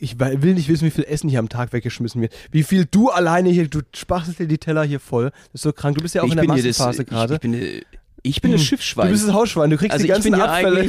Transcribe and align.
Ich 0.00 0.18
will 0.18 0.54
nicht 0.54 0.68
wissen, 0.68 0.86
wie 0.86 0.90
viel 0.90 1.04
Essen 1.04 1.28
hier 1.28 1.38
am 1.40 1.48
Tag 1.48 1.72
weggeschmissen 1.72 2.20
wird. 2.20 2.32
Wie 2.52 2.62
viel 2.62 2.86
du 2.90 3.08
alleine 3.10 3.48
hier, 3.50 3.66
du 3.68 3.80
spachtelst 3.94 4.38
dir 4.38 4.46
die 4.46 4.58
Teller 4.58 4.84
hier 4.84 5.00
voll. 5.00 5.30
Das 5.52 5.54
ist 5.54 5.62
so 5.62 5.72
krank. 5.72 5.96
Du 5.96 6.02
bist 6.02 6.14
ja 6.14 6.22
auch 6.22 6.26
ich 6.26 6.32
in 6.32 6.36
der 6.36 6.42
bin 6.42 6.50
Massenphase 6.50 7.02
ich, 7.02 7.08
gerade. 7.08 7.34
ich 7.34 7.40
bin, 7.40 7.54
äh, 7.54 7.82
ich 8.22 8.40
bin 8.40 8.52
das 8.52 8.62
Schiffsschwein. 8.62 9.06
Du 9.06 9.12
bist 9.12 9.26
das 9.26 9.32
Hausschwein, 9.34 9.70
du 9.70 9.76
kriegst 9.76 9.92
Also 9.92 10.02
die 10.04 10.08
ich 10.08 10.12
ganzen 10.14 10.32
bin 10.32 10.40
Abfälle. 10.40 10.88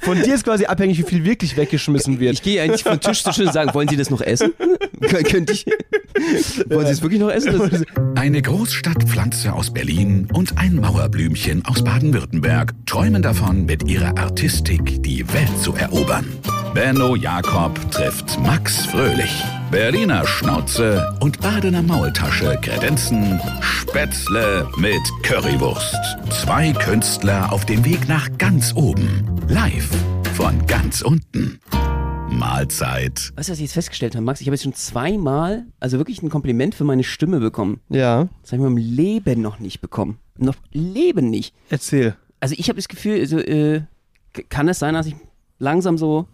Von 0.00 0.22
dir 0.22 0.34
ist 0.34 0.44
quasi 0.44 0.64
abhängig, 0.66 0.98
wie 0.98 1.02
viel 1.02 1.24
wirklich 1.24 1.56
weggeschmissen 1.56 2.20
wird. 2.20 2.34
Ich 2.34 2.42
gehe 2.42 2.62
eigentlich 2.62 2.82
von 2.84 2.98
Tisch 3.00 3.22
zu 3.22 3.30
Tisch 3.30 3.46
und 3.46 3.52
sagen, 3.52 3.72
wollen 3.74 3.88
Sie 3.88 3.96
das 3.96 4.08
noch 4.10 4.20
essen? 4.20 4.52
Kön- 5.00 5.24
Könnte 5.24 5.52
ich. 5.52 5.66
Wollen 6.68 6.86
Sie 6.86 6.92
es 6.92 7.02
wirklich 7.02 7.20
noch 7.20 7.30
essen? 7.30 7.84
Eine 8.14 8.40
Großstadtpflanze 8.40 9.52
aus 9.52 9.72
Berlin 9.72 10.28
und 10.32 10.56
ein 10.58 10.76
Mauerblümchen 10.76 11.64
aus 11.66 11.82
Baden-Württemberg 11.84 12.72
träumen 12.86 13.22
davon, 13.22 13.64
mit 13.66 13.88
ihrer 13.88 14.16
Artistik 14.16 15.02
die 15.02 15.26
Welt 15.32 15.58
zu 15.60 15.74
erobern. 15.74 16.26
Benno 16.74 17.14
Jakob 17.14 17.78
trifft 17.90 18.38
Max 18.40 18.86
Fröhlich. 18.86 19.44
Berliner 19.70 20.26
Schnauze 20.26 21.16
und 21.20 21.40
Badener 21.40 21.82
Maultasche 21.82 22.58
kredenzen 22.60 23.40
Spätzle 23.60 24.68
mit 24.78 25.00
Currywurst. 25.22 25.96
Zwei 26.30 26.72
Künstler 26.72 27.52
auf 27.52 27.64
dem 27.64 27.84
Weg 27.84 28.08
nach 28.08 28.28
ganz 28.38 28.74
oben. 28.74 29.24
Live 29.48 29.88
von 30.34 30.66
ganz 30.66 31.02
unten. 31.02 31.60
Mahlzeit. 32.28 33.32
weißt 33.36 33.48
du, 33.48 33.52
was 33.52 33.58
ich 33.58 33.64
jetzt 33.66 33.74
festgestellt 33.74 34.16
habe, 34.16 34.24
Max? 34.24 34.40
Ich 34.40 34.48
habe 34.48 34.54
jetzt 34.56 34.64
schon 34.64 34.74
zweimal, 34.74 35.66
also 35.78 35.98
wirklich 35.98 36.22
ein 36.22 36.30
Kompliment 36.30 36.74
für 36.74 36.84
meine 36.84 37.04
Stimme 37.04 37.38
bekommen. 37.38 37.80
ja, 37.88 38.28
Das 38.42 38.52
habe 38.52 38.62
ich 38.62 38.68
meinem 38.68 38.76
Leben 38.76 39.40
noch 39.40 39.60
nicht 39.60 39.80
bekommen. 39.80 40.18
Noch 40.36 40.56
Leben 40.72 41.30
nicht. 41.30 41.54
erzähl. 41.70 42.16
Also 42.40 42.56
ich 42.58 42.68
habe 42.68 42.76
das 42.76 42.88
Gefühl, 42.88 43.20
also, 43.20 43.38
äh, 43.38 43.82
kann 44.48 44.68
es 44.68 44.80
sein, 44.80 44.94
dass 44.94 45.06
ich 45.06 45.14
langsam 45.60 45.96
so 45.96 46.26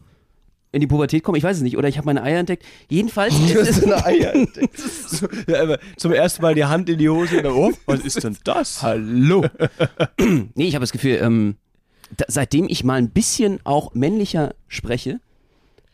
in 0.73 0.80
die 0.80 0.87
Pubertät 0.87 1.23
komme? 1.24 1.38
Ich 1.38 1.45
weiß 1.45 1.56
es 1.59 1.62
nicht. 1.62 1.77
Oder 1.77 1.88
ich 1.88 1.97
habe 1.98 2.06
meine 2.06 2.23
Eier 2.23 2.38
entdeckt. 2.41 2.65
Jedenfalls. 2.88 3.34
Du 3.38 3.59
ist 3.59 3.69
hast 3.70 3.79
es- 3.79 3.84
eine 3.84 4.05
Eier 4.05 4.34
entdeckt. 4.34 4.79
So, 4.79 5.27
ja, 5.49 5.62
aber 5.62 5.79
zum 5.96 6.12
ersten 6.12 6.43
Mal 6.43 6.54
die 6.54 6.65
Hand 6.65 6.88
in 6.88 6.99
die 6.99 7.09
Hose 7.09 7.38
und 7.38 7.45
dann, 7.45 7.52
oh, 7.52 7.73
was 7.87 8.01
ist 8.01 8.23
denn 8.23 8.37
das? 8.45 8.82
Hallo. 8.82 9.45
nee, 10.54 10.66
ich 10.68 10.74
habe 10.74 10.82
das 10.82 10.93
Gefühl, 10.93 11.18
ähm, 11.23 11.57
da, 12.16 12.24
seitdem 12.29 12.66
ich 12.68 12.85
mal 12.85 12.95
ein 12.95 13.10
bisschen 13.10 13.60
auch 13.65 13.95
männlicher 13.95 14.54
spreche, 14.68 15.21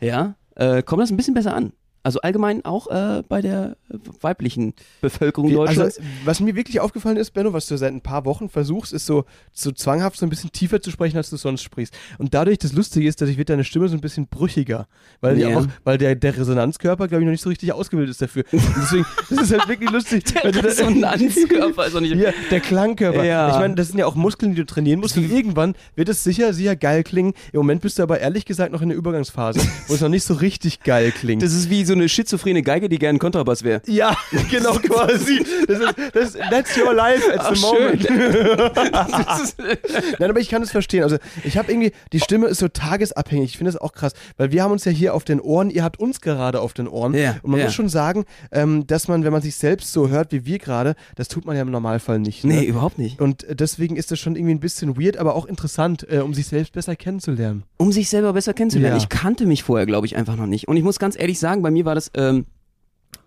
ja, 0.01 0.35
äh, 0.55 0.83
kommt 0.83 1.03
das 1.03 1.11
ein 1.11 1.17
bisschen 1.17 1.35
besser 1.35 1.55
an. 1.55 1.73
Also 2.07 2.21
allgemein 2.21 2.65
auch 2.65 2.87
äh, 2.87 3.25
bei 3.29 3.43
der 3.43 3.77
weiblichen 4.21 4.75
Bevölkerung 5.01 5.49
Also, 5.51 5.65
Deutschlands. 5.65 6.01
was 6.25 6.39
mir 6.39 6.55
wirklich 6.55 6.79
aufgefallen 6.79 7.17
ist, 7.17 7.33
Benno, 7.33 7.53
was 7.53 7.67
du 7.67 7.77
seit 7.77 7.93
ein 7.93 8.01
paar 8.01 8.25
Wochen 8.25 8.49
versuchst, 8.49 8.93
ist 8.93 9.07
so, 9.07 9.25
so 9.53 9.73
zwanghaft 9.73 10.17
so 10.17 10.25
ein 10.25 10.29
bisschen 10.31 10.53
tiefer 10.53 10.81
zu 10.81 10.93
sprechen, 10.93 11.17
als 11.17 11.31
du 11.31 11.37
sonst 11.37 11.63
sprichst. 11.63 11.93
Und 12.19 12.33
dadurch, 12.33 12.59
das 12.59 12.75
Lustige 12.75 13.09
ist, 13.09 13.21
dadurch 13.21 13.39
wird 13.39 13.49
deine 13.49 13.65
Stimme 13.65 13.89
so 13.89 13.97
ein 13.97 14.01
bisschen 14.01 14.29
brüchiger. 14.29 14.87
Weil, 15.21 15.37
ja. 15.41 15.59
auch, 15.59 15.67
weil 15.83 15.99
der, 15.99 16.15
der 16.15 16.37
Resonanzkörper, 16.37 17.09
glaube 17.09 17.23
ich, 17.23 17.27
noch 17.27 17.33
nicht 17.33 17.43
so 17.43 17.49
richtig 17.49 17.73
ausgebildet 17.73 18.13
ist 18.13 18.23
dafür. 18.23 18.45
Deswegen, 18.53 19.05
das 19.29 19.39
ist 19.43 19.51
halt 19.53 19.67
wirklich 19.67 19.91
lustig. 19.91 20.23
da- 20.33 20.49
Resonanzkörper 20.49 21.87
ist 21.87 21.97
auch 21.97 22.01
nicht. 22.01 22.15
Ja, 22.17 22.31
der 22.53 22.61
Klangkörper. 22.61 23.25
Ja. 23.25 23.51
Ich 23.51 23.59
meine, 23.59 23.75
das 23.75 23.89
sind 23.89 23.99
ja 23.99 24.07
auch 24.07 24.15
Muskeln, 24.15 24.53
die 24.53 24.59
du 24.59 24.65
trainieren 24.67 25.01
musst. 25.01 25.17
Und 25.17 25.29
irgendwann 25.29 25.75
wird 25.97 26.09
es 26.09 26.23
sicher, 26.23 26.53
sicher 26.55 26.77
geil 26.77 27.03
klingen. 27.03 27.35
Im 27.53 27.59
Moment 27.59 27.83
bist 27.83 27.99
du 27.99 28.05
aber 28.05 28.21
ehrlich 28.21 28.45
gesagt 28.45 28.71
noch 28.73 28.81
in 28.81 28.91
der 28.91 28.97
Übergangsphase, 28.97 29.59
wo 29.89 29.95
es 29.95 30.01
noch 30.01 30.09
nicht 30.09 30.23
so 30.23 30.35
richtig 30.35 30.85
geil 30.85 31.11
klingt. 31.11 31.43
Das 31.43 31.53
ist 31.53 31.69
wie 31.69 31.85
so 31.85 31.96
eine 31.97 32.09
schizophrene 32.09 32.63
Geige, 32.63 32.89
die 32.89 32.99
gerne 32.99 33.19
Kontrabass 33.19 33.63
wäre. 33.63 33.83
ja, 33.87 34.17
genau 34.51 34.75
quasi. 34.75 35.45
Das 35.67 35.81
ist, 35.81 35.95
das, 36.15 36.33
that's 36.51 36.77
your 36.77 36.95
life 36.95 37.33
at 37.33 37.55
the 37.55 37.61
moment. 37.61 38.09
Nein, 40.19 40.31
aber 40.31 40.41
ich 40.41 40.49
kann 40.49 40.63
es 40.63 40.71
verstehen. 40.71 41.03
Also 41.03 41.17
ich 41.45 41.57
habe 41.57 41.71
irgendwie, 41.71 41.93
die 42.13 42.21
Stimme 42.21 42.47
ist 42.47 42.59
so 42.59 42.69
tagesabhängig. 42.69 43.51
Ich 43.51 43.59
finde 43.59 43.73
das 43.73 43.81
auch 43.81 43.93
krass, 43.93 44.13
weil 44.37 44.53
wir 44.53 44.63
haben 44.63 44.73
uns 44.73 44.85
ja 44.85 44.93
hier 44.93 45.15
auf 45.15 45.25
den 45.25 45.41
Ohren, 45.41 45.71
ihr 45.71 45.85
habt 45.85 45.99
uns 45.99 46.21
gerade 46.21 46.61
auf 46.61 46.73
den 46.73 46.89
Ohren. 46.89 47.15
Ja, 47.15 47.37
und 47.43 47.51
man 47.51 47.61
ja. 47.61 47.67
muss 47.67 47.75
schon 47.75 47.89
sagen, 47.89 48.25
ähm, 48.53 48.87
dass 48.87 49.09
man, 49.09 49.25
wenn 49.25 49.33
man 49.33 49.43
sich 49.43 49.57
selbst 49.57 49.93
so 49.93 50.09
hört 50.09 50.33
wie 50.33 50.45
wir 50.45 50.59
gerade, 50.59 50.95
das 51.15 51.29
tut 51.29 51.47
man 51.47 51.57
ja 51.57 51.63
im 51.63 51.71
Normalfall 51.71 52.19
nicht. 52.19 52.45
Ne? 52.45 52.55
Nee, 52.55 52.65
überhaupt 52.65 52.99
nicht. 52.99 53.21
Und 53.21 53.45
äh, 53.45 53.57
deswegen 53.57 53.97
ist 53.97 54.11
das 54.11 54.19
schon 54.19 54.37
irgendwie 54.37 54.55
ein 54.55 54.61
bisschen 54.61 55.01
weird, 55.01 55.17
aber 55.17 55.35
auch 55.35 55.47
interessant, 55.47 56.07
äh, 56.11 56.19
um 56.19 56.35
sich 56.35 56.47
selbst 56.47 56.73
besser 56.73 56.97
kennenzulernen. 56.97 57.65
Um 57.79 57.93
sich 57.93 58.09
selber 58.09 58.33
besser 58.33 58.55
kennenzulernen. 58.55 58.97
Ja. 58.97 59.03
Ich 59.03 59.09
kannte 59.09 59.47
mich 59.47 59.63
vorher, 59.63 59.87
glaube 59.87 60.07
ich, 60.07 60.17
einfach 60.17 60.37
noch 60.37 60.47
nicht. 60.47 60.69
Und 60.69 60.77
ich 60.77 60.83
muss 60.83 60.99
ganz 60.99 61.19
ehrlich 61.19 61.39
sagen, 61.39 61.63
bei 61.63 61.71
mir 61.71 61.85
war 61.87 61.95
das 61.95 62.11
ähm, 62.15 62.45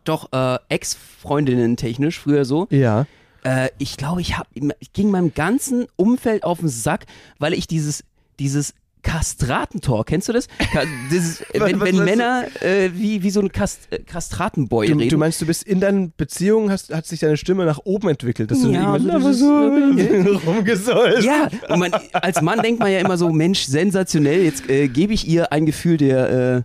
doch 0.04 0.32
äh, 0.32 0.58
Ex-Freundinnen 0.70 1.78
technisch 1.78 2.20
früher 2.20 2.46
so. 2.46 2.68
Ja. 2.70 3.06
Äh, 3.44 3.70
ich 3.78 3.98
glaube, 3.98 4.22
ich, 4.22 4.38
hab, 4.38 4.48
ich 4.80 4.94
ging 4.94 5.10
meinem 5.12 5.34
ganzen 5.34 5.88
Umfeld 5.96 6.44
auf 6.44 6.60
den 6.60 6.70
Sack, 6.70 7.06
weil 7.40 7.54
ich 7.54 7.68
dieses, 7.68 8.04
dieses 8.40 8.74
Kastratentor, 9.02 10.04
kennst 10.04 10.28
du 10.28 10.34
das? 10.34 10.48
Dieses, 11.10 11.42
wenn 11.54 11.80
wenn? 11.80 12.04
Männer 12.04 12.44
äh, 12.62 12.90
wie, 12.94 13.24
wie 13.24 13.30
so 13.30 13.40
ein 13.40 13.50
Kast 13.50 13.88
äh, 13.92 14.00
Kastratenboy 14.00 14.88
Du, 14.88 14.98
reden. 14.98 15.10
du 15.10 15.18
meinst, 15.18 15.42
du 15.42 15.46
bist 15.46 15.64
in 15.64 15.80
deinen 15.80 16.12
Beziehungen, 16.18 16.70
hast, 16.70 16.94
hat 16.94 17.06
sich 17.06 17.22
deine 17.22 17.38
Stimme 17.38 17.64
nach 17.66 17.80
oben 17.86 18.10
entwickelt, 18.10 18.52
dass 18.52 18.62
du 18.62 18.72
Ja, 18.72 18.98
das 18.98 19.40
so, 19.40 19.72
ist- 19.74 20.46
rumgesäust. 20.46 21.24
ja, 21.24 21.48
und 21.70 21.80
man, 21.80 21.94
als 22.12 22.42
Mann 22.42 22.62
denkt 22.62 22.82
man 22.82 22.92
ja 22.92 23.00
immer 23.00 23.18
so, 23.18 23.30
Mensch, 23.30 23.64
sensationell, 23.64 24.44
jetzt 24.44 24.70
äh, 24.70 24.90
gebe 24.90 25.14
ich 25.14 25.26
ihr 25.28 25.52
ein 25.54 25.66
Gefühl 25.66 25.96
der, 25.96 26.30
äh, 26.58 26.62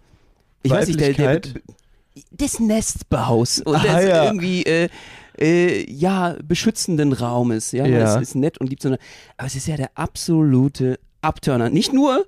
ich 0.64 0.72
weiß 0.72 0.88
nicht, 0.88 0.98
der, 1.00 1.12
der? 1.12 1.40
Des 2.30 2.60
Nestbaus 2.60 3.60
und 3.60 3.76
Ah, 3.76 3.82
des 3.98 4.08
ja. 4.08 4.24
irgendwie, 4.24 4.62
äh, 4.64 4.88
äh, 5.38 5.90
ja, 5.90 6.36
beschützenden 6.44 7.12
Raumes. 7.12 7.72
Ja, 7.72 7.86
Ja. 7.86 8.16
es 8.16 8.28
ist 8.28 8.34
nett 8.36 8.58
und 8.58 8.70
gibt 8.70 8.82
so 8.82 8.88
eine, 8.88 8.98
aber 9.36 9.46
es 9.48 9.56
ist 9.56 9.66
ja 9.66 9.76
der 9.76 9.90
absolute 9.96 10.98
Abturner. 11.22 11.70
Nicht 11.70 11.92
nur 11.92 12.24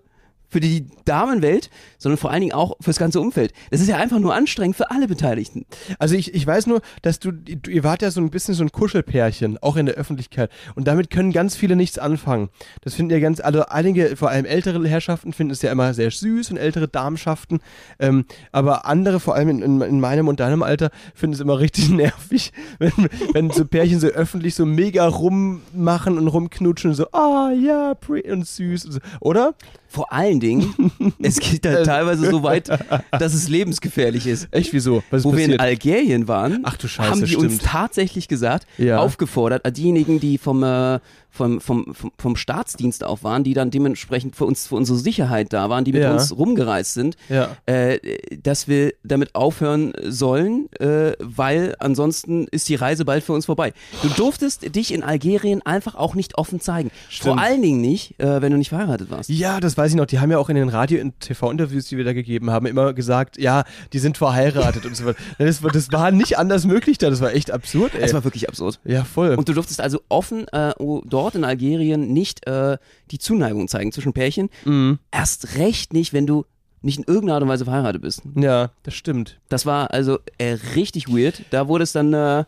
für 0.49 0.61
die 0.61 0.87
Damenwelt, 1.05 1.71
sondern 1.99 2.19
vor 2.19 2.31
allen 2.31 2.41
Dingen 2.41 2.53
auch 2.53 2.77
fürs 2.81 2.99
ganze 2.99 3.21
Umfeld. 3.21 3.53
Das 3.71 3.81
ist 3.81 3.89
ja 3.89 3.97
einfach 3.97 4.19
nur 4.19 4.35
anstrengend 4.35 4.77
für 4.77 4.91
alle 4.91 5.09
Beteiligten. 5.09 5.67
Also 5.99 6.15
ich, 6.15 6.35
ich 6.35 6.47
weiß 6.47 6.67
nur, 6.67 6.81
dass 7.03 7.19
du, 7.19 7.33
ihr 7.69 7.85
wart 7.85 8.03
ja 8.03 8.11
so 8.11 8.21
ein 8.21 8.31
bisschen 8.31 8.55
so 8.55 8.63
ein 8.63 8.73
Kuschelpärchen, 8.73 9.59
auch 9.59 9.77
in 9.77 9.87
der 9.87 9.97
Öffentlichkeit. 9.97 10.51
Und 10.75 10.87
damit 10.87 11.11
können 11.11 11.33
ganz 11.33 11.57
viele 11.57 11.77
nichts 11.77 11.99
anfangen. 11.99 12.49
Das 12.83 12.95
finden 12.95 13.13
ja 13.13 13.19
ganz, 13.19 13.41
also 13.41 13.67
einige, 13.67 14.17
vor 14.17 14.31
allem 14.31 14.45
ältere 14.45 14.87
Herrschaften 14.87 15.33
finden 15.33 15.53
es 15.53 15.63
ja 15.63 15.73
immer 15.73 15.95
sehr 15.95 16.11
süß 16.11 16.51
und 16.51 16.57
ältere 16.57 16.89
Damenschaften. 16.89 17.61
Ähm, 17.99 18.25
aber 18.53 18.87
andere, 18.87 19.21
vor 19.21 19.35
allem 19.35 19.49
in, 19.49 19.63
in, 19.63 19.81
in 19.81 20.01
meinem 20.01 20.29
und 20.29 20.41
deinem 20.41 20.63
Alter, 20.63 20.91
finden 21.15 21.35
es 21.35 21.41
immer 21.41 21.59
richtig 21.59 21.91
nervig, 21.91 22.53
wenn, 22.79 22.93
wenn 23.33 23.51
so 23.51 23.65
Pärchen 23.65 24.01
so 24.01 24.09
öffentlich 24.09 24.55
so 24.55 24.67
mega 24.67 25.07
rummachen 25.07 26.19
und 26.19 26.29
rumknutschen 26.29 26.91
und 26.91 26.97
so, 26.97 27.11
ah 27.13 27.51
ja, 27.51 27.95
pretty 27.95 28.31
und 28.31 28.47
süß 28.47 28.87
und 28.87 28.93
so. 28.93 29.01
Oder? 29.21 29.55
Vor 29.89 30.13
allen 30.37 30.41
Dingen, 30.41 31.15
es 31.23 31.39
geht 31.39 31.65
da 31.65 31.83
teilweise 31.83 32.31
so 32.31 32.43
weit, 32.43 32.69
dass 33.11 33.35
es 33.35 33.49
lebensgefährlich 33.49 34.27
ist. 34.27 34.49
Echt, 34.51 34.73
wieso? 34.73 35.03
Was 35.11 35.25
Wo 35.25 35.33
wir 35.33 35.45
in 35.45 35.57
passiert? 35.57 35.61
Algerien 35.61 36.29
waren, 36.29 36.61
Ach 36.65 36.77
Scheiße, 36.89 37.11
haben 37.11 37.25
die 37.25 37.37
uns 37.37 37.55
stimmt. 37.57 37.63
tatsächlich 37.65 38.29
gesagt, 38.29 38.67
Ja. 38.79 38.99
aufgefordert, 38.99 39.63
diejenigen, 39.77 40.21
die 40.21 40.39
vom, 40.39 40.63
äh, 40.63 40.99
vom, 41.37 41.61
vom, 41.61 41.95
vom, 41.95 42.11
vom 42.19 42.37
Staatsdienst 42.37 43.05
auch 43.05 43.23
waren, 43.23 43.45
die 43.45 43.55
dann 43.55 43.71
dementsprechend 43.71 44.35
für 44.37 44.45
uns, 44.47 44.67
für 44.67 44.75
unsere 44.75 44.99
Sicherheit 44.99 45.53
da 45.53 45.69
waren, 45.71 45.85
die 45.85 45.93
mit 45.93 46.03
Ja. 46.03 46.13
uns 46.13 46.37
rumgereist 46.37 46.95
sind, 46.95 47.17
Ja. 47.29 47.57
äh, 47.67 47.99
dass 48.43 48.69
wir 48.69 48.93
damit 49.05 49.35
aufhören 49.35 49.93
sollen, 50.05 50.69
äh, 50.81 51.13
weil 51.21 51.75
ansonsten 51.79 52.47
ist 52.51 52.69
die 52.69 52.75
Reise 52.75 53.05
bald 53.05 53.23
für 53.25 53.33
uns 53.33 53.47
vorbei. 53.47 53.73
Du 54.03 54.09
durftest 54.09 54.75
dich 54.75 54.93
in 54.93 55.03
Algerien 55.03 55.63
einfach 55.65 55.95
auch 55.95 56.15
nicht 56.15 56.39
offen 56.39 56.61
zeigen. 56.61 56.91
Vor 56.91 57.11
Stimmt. 57.11 57.41
allen 57.41 57.63
Dingen 57.63 57.81
nicht, 57.81 58.19
äh, 58.19 58.41
wenn 58.41 58.53
du 58.53 58.59
nicht 58.59 58.71
verheiratet 58.71 59.11
warst. 59.11 59.29
Ja, 59.31 59.61
das 59.61 59.77
weiß 59.77 59.91
ich 59.91 59.97
noch. 59.97 60.07
Die 60.07 60.19
haben 60.19 60.31
ja 60.31 60.39
auch 60.39 60.49
in 60.49 60.57
den 60.57 60.69
Radio- 60.69 61.01
und 61.03 61.21
TV-Interviews, 61.21 61.87
die 61.87 61.97
wir 61.97 62.05
da 62.05 62.13
gegeben 62.13 62.51
haben, 62.51 62.67
immer 62.67 62.93
gesagt, 62.95 63.39
ja, 63.39 63.65
die 63.93 63.99
sind 63.99 64.17
verheiratet 64.19 64.87
und 64.87 64.97
so 64.97 65.05
weiter. 65.05 65.19
Das, 65.39 65.63
war- 65.63 65.71
das 65.71 65.93
war 65.93 66.11
nicht 66.11 66.39
anders 66.39 66.65
möglich 66.65 66.99
da. 66.99 67.11
Das 67.11 67.21
war 67.21 67.33
echt 67.35 67.51
absurd, 67.51 67.95
ey. 67.95 68.01
Das 68.01 68.15
war 68.15 68.25
wirklich 68.25 68.49
absurd. 68.49 68.81
ja, 68.85 69.05
voll. 69.05 69.35
Und 69.35 69.49
du 69.49 69.53
durftest 69.53 69.81
also 69.81 70.01
offen 70.09 70.47
äh, 70.53 70.73
oh, 70.79 71.03
dort 71.27 71.35
in 71.35 71.45
Algerien 71.45 72.13
nicht 72.13 72.47
äh, 72.47 72.79
die 73.11 73.19
Zuneigung 73.19 73.69
zeigen 73.69 73.93
zwischen 73.93 74.13
Pärchen. 74.13 74.49
Mhm. 74.65 74.99
Erst 75.11 75.57
recht 75.57 75.93
nicht, 75.93 76.13
wenn 76.13 76.27
du 76.27 76.45
nicht 76.83 76.99
in 76.99 77.05
irgendeiner 77.05 77.35
Art 77.35 77.43
und 77.43 77.49
Weise 77.49 77.65
verheiratet 77.65 78.03
bist. 78.03 78.23
ja, 78.37 78.71
das 78.85 78.95
stimmt. 78.95 79.41
Das 79.49 79.67
war 79.67 79.93
also 79.93 80.19
äh, 80.39 80.57
richtig 80.77 81.09
weird. 81.09 81.43
Da 81.51 81.67
wurde 81.67 81.83
es 81.83 81.93
dann, 81.93 82.13
äh, 82.13 82.45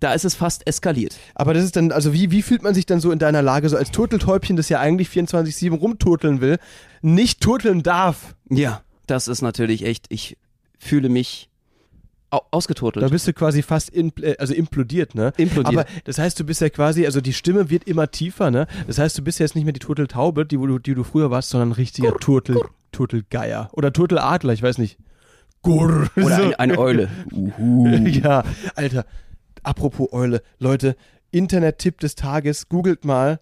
da 0.00 0.14
ist 0.14 0.24
es 0.24 0.34
fast 0.34 0.66
eskaliert. 0.66 1.16
Aber 1.34 1.52
das 1.52 1.64
ist 1.64 1.76
dann, 1.76 1.92
also 1.92 2.14
wie, 2.14 2.30
wie 2.30 2.42
fühlt 2.42 2.62
man 2.62 2.74
sich 2.74 2.86
dann 2.86 3.00
so 3.00 3.10
in 3.10 3.18
deiner 3.18 3.42
Lage, 3.42 3.68
so 3.68 3.76
als 3.76 3.90
Turteltäubchen, 3.90 4.56
das 4.56 4.70
ja 4.70 4.80
eigentlich 4.80 5.08
24-7 5.08 5.76
rumturteln 5.76 6.40
will, 6.40 6.58
nicht 7.02 7.40
turteln 7.42 7.82
darf? 7.82 8.34
Ja, 8.48 8.82
das 9.06 9.28
ist 9.28 9.42
natürlich 9.42 9.84
echt, 9.84 10.06
ich 10.08 10.38
fühle 10.78 11.10
mich 11.10 11.50
au 12.32 12.40
ausgeturtelt. 12.50 13.04
Da 13.04 13.08
bist 13.08 13.26
du 13.28 13.32
quasi 13.32 13.62
fast 13.62 13.90
impl 13.90 14.24
äh, 14.24 14.36
also 14.38 14.54
implodiert, 14.54 15.14
ne? 15.14 15.32
Implodiert. 15.36 15.66
Aber 15.86 15.86
das 16.04 16.18
heißt, 16.18 16.38
du 16.40 16.44
bist 16.44 16.60
ja 16.60 16.68
quasi, 16.70 17.04
also 17.06 17.20
die 17.20 17.32
Stimme 17.32 17.70
wird 17.70 17.84
immer 17.84 18.10
tiefer, 18.10 18.50
ne? 18.50 18.66
Das 18.86 18.98
heißt, 18.98 19.16
du 19.18 19.22
bist 19.22 19.38
jetzt 19.38 19.54
nicht 19.54 19.64
mehr 19.64 19.72
die 19.72 19.80
Turteltaube, 19.80 20.46
die, 20.46 20.56
du, 20.56 20.78
die 20.78 20.94
du 20.94 21.04
früher 21.04 21.30
warst, 21.30 21.50
sondern 21.50 21.70
ein 21.70 21.72
richtiger 21.72 22.14
Turtel, 22.16 22.60
Turtelgeier. 22.90 23.68
Oder 23.72 23.92
Turteladler, 23.92 24.52
ich 24.52 24.62
weiß 24.62 24.78
nicht. 24.78 24.98
Gurr. 25.62 26.08
Oder 26.16 26.36
So. 26.36 26.42
eine, 26.42 26.58
eine 26.58 26.78
Eule. 26.78 27.08
Uhu. 27.30 27.86
Ja, 28.08 28.44
Alter, 28.74 29.04
apropos 29.62 30.12
Eule, 30.12 30.42
Leute, 30.58 30.96
Internet-Tipp 31.30 32.00
des 32.00 32.14
Tages, 32.14 32.68
googelt 32.68 33.04
mal 33.04 33.40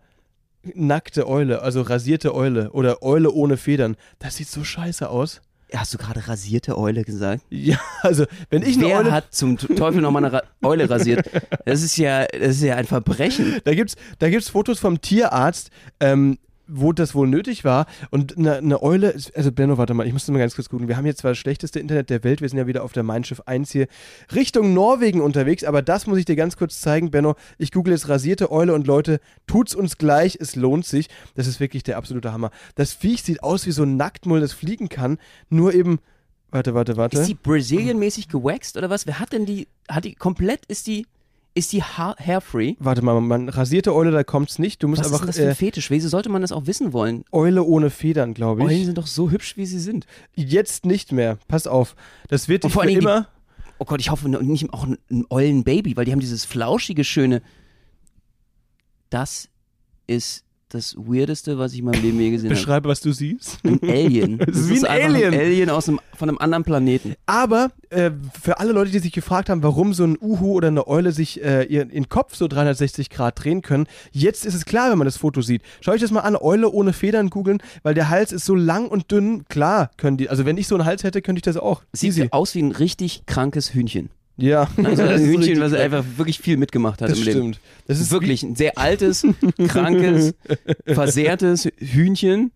nackte 0.75 1.26
Eule, 1.26 1.62
also 1.62 1.81
rasierte 1.82 2.34
Eule 2.34 2.70
oder 2.72 3.02
Eule 3.02 3.31
ohne 3.31 3.56
Federn. 3.56 3.96
Das 4.19 4.37
sieht 4.37 4.48
so 4.48 4.62
scheiße 4.64 5.08
aus. 5.08 5.40
Hast 5.75 5.94
du 5.94 5.99
gerade 5.99 6.26
rasierte 6.26 6.76
Eule 6.76 7.05
gesagt? 7.05 7.44
Ja, 7.50 7.78
also 8.02 8.25
wenn 8.49 8.62
ich 8.62 8.76
eine 8.76 8.87
Wer 8.87 8.99
Eule, 8.99 9.12
hat 9.12 9.32
zum 9.32 9.56
Teufel 9.58 10.00
nochmal 10.00 10.25
eine 10.25 10.32
Ra 10.34 10.43
Eule 10.62 10.88
rasiert? 10.88 11.31
Das 11.64 11.82
ist 11.82 11.96
ja, 11.96 12.26
das 12.26 12.56
ist 12.56 12.62
ja 12.62 12.76
ein 12.76 12.87
Verbrechen. 12.87 13.61
da 13.64 13.75
gibt's, 13.75 13.96
da 14.19 14.28
gibt's 14.28 14.49
Fotos 14.49 14.78
vom 14.81 15.00
Tierarzt, 15.00 15.70
ähm, 16.00 16.38
wo 16.70 16.93
das 16.93 17.14
wohl 17.14 17.28
nötig 17.28 17.64
war. 17.64 17.87
Und 18.11 18.38
eine, 18.38 18.56
eine 18.56 18.82
Eule, 18.82 19.14
also 19.34 19.52
Benno, 19.52 19.78
warte 19.78 19.94
mal, 19.94 20.06
ich 20.06 20.12
muss 20.12 20.28
mal 20.28 20.38
ganz 20.38 20.55
kurz 20.55 20.69
gucken. 20.69 20.88
Wir 20.88 20.96
haben 20.96 21.06
jetzt 21.06 21.20
zwar 21.20 21.32
das 21.32 21.38
schlechteste 21.38 21.81
Internet 21.81 22.11
der 22.11 22.25
Welt, 22.25 22.40
wir 22.40 22.49
sind 22.49 22.58
ja 22.58 22.67
wieder 22.67 22.84
auf 22.84 22.93
der 22.93 23.02
Mein 23.02 23.25
Schiff 23.25 23.43
1 23.46 23.70
hier 23.70 23.87
Richtung 24.34 24.75
Norwegen 24.75 25.20
unterwegs, 25.20 25.64
aber 25.64 25.82
das 25.82 26.06
muss 26.06 26.19
ich 26.19 26.25
dir 26.25 26.37
ganz 26.37 26.56
kurz 26.56 26.81
zeigen, 26.81 27.11
Benno. 27.11 27.34
Ich 27.58 27.72
google 27.72 27.93
jetzt 27.93 28.08
rasierte 28.08 28.50
Eule 28.50 28.75
und 28.75 28.87
Leute, 28.87 29.20
tut's 29.46 29.75
uns 29.75 29.99
gleich, 29.99 30.38
es 30.40 30.56
lohnt 30.56 30.87
sich. 30.87 31.08
Das 31.34 31.46
ist 31.46 31.61
wirklich 31.61 31.82
der 31.82 31.96
absolute 31.96 32.32
Hammer. 32.32 32.50
Das 32.75 32.93
Viech 32.93 33.23
sieht 33.23 33.43
aus 33.43 33.66
wie 33.66 33.73
so 33.73 33.82
ein 33.82 33.96
Nacktmull, 33.96 34.40
das 34.40 34.52
fliegen 34.52 34.88
kann, 34.88 35.19
nur 35.49 35.75
eben, 35.75 35.99
warte, 36.50 36.75
warte, 36.75 36.96
warte. 36.96 37.19
Ist 37.19 37.28
die 37.28 37.34
Brazilian-mäßig 37.34 38.28
gewaxt 38.28 38.76
oder 38.76 38.90
was? 38.90 39.06
Wer 39.06 39.19
hat 39.19 39.32
denn 39.32 39.46
die, 39.46 39.69
hat 39.88 40.05
die, 40.05 40.14
komplett 40.14 40.66
ist 40.66 40.87
die, 40.87 41.06
ist 41.55 41.73
die 41.73 41.82
ha 41.82 42.14
hair-free? 42.19 42.75
Warte 42.79 43.02
mal, 43.02 43.20
man, 43.20 43.49
rasierte 43.49 43.94
Eule, 43.94 44.11
da 44.12 44.23
kommt's 44.25 44.58
nicht. 44.58 44.82
Du 44.82 44.88
musst 44.88 45.00
Was 45.00 45.06
ist 45.08 45.12
einfach 45.12 45.20
denn 45.23 45.26
das 45.29 45.37
für 45.37 45.43
ein 45.44 45.49
äh, 45.50 45.55
Fetisch? 45.55 45.91
Wieso 45.91 46.08
sollte 46.08 46.29
man 46.29 46.43
das 46.43 46.52
auch 46.52 46.67
wissen 46.67 46.93
wollen? 46.93 47.25
Eule 47.32 47.64
ohne 47.64 47.91
Federn, 47.91 48.35
glaube 48.35 48.62
Eulen 48.62 48.70
ich. 48.81 48.87
sind 48.87 48.99
doch 48.99 49.06
so 49.06 49.31
hübsch, 49.31 49.56
wie 49.56 49.67
sie 49.67 49.81
sind. 49.81 50.06
Jetzt 50.35 50.87
nicht 50.87 51.12
mehr. 51.12 51.38
Pass 51.49 51.67
auf. 51.67 51.97
Das 52.29 52.49
wird 52.49 52.64
dich 52.64 52.73
vor 52.73 52.82
für 52.82 52.88
Dingen 52.88 53.00
die- 53.00 53.06
immer. 53.06 53.26
Oh 53.79 53.85
Gott, 53.87 54.00
ich 54.00 54.11
hoffe 54.11 54.29
nicht 54.29 54.73
auch 54.75 54.87
ein 54.87 55.25
Eulenbaby, 55.31 55.97
weil 55.97 56.05
die 56.05 56.12
haben 56.12 56.20
dieses 56.20 56.44
flauschige, 56.44 57.02
schöne. 57.02 57.41
Das 59.08 59.49
ist 60.06 60.44
das 60.70 60.96
Weirdeste, 60.96 61.58
was 61.58 61.72
ich 61.72 61.81
in 61.81 61.87
meinem 61.87 62.02
Leben 62.02 62.20
je 62.20 62.31
gesehen 62.31 62.50
habe. 62.50 62.55
Beschreibe, 62.55 62.88
was 62.88 63.00
du 63.00 63.12
siehst. 63.12 63.58
Ein 63.64 63.81
Alien. 63.82 64.38
Ist 64.40 64.69
wie 64.69 64.78
ein 64.78 64.84
einfach 64.84 65.08
Alien. 65.08 65.34
ein 65.34 65.40
Alien 65.40 65.70
aus 65.70 65.88
einem, 65.88 66.00
von 66.17 66.28
einem 66.28 66.38
anderen 66.38 66.64
Planeten. 66.64 67.14
Aber 67.26 67.70
äh, 67.90 68.11
für 68.40 68.58
alle 68.58 68.72
Leute, 68.72 68.90
die 68.90 69.00
sich 69.00 69.12
gefragt 69.12 69.50
haben, 69.50 69.62
warum 69.62 69.93
so 69.94 70.05
ein 70.05 70.17
Uhu 70.20 70.52
oder 70.52 70.69
eine 70.69 70.87
Eule 70.87 71.12
sich 71.12 71.43
äh, 71.43 71.64
ihren, 71.64 71.90
ihren 71.90 72.08
Kopf 72.08 72.37
so 72.37 72.46
360 72.49 73.11
Grad 73.11 73.43
drehen 73.43 73.62
können, 73.62 73.87
jetzt 74.12 74.46
ist 74.46 74.55
es 74.55 74.64
klar, 74.64 74.90
wenn 74.90 74.99
man 74.99 75.06
das 75.06 75.17
Foto 75.17 75.43
sieht. 75.43 75.62
Schau 75.81 75.93
euch 75.93 76.00
das 76.00 76.11
mal 76.11 76.20
an, 76.20 76.37
Eule 76.37 76.70
ohne 76.70 76.93
Federn 76.93 77.31
googeln, 77.31 77.58
weil 77.82 77.94
der 77.94 78.08
Hals 78.08 78.32
ist 78.32 78.44
so 78.44 78.55
lang 78.55 78.88
und 78.88 79.11
dünn. 79.11 79.44
Klar 79.49 79.90
können 79.96 80.16
die, 80.16 80.28
also 80.28 80.46
wenn 80.46 80.56
ich 80.56 80.69
so 80.69 80.76
einen 80.76 80.84
Hals 80.84 81.02
hätte, 81.05 81.20
könnte 81.20 81.38
ich 81.38 81.44
das 81.44 81.56
auch. 81.56 81.82
Sieht 81.93 82.11
Easy. 82.11 82.28
aus 82.31 82.55
wie 82.55 82.62
ein 82.62 82.73
richtig 82.73 83.25
krankes 83.26 83.75
Hühnchen. 83.75 84.11
Ja. 84.40 84.69
Also 84.76 85.02
Das 85.04 85.20
ein 85.20 85.20
ist 85.20 85.26
Hühnchen, 85.26 85.60
was 85.60 85.72
einfach 85.72 86.04
wirklich 86.16 86.38
viel 86.38 86.56
mitgemacht 86.56 87.00
hat 87.02 87.10
Das 87.10 87.19
im 87.19 87.25
Leben. 87.25 87.38
stimmt. 87.38 87.60
Das 87.87 88.00
ist 88.00 88.10
wirklich 88.10 88.42
ein 88.42 88.56
sehr 88.56 88.76
altes, 88.78 89.26
krankes, 89.69 90.34
versehrtes 90.87 91.69
Hühnchen, 91.78 92.50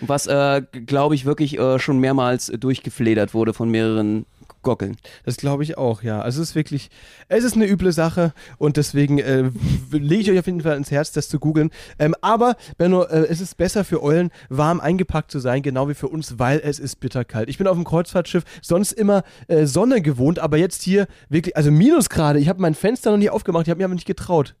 was, 0.00 0.26
äh, 0.26 0.62
glaube 0.86 1.14
ich, 1.14 1.24
wirklich 1.24 1.58
äh, 1.58 1.78
schon 1.78 1.98
mehrmals 1.98 2.46
durchgefledert 2.58 3.34
wurde 3.34 3.52
von 3.52 3.70
mehreren 3.70 4.24
Gockeln. 4.62 4.96
Das 5.24 5.36
glaube 5.36 5.62
ich 5.62 5.78
auch, 5.78 6.02
ja. 6.02 6.20
Also 6.20 6.42
es 6.42 6.50
ist 6.50 6.54
wirklich, 6.54 6.90
es 7.28 7.44
ist 7.44 7.54
eine 7.54 7.66
üble 7.68 7.92
Sache 7.92 8.32
und 8.58 8.76
deswegen 8.76 9.18
äh, 9.18 9.50
lege 9.90 10.22
ich 10.22 10.30
euch 10.30 10.38
auf 10.38 10.46
jeden 10.46 10.60
Fall 10.60 10.76
ins 10.76 10.90
Herz, 10.90 11.12
das 11.12 11.28
zu 11.28 11.38
googeln. 11.38 11.70
Ähm, 11.98 12.14
aber, 12.20 12.56
Benno, 12.76 13.04
äh, 13.04 13.26
es 13.28 13.40
ist 13.40 13.56
besser 13.56 13.84
für 13.84 14.02
Eulen, 14.02 14.30
warm 14.48 14.80
eingepackt 14.80 15.30
zu 15.30 15.38
sein, 15.38 15.62
genau 15.62 15.88
wie 15.88 15.94
für 15.94 16.08
uns, 16.08 16.38
weil 16.38 16.60
es 16.62 16.78
ist 16.78 17.00
bitterkalt. 17.00 17.48
Ich 17.48 17.58
bin 17.58 17.66
auf 17.66 17.76
dem 17.76 17.84
Kreuzfahrtschiff 17.84 18.44
sonst 18.62 18.92
immer 18.92 19.22
äh, 19.46 19.66
Sonne 19.66 20.02
gewohnt, 20.02 20.38
aber 20.38 20.56
jetzt 20.56 20.82
hier 20.82 21.06
wirklich, 21.28 21.56
also 21.56 21.70
Minusgrade. 21.70 22.38
Ich 22.38 22.48
habe 22.48 22.60
mein 22.60 22.74
Fenster 22.74 23.10
noch 23.10 23.18
nicht 23.18 23.30
aufgemacht, 23.30 23.66
ich 23.66 23.70
habe 23.70 23.78
mir 23.78 23.84
aber 23.84 23.94
nicht 23.94 24.06
getraut. 24.06 24.54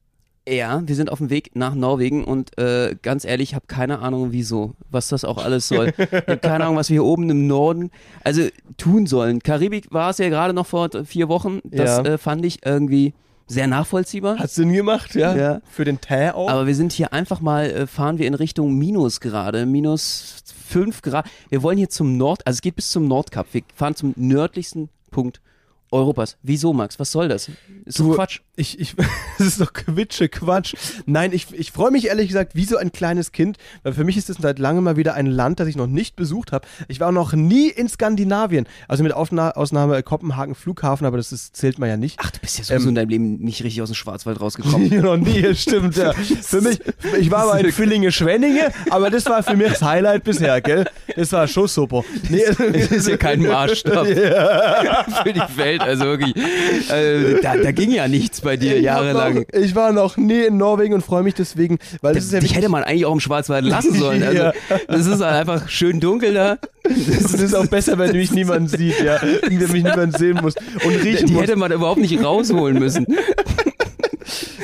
Ja, 0.48 0.82
wir 0.86 0.94
sind 0.94 1.10
auf 1.12 1.18
dem 1.18 1.30
Weg 1.30 1.50
nach 1.54 1.74
Norwegen 1.74 2.24
und 2.24 2.56
äh, 2.58 2.96
ganz 3.02 3.24
ehrlich, 3.24 3.50
ich 3.50 3.54
habe 3.54 3.66
keine 3.66 3.98
Ahnung, 3.98 4.28
wieso, 4.32 4.74
was 4.90 5.08
das 5.08 5.24
auch 5.24 5.44
alles 5.44 5.68
soll. 5.68 5.92
Ich 5.98 6.12
habe 6.12 6.38
keine 6.38 6.64
Ahnung, 6.64 6.76
was 6.76 6.88
wir 6.88 6.94
hier 6.94 7.04
oben 7.04 7.28
im 7.28 7.46
Norden 7.46 7.90
also 8.24 8.42
tun 8.76 9.06
sollen. 9.06 9.40
Karibik 9.42 9.92
war 9.92 10.10
es 10.10 10.18
ja 10.18 10.28
gerade 10.28 10.54
noch 10.54 10.66
vor 10.66 10.88
vier 11.04 11.28
Wochen. 11.28 11.60
Das 11.64 11.98
Ja. 11.98 12.04
äh, 12.14 12.18
fand 12.18 12.44
ich 12.44 12.64
irgendwie 12.64 13.14
sehr 13.46 13.66
nachvollziehbar. 13.66 14.38
Hat's 14.38 14.54
Sinn 14.54 14.72
gemacht, 14.72 15.14
ja? 15.14 15.34
Ja. 15.36 15.60
Für 15.70 15.84
den 15.84 16.00
Tee 16.00 16.30
auch. 16.30 16.50
Aber 16.50 16.66
wir 16.66 16.74
sind 16.74 16.92
hier 16.92 17.12
einfach 17.12 17.40
mal, 17.40 17.66
äh, 17.70 17.86
fahren 17.86 18.18
wir 18.18 18.26
in 18.26 18.34
Richtung 18.34 18.74
Minusgrade, 18.78 19.66
minus 19.66 20.42
5 20.68 21.02
Grad. 21.02 21.26
Wir 21.48 21.62
wollen 21.62 21.78
hier 21.78 21.88
zum 21.88 22.16
Nord, 22.16 22.46
also 22.46 22.56
es 22.58 22.60
geht 22.62 22.76
bis 22.76 22.90
zum 22.90 23.08
Nordkap. 23.08 23.46
Wir 23.52 23.62
fahren 23.74 23.94
zum 23.96 24.12
nördlichsten 24.16 24.88
Punkt 25.10 25.40
Europas. 25.90 26.36
Wieso, 26.42 26.72
Max? 26.72 26.98
Was 26.98 27.10
soll 27.12 27.28
das? 27.28 27.50
Ist 27.84 27.98
Du- 27.98 28.08
doch 28.10 28.16
Quatsch. 28.16 28.40
Ich, 28.56 28.78
ich, 28.80 28.94
das 29.38 29.46
ist 29.46 29.60
doch 29.60 29.72
Quitsche, 29.72 30.28
Quatsch. 30.28 30.74
Nein, 31.06 31.32
ich, 31.32 31.46
ich 31.52 31.72
freue 31.72 31.90
mich 31.90 32.06
ehrlich 32.08 32.28
gesagt 32.28 32.54
wie 32.54 32.64
so 32.64 32.76
ein 32.76 32.92
kleines 32.92 33.32
Kind, 33.32 33.56
weil 33.82 33.92
für 33.92 34.04
mich 34.04 34.16
ist 34.16 34.28
es 34.30 34.36
seit 34.38 34.58
langem 34.58 34.84
mal 34.84 34.96
wieder 34.96 35.14
ein 35.14 35.26
Land, 35.26 35.60
das 35.60 35.68
ich 35.68 35.76
noch 35.76 35.86
nicht 35.86 36.16
besucht 36.16 36.52
habe. 36.52 36.66
Ich 36.88 37.00
war 37.00 37.12
noch 37.12 37.32
nie 37.32 37.68
in 37.68 37.88
Skandinavien. 37.88 38.66
Also 38.88 39.02
mit 39.02 39.12
Aufna 39.12 39.52
Ausnahme 39.52 40.02
Kopenhagen 40.02 40.54
Flughafen, 40.54 41.06
aber 41.06 41.16
das 41.16 41.32
ist, 41.32 41.56
zählt 41.56 41.78
man 41.78 41.88
ja 41.88 41.96
nicht. 41.96 42.16
Ach, 42.20 42.30
du 42.30 42.40
bist 42.40 42.58
ja 42.58 42.64
sowieso 42.64 42.82
Ähm, 42.84 42.88
in 42.90 42.94
deinem 42.96 43.08
Leben 43.08 43.38
nicht 43.38 43.62
richtig 43.64 43.80
aus 43.82 43.88
dem 43.90 43.94
Schwarzwald 43.94 44.40
rausgekommen. 44.40 44.88
noch 45.02 45.16
nie, 45.16 45.54
stimmt, 45.54 45.96
ja. 45.96 46.12
Für 46.42 46.60
mich, 46.60 46.80
ich 47.18 47.30
war 47.30 47.46
mal 47.46 47.64
in 47.64 47.72
Villingen 47.72 48.12
Schwenninge, 48.12 48.72
aber 48.90 49.10
das 49.10 49.26
war 49.26 49.42
für 49.42 49.56
mich 49.56 49.68
das 49.72 49.82
Highlight 49.82 50.24
bisher, 50.24 50.60
gell? 50.60 50.84
Das 51.16 51.32
war 51.32 51.46
schon 51.46 51.68
super. 51.68 52.04
Nee, 52.28 52.42
Das 52.46 52.90
ist 52.90 53.08
ja 53.08 53.16
kein 53.16 53.40
Maßstab 53.42 54.06
für 54.06 55.32
die 55.32 55.56
Welt. 55.56 55.77
Also 55.78 56.04
wirklich, 56.04 56.34
äh, 56.90 57.40
da, 57.42 57.56
da 57.56 57.72
ging 57.72 57.90
ja 57.90 58.08
nichts 58.08 58.40
bei 58.40 58.56
dir 58.56 58.76
ich, 58.76 58.82
jahrelang. 58.84 59.34
noch, 59.52 59.60
ich 59.60 59.74
war 59.74 59.92
noch 59.92 60.16
nie 60.16 60.42
in 60.44 60.56
Norwegen 60.56 60.94
und 60.94 61.04
freue 61.04 61.22
mich 61.22 61.34
deswegen, 61.34 61.78
weil 62.00 62.14
das 62.14 62.24
ist 62.24 62.32
ja 62.32 62.38
wirklich- 62.38 62.54
hätte 62.56 62.68
man 62.68 62.82
eigentlich 62.84 63.06
auch 63.06 63.12
im 63.12 63.20
Schwarzwald 63.20 63.64
lassen 63.64 63.94
sollen. 63.98 64.22
Also, 64.22 64.38
Ja. 64.38 64.52
Das 64.88 65.06
ist 65.06 65.20
halt 65.20 65.48
einfach 65.48 65.68
schön 65.68 66.00
dunkel 66.00 66.34
da. 66.34 66.58
Das 66.84 67.34
ist 67.34 67.54
auch 67.54 67.66
besser, 67.66 67.98
wenn 67.98 68.16
mich 68.16 68.30
niemand 68.32 68.70
sieht, 68.70 69.00
ja. 69.02 69.18
Wenn 69.22 69.58
mich 69.58 69.82
niemand 69.84 70.16
sehen 70.16 70.38
muss. 70.40 70.54
Und 70.84 70.94
riechen 71.04 71.26
Die 71.26 71.32
muss. 71.34 71.42
hätte 71.42 71.56
man 71.56 71.70
überhaupt 71.72 72.00
nicht 72.00 72.22
rausholen 72.22 72.78
müssen. 72.78 73.06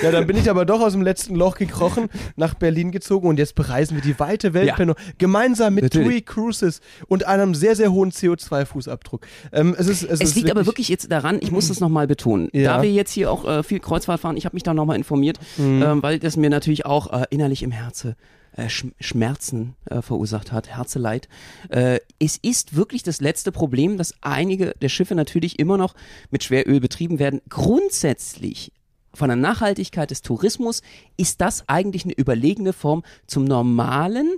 Ja, 0.04 0.10
dann 0.12 0.26
bin 0.26 0.36
ich 0.36 0.48
aber 0.50 0.64
doch 0.64 0.80
aus 0.80 0.92
dem 0.92 1.02
letzten 1.02 1.34
Loch 1.34 1.56
gekrochen, 1.56 2.08
nach 2.36 2.54
Berlin 2.54 2.90
gezogen 2.92 3.28
und 3.28 3.38
jetzt 3.38 3.54
bereisen 3.54 3.94
wir 3.96 4.02
die 4.02 4.18
weite 4.20 4.54
Welt, 4.54 4.68
Ja. 4.68 4.76
Benno, 4.76 4.94
gemeinsam 5.18 5.74
mit 5.74 5.84
Natürlich. 5.84 6.08
TUI 6.08 6.22
Cruises 6.22 6.80
und 7.08 7.26
einem 7.26 7.54
sehr, 7.54 7.74
sehr 7.76 7.92
hohen 7.92 8.10
CO2-Fußabdruck. 8.12 9.22
Ähm, 9.52 9.74
es 9.78 9.86
ist, 9.88 10.02
es, 10.02 10.20
Es 10.20 10.20
ist 10.30 10.34
liegt 10.36 10.50
aber 10.50 10.66
wirklich 10.66 10.88
jetzt 10.88 11.10
daran, 11.10 11.38
ich 11.40 11.50
muss 11.50 11.68
das 11.68 11.80
nochmal 11.80 12.06
betonen, 12.06 12.48
Ja. 12.52 12.76
da 12.76 12.82
wir 12.82 12.90
jetzt 12.92 13.12
hier 13.12 13.30
auch 13.30 13.44
äh, 13.48 13.62
viel 13.62 13.80
Kreuzfahrt 13.80 14.20
fahren, 14.20 14.36
ich 14.36 14.44
habe 14.44 14.54
mich 14.54 14.62
da 14.62 14.74
nochmal 14.74 14.96
informiert, 14.96 15.38
ähm, 15.58 16.02
weil 16.02 16.18
das 16.18 16.36
mir 16.36 16.50
natürlich 16.50 16.86
auch 16.86 17.12
äh, 17.12 17.24
innerlich 17.30 17.62
im 17.62 17.70
Herzen 17.72 18.14
äh, 18.56 18.68
Sch 18.68 18.86
Schmerzen 19.00 19.74
äh, 19.90 20.00
verursacht 20.00 20.52
hat, 20.52 20.68
Herzeleid. 20.68 21.28
Äh, 21.70 21.98
es 22.20 22.36
ist 22.40 22.76
wirklich 22.76 23.02
das 23.02 23.20
letzte 23.20 23.50
Problem, 23.50 23.96
dass 23.98 24.14
einige 24.20 24.74
der 24.80 24.88
Schiffe 24.88 25.14
natürlich 25.16 25.58
immer 25.58 25.76
noch 25.76 25.94
mit 26.30 26.44
Schweröl 26.44 26.78
betrieben 26.78 27.18
werden. 27.18 27.40
Grundsätzlich 27.48 28.72
von 29.14 29.28
der 29.28 29.36
Nachhaltigkeit 29.36 30.10
des 30.10 30.22
Tourismus 30.22 30.82
ist 31.16 31.40
das 31.40 31.68
eigentlich 31.68 32.04
eine 32.04 32.14
überlegene 32.14 32.72
Form 32.72 33.02
zum 33.26 33.44
normalen 33.44 34.36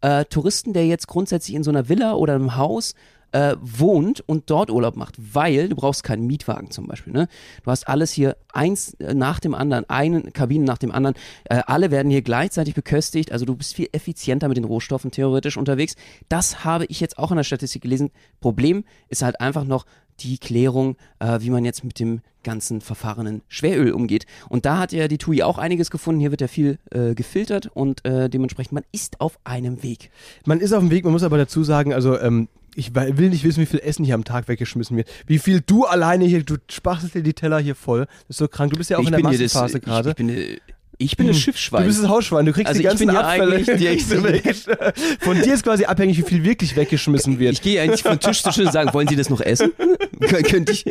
äh, 0.00 0.24
Touristen, 0.26 0.72
der 0.72 0.86
jetzt 0.86 1.08
grundsätzlich 1.08 1.54
in 1.54 1.62
so 1.62 1.70
einer 1.70 1.88
Villa 1.88 2.14
oder 2.14 2.34
einem 2.34 2.56
Haus 2.56 2.94
äh, 3.32 3.56
wohnt 3.60 4.20
und 4.26 4.50
dort 4.50 4.70
Urlaub 4.70 4.96
macht, 4.96 5.14
weil 5.18 5.68
du 5.68 5.76
brauchst 5.76 6.02
keinen 6.02 6.26
Mietwagen 6.26 6.70
zum 6.70 6.86
Beispiel. 6.86 7.12
Ne? 7.12 7.28
Du 7.62 7.70
hast 7.70 7.88
alles 7.88 8.12
hier 8.12 8.36
eins 8.52 8.94
äh, 8.94 9.14
nach 9.14 9.40
dem 9.40 9.54
anderen, 9.54 9.88
eine 9.88 10.22
Kabine 10.32 10.64
nach 10.64 10.78
dem 10.78 10.90
anderen. 10.90 11.14
Äh, 11.44 11.62
alle 11.66 11.90
werden 11.90 12.10
hier 12.10 12.22
gleichzeitig 12.22 12.74
beköstigt. 12.74 13.32
Also 13.32 13.44
du 13.44 13.54
bist 13.54 13.74
viel 13.74 13.88
effizienter 13.92 14.48
mit 14.48 14.56
den 14.56 14.64
Rohstoffen 14.64 15.10
theoretisch 15.10 15.56
unterwegs. 15.56 15.94
Das 16.28 16.64
habe 16.64 16.86
ich 16.86 17.00
jetzt 17.00 17.18
auch 17.18 17.30
in 17.30 17.36
der 17.36 17.44
Statistik 17.44 17.82
gelesen. 17.82 18.10
Problem 18.40 18.84
ist 19.08 19.22
halt 19.22 19.40
einfach 19.40 19.64
noch 19.64 19.86
die 20.22 20.38
Klärung, 20.38 20.96
äh, 21.18 21.40
wie 21.40 21.50
man 21.50 21.64
jetzt 21.64 21.84
mit 21.84 21.98
dem 21.98 22.20
ganzen 22.42 22.80
verfahrenen 22.80 23.42
Schweröl 23.48 23.92
umgeht. 23.92 24.26
Und 24.48 24.64
da 24.64 24.78
hat 24.78 24.92
ja 24.92 25.08
die 25.08 25.18
TUI 25.18 25.42
auch 25.42 25.58
einiges 25.58 25.90
gefunden. 25.90 26.20
Hier 26.20 26.30
wird 26.30 26.40
ja 26.40 26.48
viel 26.48 26.78
äh, 26.90 27.14
gefiltert 27.14 27.70
und 27.72 28.04
äh, 28.04 28.30
dementsprechend 28.30 28.72
man 28.72 28.84
ist 28.92 29.20
auf 29.20 29.38
einem 29.44 29.82
Weg. 29.82 30.10
Man 30.46 30.60
ist 30.60 30.72
auf 30.72 30.80
dem 30.80 30.90
Weg, 30.90 31.04
man 31.04 31.12
muss 31.12 31.22
aber 31.22 31.38
dazu 31.38 31.64
sagen, 31.64 31.92
also 31.92 32.18
ähm, 32.18 32.48
ich 32.74 32.94
will 32.94 33.30
nicht 33.30 33.44
wissen, 33.44 33.60
wie 33.60 33.66
viel 33.66 33.80
Essen 33.80 34.04
hier 34.04 34.14
am 34.14 34.24
Tag 34.24 34.48
weggeschmissen 34.48 34.96
wird. 34.96 35.08
Wie 35.26 35.38
viel 35.38 35.60
du 35.60 35.84
alleine 35.84 36.24
hier, 36.24 36.44
du 36.44 36.56
spachtelst 36.70 37.14
dir 37.14 37.22
die 37.22 37.34
Teller 37.34 37.58
hier 37.58 37.74
voll. 37.74 38.06
Das 38.06 38.30
ist 38.30 38.36
so 38.38 38.48
krank. 38.48 38.70
Du 38.72 38.78
bist 38.78 38.90
ja 38.90 38.98
auch 38.98 39.04
in 39.04 39.10
der 39.10 39.20
Massenphase 39.20 39.78
ich, 39.78 39.84
gerade. 39.84 40.10
ich 40.10 40.16
bin, 40.16 40.28
äh, 40.28 40.58
ich 41.00 41.16
bin 41.16 41.26
das 41.26 41.38
Schiffsschwein. 41.38 41.82
Du 41.82 41.88
bist 41.88 42.02
das 42.02 42.08
Hausschwein, 42.08 42.46
du 42.46 42.52
kriegst 42.52 42.68
Also 42.68 42.78
die 42.78 42.84
ich 42.84 42.88
ganzen 42.90 43.06
bin 43.06 43.14
ja 43.16 43.22
Abfälle. 43.22 43.56
eigentlich 43.56 44.64
die- 44.64 45.24
Von 45.24 45.40
dir 45.42 45.54
ist 45.54 45.64
quasi 45.64 45.84
abhängig, 45.86 46.18
wie 46.18 46.22
viel 46.22 46.44
wirklich 46.44 46.76
weggeschmissen 46.76 47.38
wird. 47.38 47.52
ich 47.54 47.62
gehe 47.62 47.80
eigentlich 47.82 48.02
von 48.02 48.20
Tisch 48.20 48.42
zu 48.42 48.50
Tisch 48.50 48.64
und 48.66 48.72
sagen, 48.72 48.92
wollen 48.94 49.08
Sie 49.08 49.16
das 49.16 49.30
noch 49.30 49.40
essen? 49.40 49.72
Kön 50.20 50.42
könnte 50.44 50.72
ich. 50.72 50.84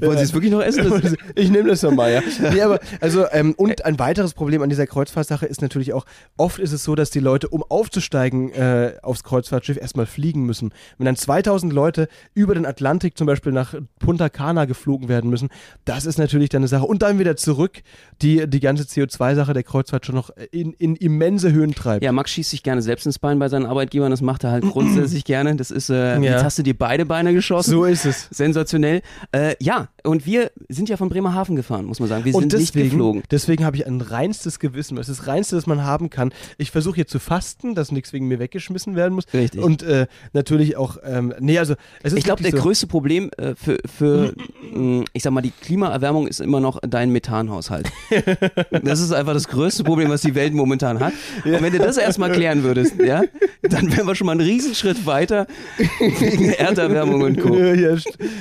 Wollen 0.00 0.18
Sie 0.18 0.24
es 0.24 0.32
wirklich 0.32 0.50
noch 0.52 0.62
essen? 0.62 1.16
Ich 1.34 1.50
nehme 1.50 1.68
das 1.68 1.82
nochmal, 1.82 2.12
ja. 2.12 2.22
Nee, 2.52 2.60
aber, 2.60 2.78
also, 3.00 3.26
ähm, 3.32 3.54
und 3.56 3.84
ein 3.84 3.98
weiteres 3.98 4.34
Problem 4.34 4.62
an 4.62 4.68
dieser 4.68 4.86
Kreuzfahrtsache 4.86 5.46
ist 5.46 5.62
natürlich 5.62 5.92
auch, 5.92 6.04
oft 6.36 6.58
ist 6.58 6.72
es 6.72 6.84
so, 6.84 6.94
dass 6.94 7.10
die 7.10 7.20
Leute, 7.20 7.48
um 7.48 7.62
aufzusteigen 7.68 8.52
äh, 8.52 8.94
aufs 9.02 9.24
Kreuzfahrtschiff, 9.24 9.76
erstmal 9.76 10.06
fliegen 10.06 10.44
müssen. 10.44 10.72
Wenn 10.98 11.06
dann 11.06 11.16
2000 11.16 11.72
Leute 11.72 12.08
über 12.34 12.54
den 12.54 12.66
Atlantik 12.66 13.16
zum 13.16 13.26
Beispiel 13.26 13.52
nach 13.52 13.74
Punta 13.98 14.28
Cana 14.28 14.64
geflogen 14.66 15.08
werden 15.08 15.30
müssen, 15.30 15.48
das 15.84 16.04
ist 16.06 16.18
natürlich 16.18 16.48
dann 16.50 16.60
eine 16.62 16.68
Sache. 16.68 16.84
Und 16.84 17.02
dann 17.02 17.18
wieder 17.18 17.36
zurück, 17.36 17.82
die, 18.20 18.46
die 18.48 18.60
ganze 18.60 18.86
CO2-Sache 19.04 19.52
der 19.52 19.62
Kreuzfahrt 19.62 20.06
schon 20.06 20.14
noch 20.14 20.30
in, 20.50 20.72
in 20.74 20.96
immense 20.96 21.52
Höhen 21.52 21.74
treibt. 21.74 22.04
Ja, 22.04 22.12
Max 22.12 22.30
schießt 22.30 22.50
sich 22.50 22.62
gerne 22.62 22.82
selbst 22.82 23.06
ins 23.06 23.18
Bein 23.18 23.38
bei 23.38 23.48
seinen 23.48 23.66
Arbeitgebern, 23.66 24.10
das 24.10 24.20
macht 24.22 24.44
er 24.44 24.50
halt 24.50 24.64
grundsätzlich 24.64 25.24
gerne. 25.24 25.54
Das 25.56 25.70
ist, 25.70 25.90
äh, 25.90 26.14
Ja. 26.14 26.20
jetzt 26.20 26.44
hast 26.44 26.58
du 26.58 26.62
dir 26.62 26.76
beide 26.76 27.06
Beine 27.06 27.32
geschossen. 27.34 27.70
So 27.70 27.84
ist 27.84 28.04
es. 28.06 28.28
Sensationell. 28.30 29.02
Äh, 29.32 29.54
ja, 29.60 29.88
und 30.04 30.26
wir 30.26 30.50
sind 30.68 30.88
ja 30.88 30.96
von 30.96 31.08
Bremerhaven 31.08 31.56
gefahren, 31.56 31.84
muss 31.84 32.00
man 32.00 32.08
sagen. 32.08 32.24
Wir 32.24 32.34
Und 32.34 32.50
sind 32.50 32.60
nicht 32.60 32.74
deswegen, 32.74 32.90
geflogen. 32.90 33.22
deswegen 33.30 33.64
habe 33.64 33.76
ich 33.76 33.86
ein 33.86 34.00
reinstes 34.00 34.58
Gewissen. 34.58 34.96
Das 34.96 35.08
ist 35.08 35.20
das 35.20 35.26
Reinste, 35.26 35.56
das 35.56 35.66
man 35.66 35.84
haben 35.84 36.10
kann. 36.10 36.32
Ich 36.58 36.70
versuche 36.70 36.96
hier 36.96 37.06
zu 37.06 37.18
fasten, 37.18 37.74
dass 37.74 37.92
nichts 37.92 38.12
wegen 38.12 38.26
mir 38.28 38.38
weggeschmissen 38.38 38.96
werden 38.96 39.14
muss. 39.14 39.24
Richtig. 39.32 39.62
Und 39.62 39.82
äh, 39.82 40.06
natürlich 40.32 40.76
auch, 40.76 40.96
ähm, 41.04 41.32
nee, 41.40 41.58
also 41.58 41.74
es 42.02 42.12
ist 42.12 42.18
Ich 42.18 42.24
glaube, 42.24 42.42
der 42.42 42.52
so. 42.52 42.58
größte 42.58 42.86
Problem 42.86 43.30
äh, 43.36 43.54
für, 43.54 43.78
für 43.86 44.34
mh, 44.74 45.04
ich 45.12 45.22
sag 45.22 45.32
mal, 45.32 45.40
die 45.40 45.50
Klimaerwärmung 45.52 46.26
ist 46.26 46.40
immer 46.40 46.60
noch 46.60 46.80
dein 46.80 47.10
Methanhaushalt. 47.10 47.90
das 48.92 49.00
ist 49.00 49.12
einfach 49.12 49.32
das 49.32 49.48
größte 49.48 49.84
Problem, 49.84 50.10
was 50.10 50.20
die 50.20 50.34
Welt 50.34 50.52
momentan 50.52 51.00
hat. 51.00 51.14
Und 51.44 51.62
wenn 51.62 51.72
du 51.72 51.78
das 51.78 51.96
erstmal 51.96 52.30
klären 52.30 52.62
würdest, 52.62 52.94
ja, 53.02 53.22
dann 53.62 53.90
wären 53.96 54.06
wir 54.06 54.14
schon 54.14 54.26
mal 54.26 54.32
einen 54.32 54.42
Riesenschritt 54.42 55.06
weiter 55.06 55.46
wegen 55.98 56.48
der 56.48 56.60
Erderwärmung 56.60 57.22
und 57.22 57.40
Co. 57.40 57.56
Ja, 57.56 57.96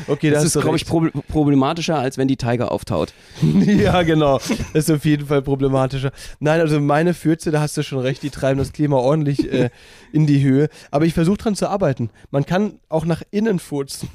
okay, 0.08 0.30
Das 0.30 0.42
da 0.42 0.60
ist, 0.60 0.62
glaube 0.62 0.76
ich, 0.76 0.86
problematischer, 0.86 1.98
als 1.98 2.18
wenn 2.18 2.28
die 2.28 2.36
Tiger 2.36 2.72
auftaut. 2.72 3.14
ja, 3.66 4.02
genau. 4.04 4.40
Das 4.74 4.90
ist 4.90 4.92
auf 4.92 5.06
jeden 5.06 5.28
Fall 5.28 5.42
problematischer. 5.42 6.12
Nein, 6.40 6.60
also 6.60 6.82
meine 6.82 7.14
Fürze, 7.14 7.52
da 7.52 7.62
hast 7.62 7.78
du 7.78 7.84
schon 7.84 8.00
recht, 8.00 8.22
die 8.22 8.30
treiben 8.30 8.60
das 8.60 8.74
Klima 8.74 8.98
ordentlich 8.98 9.52
äh, 9.52 9.70
in 10.12 10.28
die 10.28 10.44
Höhe. 10.44 10.68
Aber 10.92 11.06
ich 11.06 11.14
versuche 11.14 11.38
dran 11.38 11.56
zu 11.56 11.70
arbeiten. 11.70 12.10
Man 12.30 12.46
kann 12.46 12.80
auch 12.90 13.06
nach 13.06 13.22
innen 13.32 13.60
furzen. 13.60 14.10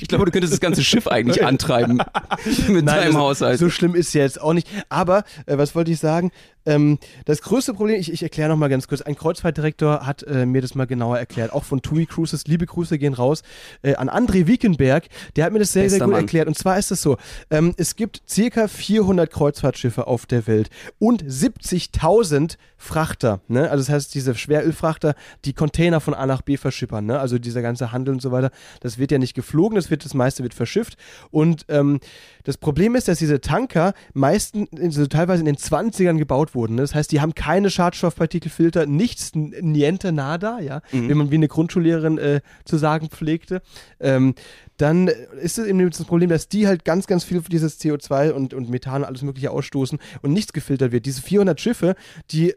Ich 0.00 0.08
glaube, 0.08 0.24
du 0.24 0.30
könntest 0.30 0.52
das 0.52 0.60
ganze 0.60 0.82
Schiff 0.82 1.06
eigentlich 1.06 1.44
antreiben 1.44 2.02
mit 2.68 2.88
deinem 2.88 3.06
also, 3.06 3.18
Haushalt. 3.18 3.58
So 3.58 3.70
schlimm 3.70 3.94
ist 3.94 4.12
ja 4.14 4.22
jetzt 4.22 4.40
auch 4.40 4.52
nicht. 4.52 4.68
Aber, 4.88 5.24
äh, 5.46 5.58
was 5.58 5.74
wollte 5.74 5.90
ich 5.90 5.98
sagen? 5.98 6.30
Ähm, 6.66 6.98
das 7.24 7.42
größte 7.42 7.74
Problem, 7.74 8.00
ich, 8.00 8.12
ich 8.12 8.22
erkläre 8.22 8.48
nochmal 8.48 8.68
ganz 8.68 8.88
kurz, 8.88 9.02
ein 9.02 9.16
Kreuzfahrtdirektor 9.16 10.06
hat 10.06 10.22
äh, 10.22 10.46
mir 10.46 10.62
das 10.62 10.74
mal 10.74 10.86
genauer 10.86 11.18
erklärt, 11.18 11.52
auch 11.52 11.64
von 11.64 11.82
TUI 11.82 12.06
Cruises, 12.06 12.46
liebe 12.46 12.66
Grüße 12.66 12.98
gehen 12.98 13.14
raus, 13.14 13.42
äh, 13.82 13.94
an 13.94 14.08
André 14.08 14.46
Wiekenberg, 14.46 15.08
der 15.36 15.44
hat 15.44 15.52
mir 15.52 15.58
das 15.58 15.72
sehr, 15.72 15.82
sehr 15.82 15.98
Bester 15.98 16.04
gut 16.06 16.12
Mann. 16.12 16.22
erklärt. 16.22 16.48
Und 16.48 16.56
zwar 16.56 16.78
ist 16.78 16.90
es 16.90 17.02
so, 17.02 17.16
ähm, 17.50 17.74
es 17.76 17.96
gibt 17.96 18.22
circa 18.28 18.68
400 18.68 19.30
Kreuzfahrtschiffe 19.30 20.06
auf 20.06 20.26
der 20.26 20.46
Welt 20.46 20.70
und 20.98 21.24
70.000 21.24 22.56
Frachter, 22.76 23.40
ne? 23.48 23.70
also 23.70 23.82
das 23.82 23.88
heißt 23.88 24.14
diese 24.14 24.34
Schwerölfrachter, 24.34 25.14
die 25.46 25.54
Container 25.54 26.00
von 26.00 26.12
A 26.12 26.26
nach 26.26 26.42
B 26.42 26.58
verschippern, 26.58 27.06
ne? 27.06 27.18
also 27.18 27.38
dieser 27.38 27.62
ganze 27.62 27.92
Handel 27.92 28.14
und 28.14 28.20
so 28.20 28.30
weiter, 28.30 28.50
das 28.80 28.98
wird 28.98 29.10
ja 29.10 29.18
nicht 29.18 29.34
geflogen, 29.34 29.76
das, 29.76 29.90
wird, 29.90 30.04
das 30.04 30.12
meiste 30.12 30.42
wird 30.42 30.52
verschifft 30.52 30.98
und 31.30 31.64
ähm, 31.68 31.98
das 32.42 32.58
Problem 32.58 32.94
ist, 32.94 33.08
dass 33.08 33.18
diese 33.18 33.40
Tanker 33.40 33.94
meistens, 34.12 34.68
also 34.78 35.06
teilweise 35.06 35.40
in 35.40 35.46
den 35.46 35.56
20ern 35.56 36.18
gebaut 36.18 36.53
wurden. 36.54 36.76
Das 36.76 36.94
heißt, 36.94 37.12
die 37.12 37.20
haben 37.20 37.34
keine 37.34 37.70
Schadstoffpartikelfilter, 37.70 38.86
nichts, 38.86 39.32
niente, 39.34 40.12
nada, 40.12 40.60
ja, 40.60 40.82
wie 40.90 41.14
man 41.14 41.30
wie 41.30 41.36
eine 41.36 41.48
Grundschullehrerin 41.48 42.18
äh, 42.18 42.40
zu 42.64 42.76
sagen 42.76 43.08
pflegte. 43.08 43.62
Ähm, 44.00 44.34
dann 44.76 45.08
ist 45.08 45.58
es 45.58 45.66
eben 45.66 45.88
das 45.88 46.04
Problem, 46.04 46.30
dass 46.30 46.48
die 46.48 46.66
halt 46.66 46.84
ganz, 46.84 47.06
ganz 47.06 47.24
viel 47.24 47.40
dieses 47.42 47.80
CO2 47.80 48.30
und, 48.30 48.54
und 48.54 48.70
Methan 48.70 49.02
und 49.02 49.04
alles 49.04 49.22
mögliche 49.22 49.50
ausstoßen 49.50 49.98
und 50.22 50.32
nichts 50.32 50.52
gefiltert 50.52 50.92
wird. 50.92 51.06
Diese 51.06 51.22
400 51.22 51.60
Schiffe, 51.60 51.94
die 52.30 52.54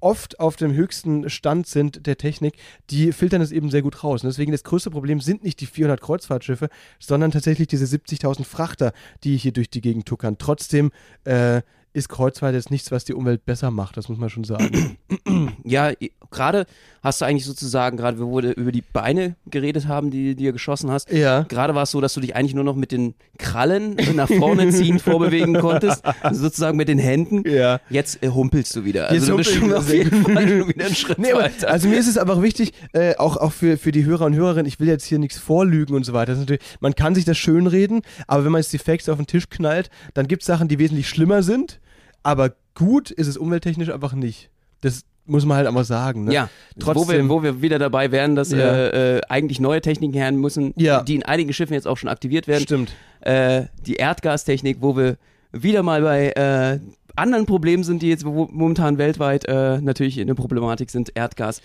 oft 0.00 0.40
auf 0.40 0.56
dem 0.56 0.72
höchsten 0.74 1.30
Stand 1.30 1.66
sind 1.66 2.06
der 2.06 2.16
Technik, 2.16 2.54
die 2.90 3.12
filtern 3.12 3.40
es 3.40 3.52
eben 3.52 3.70
sehr 3.70 3.82
gut 3.82 4.04
raus. 4.04 4.22
Und 4.22 4.28
deswegen 4.28 4.52
das 4.52 4.64
größte 4.64 4.90
Problem 4.90 5.20
sind 5.20 5.42
nicht 5.42 5.60
die 5.60 5.66
400 5.66 6.00
Kreuzfahrtschiffe, 6.00 6.68
sondern 6.98 7.30
tatsächlich 7.30 7.68
diese 7.68 7.84
70.000 7.84 8.44
Frachter, 8.44 8.92
die 9.24 9.36
hier 9.36 9.52
durch 9.52 9.70
die 9.70 9.80
Gegend 9.80 10.06
tuckern. 10.06 10.36
Trotzdem 10.38 10.90
äh, 11.24 11.62
ist 11.92 12.08
Kreuzfahrt 12.08 12.54
jetzt 12.54 12.70
nichts, 12.70 12.90
was 12.90 13.04
die 13.04 13.14
Umwelt 13.14 13.44
besser 13.44 13.70
macht, 13.70 13.96
das 13.96 14.08
muss 14.08 14.18
man 14.18 14.30
schon 14.30 14.44
sagen. 14.44 14.96
Ja, 15.64 15.92
gerade 16.30 16.66
hast 17.02 17.20
du 17.20 17.24
eigentlich 17.24 17.44
sozusagen, 17.44 17.96
gerade 17.96 18.18
wo 18.18 18.42
wir 18.42 18.56
über 18.56 18.72
die 18.72 18.82
Beine 18.82 19.36
geredet 19.50 19.86
haben, 19.86 20.10
die, 20.10 20.34
die 20.34 20.46
du 20.46 20.52
geschossen 20.52 20.90
hast, 20.90 21.10
Ja. 21.12 21.42
gerade 21.42 21.74
war 21.74 21.84
es 21.84 21.90
so, 21.90 22.00
dass 22.00 22.14
du 22.14 22.20
dich 22.20 22.34
eigentlich 22.34 22.54
nur 22.54 22.64
noch 22.64 22.74
mit 22.76 22.92
den 22.92 23.14
Krallen 23.38 23.96
nach 24.14 24.28
vorne 24.28 24.70
ziehend 24.70 25.00
vorbewegen 25.02 25.54
konntest, 25.60 26.02
sozusagen 26.32 26.76
mit 26.76 26.88
den 26.88 26.98
Händen. 26.98 27.48
Ja. 27.48 27.80
Jetzt 27.90 28.22
äh, 28.22 28.28
humpelst 28.28 28.74
du 28.76 28.84
wieder. 28.84 29.08
Also 29.08 29.14
Jetzt 29.16 29.28
du 29.28 29.36
bist 29.36 29.54
schon 29.54 29.72
auf 29.72 29.92
jeden. 29.92 30.24
Fall 30.24 30.48
schon 30.48 30.68
wieder 30.68 30.86
einen 30.86 30.94
Schritt 30.94 31.18
Nee, 31.18 31.32
aber, 31.32 31.50
also 31.66 31.88
mir 31.88 31.98
ist 31.98 32.08
es 32.08 32.18
aber 32.18 32.34
auch 32.34 32.42
wichtig, 32.42 32.72
äh, 32.92 33.16
auch, 33.16 33.36
auch 33.36 33.52
für, 33.52 33.76
für 33.76 33.92
die 33.92 34.04
Hörer 34.04 34.24
und 34.26 34.34
Hörerinnen, 34.34 34.66
ich 34.66 34.80
will 34.80 34.88
jetzt 34.88 35.04
hier 35.04 35.18
nichts 35.18 35.38
vorlügen 35.38 35.94
und 35.94 36.04
so 36.04 36.12
weiter. 36.12 36.36
Man 36.80 36.94
kann 36.94 37.14
sich 37.14 37.24
das 37.24 37.38
schönreden, 37.38 38.02
aber 38.26 38.44
wenn 38.44 38.52
man 38.52 38.60
jetzt 38.60 38.72
die 38.72 38.78
Facts 38.78 39.08
auf 39.08 39.16
den 39.18 39.26
Tisch 39.26 39.48
knallt, 39.48 39.90
dann 40.14 40.26
gibt 40.28 40.42
es 40.42 40.46
Sachen, 40.46 40.68
die 40.68 40.78
wesentlich 40.78 41.08
schlimmer 41.08 41.42
sind, 41.42 41.79
aber 42.22 42.52
gut 42.74 43.10
ist 43.10 43.26
es 43.26 43.36
umwelttechnisch 43.36 43.90
einfach 43.90 44.12
nicht. 44.14 44.50
Das 44.80 45.02
muss 45.26 45.44
man 45.44 45.56
halt 45.58 45.66
einfach 45.68 45.84
sagen. 45.84 46.24
Ne? 46.24 46.32
Ja, 46.34 46.48
Trotzdem- 46.78 47.06
wo, 47.06 47.12
wir, 47.12 47.28
wo 47.28 47.42
wir 47.42 47.62
wieder 47.62 47.78
dabei 47.78 48.10
wären, 48.10 48.34
dass 48.34 48.50
Ja. 48.50 48.58
äh, 48.58 49.16
äh, 49.18 49.20
eigentlich 49.28 49.60
neue 49.60 49.80
Techniken 49.80 50.14
her 50.14 50.32
müssen, 50.32 50.72
Ja. 50.76 51.02
die 51.02 51.14
in 51.14 51.22
einigen 51.22 51.52
Schiffen 51.52 51.74
jetzt 51.74 51.86
auch 51.86 51.96
schon 51.96 52.08
aktiviert 52.08 52.48
werden. 52.48 52.62
Stimmt. 52.62 52.92
Äh, 53.20 53.64
die 53.86 53.94
Erdgastechnik, 53.96 54.78
wo 54.80 54.96
wir 54.96 55.16
wieder 55.52 55.82
mal 55.82 56.02
bei 56.02 56.30
äh, 56.30 56.80
anderen 57.16 57.44
Problemen 57.46 57.84
sind, 57.84 58.02
die 58.02 58.08
jetzt 58.08 58.24
momentan 58.24 58.96
weltweit 58.98 59.44
äh, 59.46 59.80
natürlich 59.80 60.18
eine 60.20 60.34
Problematik 60.34 60.90
sind. 60.90 61.12
Erdgas 61.14 61.60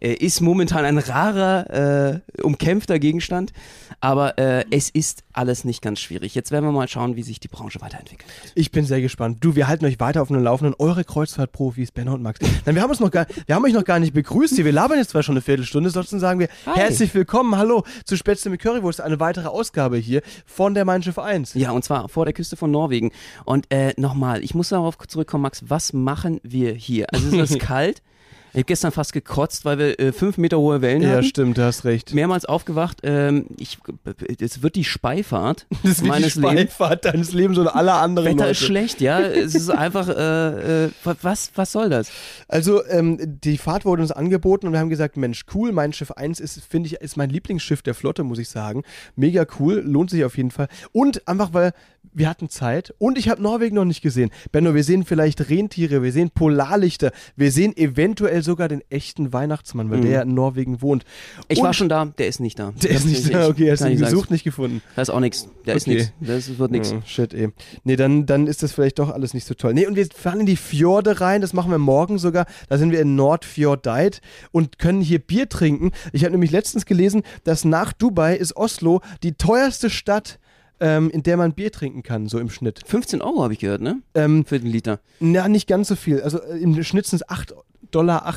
äh, 0.00 0.12
ist 0.14 0.40
momentan 0.40 0.84
ein 0.84 0.98
rarer, 0.98 2.20
äh, 2.36 2.42
umkämpfter 2.42 2.98
Gegenstand, 2.98 3.52
aber 4.00 4.38
äh, 4.38 4.64
es 4.70 4.90
ist 4.90 5.22
alles 5.32 5.64
nicht 5.64 5.82
ganz 5.82 6.00
schwierig. 6.00 6.34
Jetzt 6.34 6.50
werden 6.50 6.64
wir 6.64 6.72
mal 6.72 6.88
schauen, 6.88 7.16
wie 7.16 7.22
sich 7.22 7.40
die 7.40 7.48
Branche 7.48 7.80
weiterentwickelt. 7.80 8.30
Ich 8.54 8.70
bin 8.70 8.84
sehr 8.84 9.00
gespannt. 9.00 9.38
Du, 9.40 9.54
wir 9.54 9.68
halten 9.68 9.84
euch 9.84 10.00
weiter 10.00 10.22
auf 10.22 10.28
dem 10.28 10.42
Laufenden. 10.42 10.74
Eure 10.78 11.04
Kreuzfahrtprofis, 11.04 11.92
Benno 11.92 12.14
und 12.14 12.22
Max. 12.22 12.40
Dann, 12.64 12.74
wir 12.74 12.82
haben 12.82 12.90
uns 12.90 13.00
noch 13.00 13.10
gar, 13.10 13.26
wir 13.46 13.54
haben 13.54 13.64
euch 13.64 13.72
noch 13.72 13.84
gar 13.84 13.98
nicht 13.98 14.14
begrüßt 14.14 14.54
hier. 14.56 14.64
Wir 14.64 14.72
labern 14.72 14.98
jetzt 14.98 15.10
zwar 15.10 15.22
schon 15.22 15.34
eine 15.34 15.42
Viertelstunde. 15.42 15.90
Sonst 15.90 16.10
sagen 16.10 16.40
wir 16.40 16.48
Hi. 16.66 16.74
herzlich 16.76 17.14
willkommen. 17.14 17.56
Hallo 17.56 17.84
zu 18.04 18.16
Spätzle 18.16 18.50
mit 18.50 18.60
Currywurst. 18.60 19.00
Eine 19.00 19.20
weitere 19.20 19.48
Ausgabe 19.48 19.98
hier 19.98 20.22
von 20.46 20.74
der 20.74 20.84
Mein 20.84 21.02
Schiff 21.02 21.18
1. 21.18 21.54
Ja, 21.54 21.72
und 21.72 21.84
zwar 21.84 22.08
vor 22.08 22.24
der 22.24 22.34
Küste 22.34 22.56
von 22.56 22.70
Norwegen. 22.70 23.10
Und 23.44 23.66
äh, 23.70 23.92
nochmal, 23.96 24.42
ich 24.42 24.54
muss 24.54 24.70
darauf 24.70 24.96
zurückkommen, 24.98 25.42
Max, 25.42 25.64
was 25.68 25.92
machen 25.92 26.40
wir 26.42 26.72
hier? 26.72 27.06
Also 27.12 27.36
es 27.36 27.50
ist 27.50 27.58
kalt. 27.60 28.02
Ich 28.52 28.56
habe 28.56 28.64
gestern 28.64 28.90
fast 28.92 29.12
gekotzt, 29.12 29.64
weil 29.64 29.78
wir 29.78 30.00
äh, 30.00 30.12
fünf 30.12 30.36
Meter 30.38 30.58
hohe 30.58 30.82
Wellen 30.82 31.02
Ja, 31.02 31.10
hatten. 31.10 31.24
stimmt, 31.24 31.58
du 31.58 31.62
hast 31.64 31.84
recht. 31.84 32.12
Mehrmals 32.14 32.44
aufgewacht. 32.44 32.98
Ähm, 33.04 33.46
ich, 33.58 33.78
es 34.40 34.62
wird 34.62 34.74
die 34.76 34.84
Speifahrt 34.84 35.66
Das 35.82 35.92
ist 35.92 36.00
wie 36.00 36.04
die 36.04 36.08
meines 36.10 36.34
Lebens. 36.34 36.52
Speifahrt 36.52 37.04
deines 37.04 37.32
Lebens 37.32 37.58
und 37.58 37.68
aller 37.68 37.94
anderen 38.00 38.26
Wetter 38.28 38.36
Leute. 38.38 38.50
ist 38.50 38.58
schlecht, 38.58 39.00
ja. 39.00 39.20
Es 39.20 39.54
ist 39.54 39.70
einfach, 39.70 40.08
äh, 40.08 40.84
äh, 40.86 40.90
was, 41.22 41.52
was 41.54 41.72
soll 41.72 41.88
das? 41.90 42.10
Also, 42.48 42.84
ähm, 42.86 43.18
die 43.20 43.56
Fahrt 43.58 43.84
wurde 43.84 44.02
uns 44.02 44.12
angeboten 44.12 44.66
und 44.66 44.72
wir 44.72 44.80
haben 44.80 44.90
gesagt, 44.90 45.16
Mensch, 45.16 45.44
cool, 45.54 45.72
mein 45.72 45.92
Schiff 45.92 46.10
1 46.10 46.40
ist, 46.40 46.62
finde 46.64 46.88
ich, 46.88 46.94
ist 46.94 47.16
mein 47.16 47.30
Lieblingsschiff 47.30 47.82
der 47.82 47.94
Flotte, 47.94 48.24
muss 48.24 48.38
ich 48.38 48.48
sagen. 48.48 48.82
Mega 49.16 49.46
cool, 49.58 49.80
lohnt 49.84 50.10
sich 50.10 50.24
auf 50.24 50.36
jeden 50.36 50.50
Fall. 50.50 50.68
Und 50.92 51.26
einfach, 51.28 51.50
weil 51.52 51.72
wir 52.12 52.28
hatten 52.28 52.48
Zeit 52.48 52.92
und 52.98 53.18
ich 53.18 53.28
habe 53.28 53.40
Norwegen 53.40 53.76
noch 53.76 53.84
nicht 53.84 54.02
gesehen. 54.02 54.30
Benno, 54.50 54.74
wir 54.74 54.82
sehen 54.84 55.04
vielleicht 55.04 55.48
Rentiere, 55.48 56.02
wir 56.02 56.12
sehen 56.12 56.30
Polarlichter, 56.30 57.12
wir 57.36 57.52
sehen 57.52 57.76
eventuell 57.76 58.42
sogar 58.42 58.68
den 58.68 58.82
echten 58.90 59.32
Weihnachtsmann, 59.32 59.90
weil 59.90 60.00
der 60.00 60.10
ja 60.10 60.22
in 60.22 60.34
Norwegen 60.34 60.82
wohnt. 60.82 61.04
Mhm. 61.04 61.42
Ich 61.48 61.58
und 61.58 61.64
war 61.64 61.72
schon 61.72 61.88
da, 61.88 62.06
der 62.06 62.26
ist 62.26 62.40
nicht 62.40 62.58
da. 62.58 62.72
Der 62.82 62.90
ist 62.90 63.06
nicht 63.06 63.32
da, 63.32 63.48
okay, 63.48 63.70
hast 63.70 63.82
du 63.84 63.88
ihn 63.90 63.98
gesucht, 63.98 64.30
nicht 64.30 64.44
gefunden. 64.44 64.82
Da 64.96 65.02
ist 65.02 65.10
auch 65.10 65.20
nichts. 65.20 65.48
Ist 65.64 65.86
Okay. 65.86 65.94
nichts. 65.94 66.12
Das 66.20 66.58
wird 66.58 66.70
nichts. 66.70 66.92
Oh, 66.92 67.00
shit, 67.06 67.32
ey. 67.32 67.50
Nee, 67.84 67.96
dann, 67.96 68.26
dann 68.26 68.46
ist 68.46 68.62
das 68.62 68.72
vielleicht 68.72 68.98
doch 68.98 69.10
alles 69.10 69.34
nicht 69.34 69.46
so 69.46 69.54
toll. 69.54 69.74
Nee, 69.74 69.86
und 69.86 69.94
wir 69.94 70.06
fahren 70.06 70.40
in 70.40 70.46
die 70.46 70.56
Fjorde 70.56 71.20
rein, 71.20 71.40
das 71.40 71.52
machen 71.52 71.70
wir 71.70 71.78
morgen 71.78 72.18
sogar. 72.18 72.46
Da 72.68 72.78
sind 72.78 72.90
wir 72.90 73.00
in 73.00 73.14
Nordfjordeid 73.14 74.20
und 74.50 74.78
können 74.78 75.00
hier 75.00 75.18
Bier 75.20 75.48
trinken. 75.48 75.92
Ich 76.12 76.24
habe 76.24 76.32
nämlich 76.32 76.50
letztens 76.50 76.86
gelesen, 76.86 77.22
dass 77.44 77.64
nach 77.64 77.92
Dubai 77.92 78.36
ist 78.36 78.56
Oslo 78.56 79.00
die 79.22 79.34
teuerste 79.34 79.90
Stadt, 79.90 80.38
ähm, 80.80 81.10
in 81.10 81.22
der 81.22 81.36
man 81.36 81.52
Bier 81.52 81.70
trinken 81.72 82.02
kann, 82.02 82.26
so 82.26 82.38
im 82.38 82.50
Schnitt. 82.50 82.80
15 82.86 83.22
Euro 83.22 83.42
habe 83.42 83.52
ich 83.52 83.58
gehört, 83.58 83.80
ne? 83.82 84.00
Ähm, 84.14 84.44
Für 84.44 84.58
den 84.58 84.68
Liter. 84.70 85.00
na, 85.20 85.48
nicht 85.48 85.66
ganz 85.68 85.88
so 85.88 85.96
viel. 85.96 86.22
Also 86.22 86.40
äh, 86.42 86.58
im 86.58 86.82
Schnitt 86.82 87.06
sind 87.06 87.22
es 87.22 87.28
8,80 87.28 87.54
Dollar. 87.90 88.34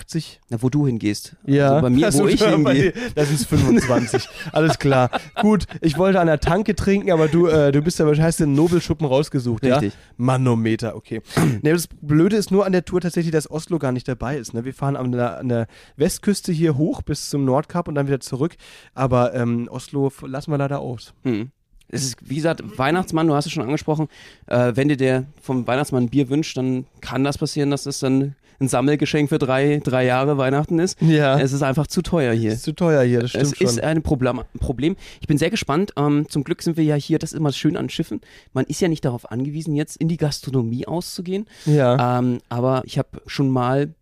Na, 0.50 0.62
wo 0.64 0.70
du 0.70 0.88
hingehst. 0.88 1.36
Ja, 1.46 1.70
Also 1.72 1.82
bei 1.84 1.90
mir, 1.92 2.06
Also 2.08 2.24
wo 2.24 2.28
ich 2.28 2.40
bei 2.40 2.52
hingehe. 2.52 2.92
dir, 2.92 3.02
Da 3.16 3.24
sind 3.26 3.36
es 3.40 3.46
25. 3.46 4.28
Alles 4.52 4.80
klar. 4.80 5.10
Gut, 5.42 5.66
ich 5.82 5.98
wollte 5.98 6.20
an 6.20 6.28
der 6.28 6.40
Tanke 6.40 6.76
trinken, 6.76 7.12
aber 7.12 7.28
du, 7.28 7.46
äh, 7.48 7.72
du 7.72 7.82
bist 7.82 8.00
ja 8.00 8.06
wahrscheinlich 8.06 8.28
hast 8.28 8.40
den 8.40 8.54
Nobelschuppen 8.54 9.06
rausgesucht, 9.06 9.64
Richtig. 9.64 9.94
ja? 9.94 10.00
Manometer, 10.18 10.96
okay. 10.96 11.22
nee, 11.62 11.72
das 11.72 11.88
Blöde 12.02 12.36
ist 12.36 12.50
nur 12.52 12.66
an 12.66 12.72
der 12.72 12.84
Tour 12.84 13.00
tatsächlich, 13.02 13.32
dass 13.32 13.50
Oslo 13.52 13.78
gar 13.80 13.92
nicht 13.92 14.08
dabei 14.08 14.38
ist. 14.38 14.54
Ne? 14.54 14.66
Wir 14.66 14.74
fahren 14.74 14.96
an 14.96 15.12
der, 15.12 15.38
an 15.38 15.50
der 15.50 15.68
Westküste 15.98 16.52
hier 16.52 16.76
hoch 16.78 17.02
bis 17.04 17.30
zum 17.30 17.46
Nordkap 17.46 17.88
und 17.88 17.96
dann 17.96 18.08
wieder 18.08 18.20
zurück. 18.22 18.56
Aber 18.96 19.34
ähm, 19.36 19.68
Oslo 19.70 20.12
lassen 20.26 20.52
wir 20.52 20.58
leider 20.58 20.80
aus. 20.80 21.14
Hm. 21.24 21.52
Es 21.90 22.04
ist, 22.04 22.18
wie 22.22 22.36
gesagt, 22.36 22.62
Weihnachtsmann, 22.78 23.28
du 23.28 23.36
hast 23.36 23.46
es 23.46 23.52
schon 23.52 23.63
angesprochen. 23.63 24.08
Äh, 24.48 24.72
wenn 24.75 24.88
dir 24.90 24.98
der 24.98 25.25
vom 25.42 25.68
Weihnachtsmann 25.68 26.04
ein 26.06 26.10
Bier 26.10 26.30
wünscht, 26.30 26.58
dann 26.58 26.86
kann 27.02 27.24
das 27.24 27.38
passieren, 27.38 27.70
dass 27.72 27.84
das 27.84 28.00
dann 28.00 28.36
ein 28.60 28.68
Sammelgeschenk 28.68 29.30
für 29.30 29.40
drei, 29.40 29.82
drei 29.84 30.06
Jahre 30.06 30.38
Weihnachten 30.38 30.80
ist. 30.80 31.02
Ja. 31.02 31.40
Es 31.40 31.52
ist 31.54 31.63
einfach 31.63 31.88
zu 31.88 32.02
teuer 32.02 32.34
hier. 32.34 32.54
ist 32.54 32.63
zu 32.63 32.72
teuer 32.74 33.04
hier, 33.04 33.22
das 33.22 33.32
stimmt 33.32 33.46
Es 33.46 33.58
schon. 33.58 33.68
ist 33.68 33.82
ein 33.84 34.02
Problem. 34.04 34.42
Problem. 34.60 34.96
Ich 35.22 35.28
bin 35.28 35.38
sehr 35.38 35.50
gespannt. 35.50 35.92
Ähm, 35.98 36.28
zum 36.30 36.44
Glück 36.44 36.62
sind 36.62 36.78
wir 36.78 36.84
ja 36.84 36.96
hier, 36.96 37.20
das 37.20 37.34
ist 37.34 37.38
immer 37.38 37.52
schön 37.52 37.75
an 37.75 37.90
Schiffen. 37.90 38.22
Man 38.54 38.66
ist 38.66 38.80
ja 38.80 38.88
nicht 38.88 39.04
darauf 39.06 39.32
angewiesen, 39.32 39.75
jetzt 39.75 39.98
in 39.98 40.08
die 40.08 40.18
Gastronomie 40.18 40.88
auszugehen. 40.88 41.46
ja. 41.66 42.20
Ähm, 42.20 42.40
aber 42.50 42.84
ich 42.86 42.98
habe 42.98 43.10
schon 43.28 43.50
mal 43.50 43.94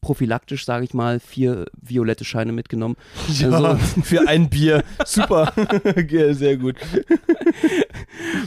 prophylaktisch, 0.00 0.64
sage 0.64 0.84
ich 0.84 0.94
mal, 0.94 1.20
vier 1.20 1.66
violette 1.80 2.24
Scheine 2.24 2.52
mitgenommen. 2.52 2.96
ja, 3.28 3.50
also- 3.50 3.76
für 4.02 4.26
ein 4.28 4.48
Bier. 4.48 4.84
Super. 5.04 5.52
Sehr 6.34 6.56
gut. 6.56 6.76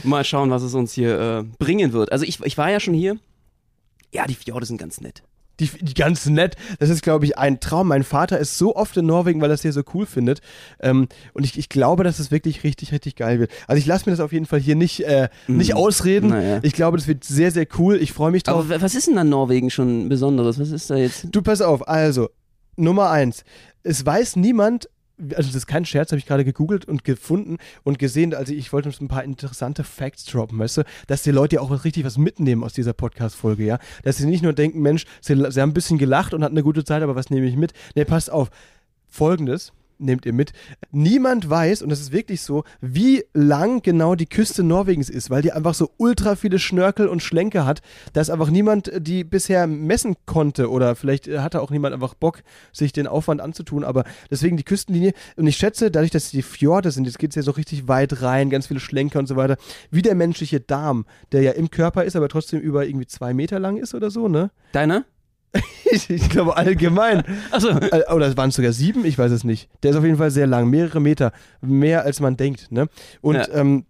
Mal 0.04 0.24
schauen, 0.24 0.50
was 0.50 0.62
es 0.62 0.74
uns 0.74 0.92
hier 0.92 1.18
äh, 1.18 1.42
bringen 1.58 1.92
wird. 1.92 2.12
Also 2.12 2.24
ich, 2.24 2.40
ich 2.40 2.58
war 2.58 2.70
ja 2.70 2.80
schon 2.80 2.94
hier. 2.94 3.16
Ja, 4.12 4.26
die 4.26 4.34
Fjorde 4.34 4.66
sind 4.66 4.78
ganz 4.78 5.00
nett. 5.00 5.22
Die, 5.62 5.84
die 5.84 5.94
ganz 5.94 6.26
nett. 6.26 6.56
Das 6.80 6.88
ist, 6.90 7.02
glaube 7.02 7.24
ich, 7.24 7.38
ein 7.38 7.60
Traum. 7.60 7.88
Mein 7.88 8.02
Vater 8.02 8.38
ist 8.38 8.58
so 8.58 8.74
oft 8.74 8.96
in 8.96 9.06
Norwegen, 9.06 9.40
weil 9.40 9.50
er 9.50 9.54
es 9.54 9.62
hier 9.62 9.72
so 9.72 9.82
cool 9.94 10.06
findet. 10.06 10.40
Ähm, 10.80 11.06
und 11.34 11.44
ich, 11.44 11.56
ich 11.56 11.68
glaube, 11.68 12.02
dass 12.04 12.18
es 12.18 12.30
wirklich 12.30 12.64
richtig, 12.64 12.90
richtig 12.92 13.16
geil 13.16 13.38
wird. 13.38 13.50
Also 13.68 13.78
ich 13.78 13.86
lasse 13.86 14.06
mir 14.08 14.12
das 14.16 14.20
auf 14.20 14.32
jeden 14.32 14.46
Fall 14.46 14.58
hier 14.60 14.74
nicht, 14.74 15.04
äh, 15.04 15.28
nicht 15.46 15.74
ausreden. 15.74 16.30
Naja. 16.30 16.58
Ich 16.62 16.72
glaube, 16.72 16.96
das 16.96 17.06
wird 17.06 17.22
sehr, 17.24 17.50
sehr 17.50 17.66
cool. 17.78 17.96
Ich 17.96 18.12
freue 18.12 18.32
mich 18.32 18.42
drauf. 18.42 18.64
Aber 18.64 18.68
wa- 18.70 18.82
was 18.82 18.94
ist 18.94 19.06
denn 19.06 19.18
an 19.18 19.28
Norwegen 19.28 19.70
schon 19.70 20.08
Besonderes? 20.08 20.58
Was 20.58 20.70
ist 20.70 20.90
da 20.90 20.96
jetzt? 20.96 21.28
Du, 21.30 21.42
pass 21.42 21.60
auf. 21.60 21.88
Also, 21.88 22.28
Nummer 22.76 23.10
eins. 23.10 23.44
Es 23.84 24.04
weiß 24.04 24.36
niemand, 24.36 24.88
also 25.18 25.48
das 25.48 25.54
ist 25.54 25.66
kein 25.66 25.84
Scherz, 25.84 26.10
habe 26.10 26.18
ich 26.18 26.26
gerade 26.26 26.44
gegoogelt 26.44 26.84
und 26.84 27.04
gefunden 27.04 27.58
und 27.84 27.98
gesehen, 27.98 28.34
also 28.34 28.52
ich 28.52 28.72
wollte 28.72 28.88
uns 28.88 29.00
ein 29.00 29.08
paar 29.08 29.24
interessante 29.24 29.84
Facts 29.84 30.24
droppen, 30.24 30.58
weißt 30.58 30.78
du, 30.78 30.82
dass 31.06 31.22
die 31.22 31.30
Leute 31.30 31.56
ja 31.56 31.62
auch 31.62 31.70
was 31.70 31.84
richtig 31.84 32.04
was 32.04 32.18
mitnehmen 32.18 32.64
aus 32.64 32.72
dieser 32.72 32.92
Podcast-Folge, 32.92 33.64
ja. 33.64 33.78
Dass 34.02 34.16
sie 34.16 34.26
nicht 34.26 34.42
nur 34.42 34.52
denken, 34.52 34.80
Mensch, 34.80 35.04
sie, 35.20 35.34
sie 35.34 35.60
haben 35.60 35.70
ein 35.70 35.74
bisschen 35.74 35.98
gelacht 35.98 36.34
und 36.34 36.42
hatten 36.42 36.54
eine 36.54 36.64
gute 36.64 36.84
Zeit, 36.84 37.02
aber 37.02 37.14
was 37.14 37.30
nehme 37.30 37.46
ich 37.46 37.56
mit? 37.56 37.72
Ne, 37.94 38.04
passt 38.04 38.30
auf. 38.30 38.50
Folgendes 39.08 39.72
nehmt 40.02 40.26
ihr 40.26 40.32
mit. 40.32 40.52
Niemand 40.90 41.48
weiß, 41.48 41.82
und 41.82 41.88
das 41.88 42.00
ist 42.00 42.12
wirklich 42.12 42.42
so, 42.42 42.64
wie 42.80 43.24
lang 43.32 43.82
genau 43.82 44.14
die 44.14 44.26
Küste 44.26 44.62
Norwegens 44.62 45.08
ist, 45.08 45.30
weil 45.30 45.42
die 45.42 45.52
einfach 45.52 45.74
so 45.74 45.90
ultra 45.96 46.36
viele 46.36 46.58
Schnörkel 46.58 47.08
und 47.08 47.22
Schlenke 47.22 47.64
hat, 47.64 47.82
dass 48.12 48.30
einfach 48.30 48.50
niemand 48.50 48.88
äh, 48.88 49.00
die 49.00 49.24
bisher 49.24 49.66
messen 49.66 50.16
konnte 50.26 50.70
oder 50.70 50.94
vielleicht 50.94 51.28
äh, 51.28 51.38
hatte 51.38 51.60
auch 51.62 51.70
niemand 51.70 51.94
einfach 51.94 52.14
Bock, 52.14 52.42
sich 52.72 52.92
den 52.92 53.06
Aufwand 53.06 53.40
anzutun, 53.40 53.84
aber 53.84 54.04
deswegen 54.30 54.56
die 54.56 54.64
Küstenlinie 54.64 55.12
und 55.36 55.46
ich 55.46 55.56
schätze, 55.56 55.90
dadurch, 55.90 56.10
dass 56.10 56.30
die 56.30 56.42
Fjorde 56.42 56.90
sind, 56.90 57.04
jetzt 57.04 57.18
geht 57.18 57.30
es 57.30 57.36
ja 57.36 57.42
so 57.42 57.52
richtig 57.52 57.88
weit 57.88 58.22
rein, 58.22 58.50
ganz 58.50 58.66
viele 58.66 58.80
Schlenker 58.80 59.18
und 59.18 59.26
so 59.26 59.36
weiter, 59.36 59.56
wie 59.90 60.02
der 60.02 60.14
menschliche 60.14 60.60
Darm, 60.60 61.06
der 61.32 61.42
ja 61.42 61.52
im 61.52 61.70
Körper 61.70 62.04
ist, 62.04 62.16
aber 62.16 62.28
trotzdem 62.28 62.60
über 62.60 62.86
irgendwie 62.86 63.06
zwei 63.06 63.34
Meter 63.34 63.58
lang 63.58 63.76
ist 63.76 63.94
oder 63.94 64.10
so, 64.10 64.28
ne? 64.28 64.50
Deiner? 64.72 65.04
Ich, 65.90 66.08
ich 66.10 66.28
glaube 66.30 66.56
allgemein. 66.56 67.22
Achso. 67.50 67.68
Äh, 67.68 68.10
Oder 68.12 68.34
waren 68.36 68.48
es 68.50 68.56
sogar 68.56 68.72
sieben, 68.72 69.04
ich 69.04 69.18
weiß 69.18 69.32
es 69.32 69.44
nicht. 69.44 69.68
Der 69.82 69.90
ist 69.90 69.96
auf 69.96 70.04
jeden 70.04 70.16
Fall 70.18 70.30
sehr 70.30 70.46
lang, 70.46 70.70
mehrere 70.70 71.00
Meter, 71.00 71.32
mehr 71.60 72.04
als 72.04 72.20
man 72.20 72.36
denkt. 72.36 72.70
Ne? 72.72 72.88
Und 73.20 73.34
Ja. 73.36 73.48
ähm, 73.52 73.84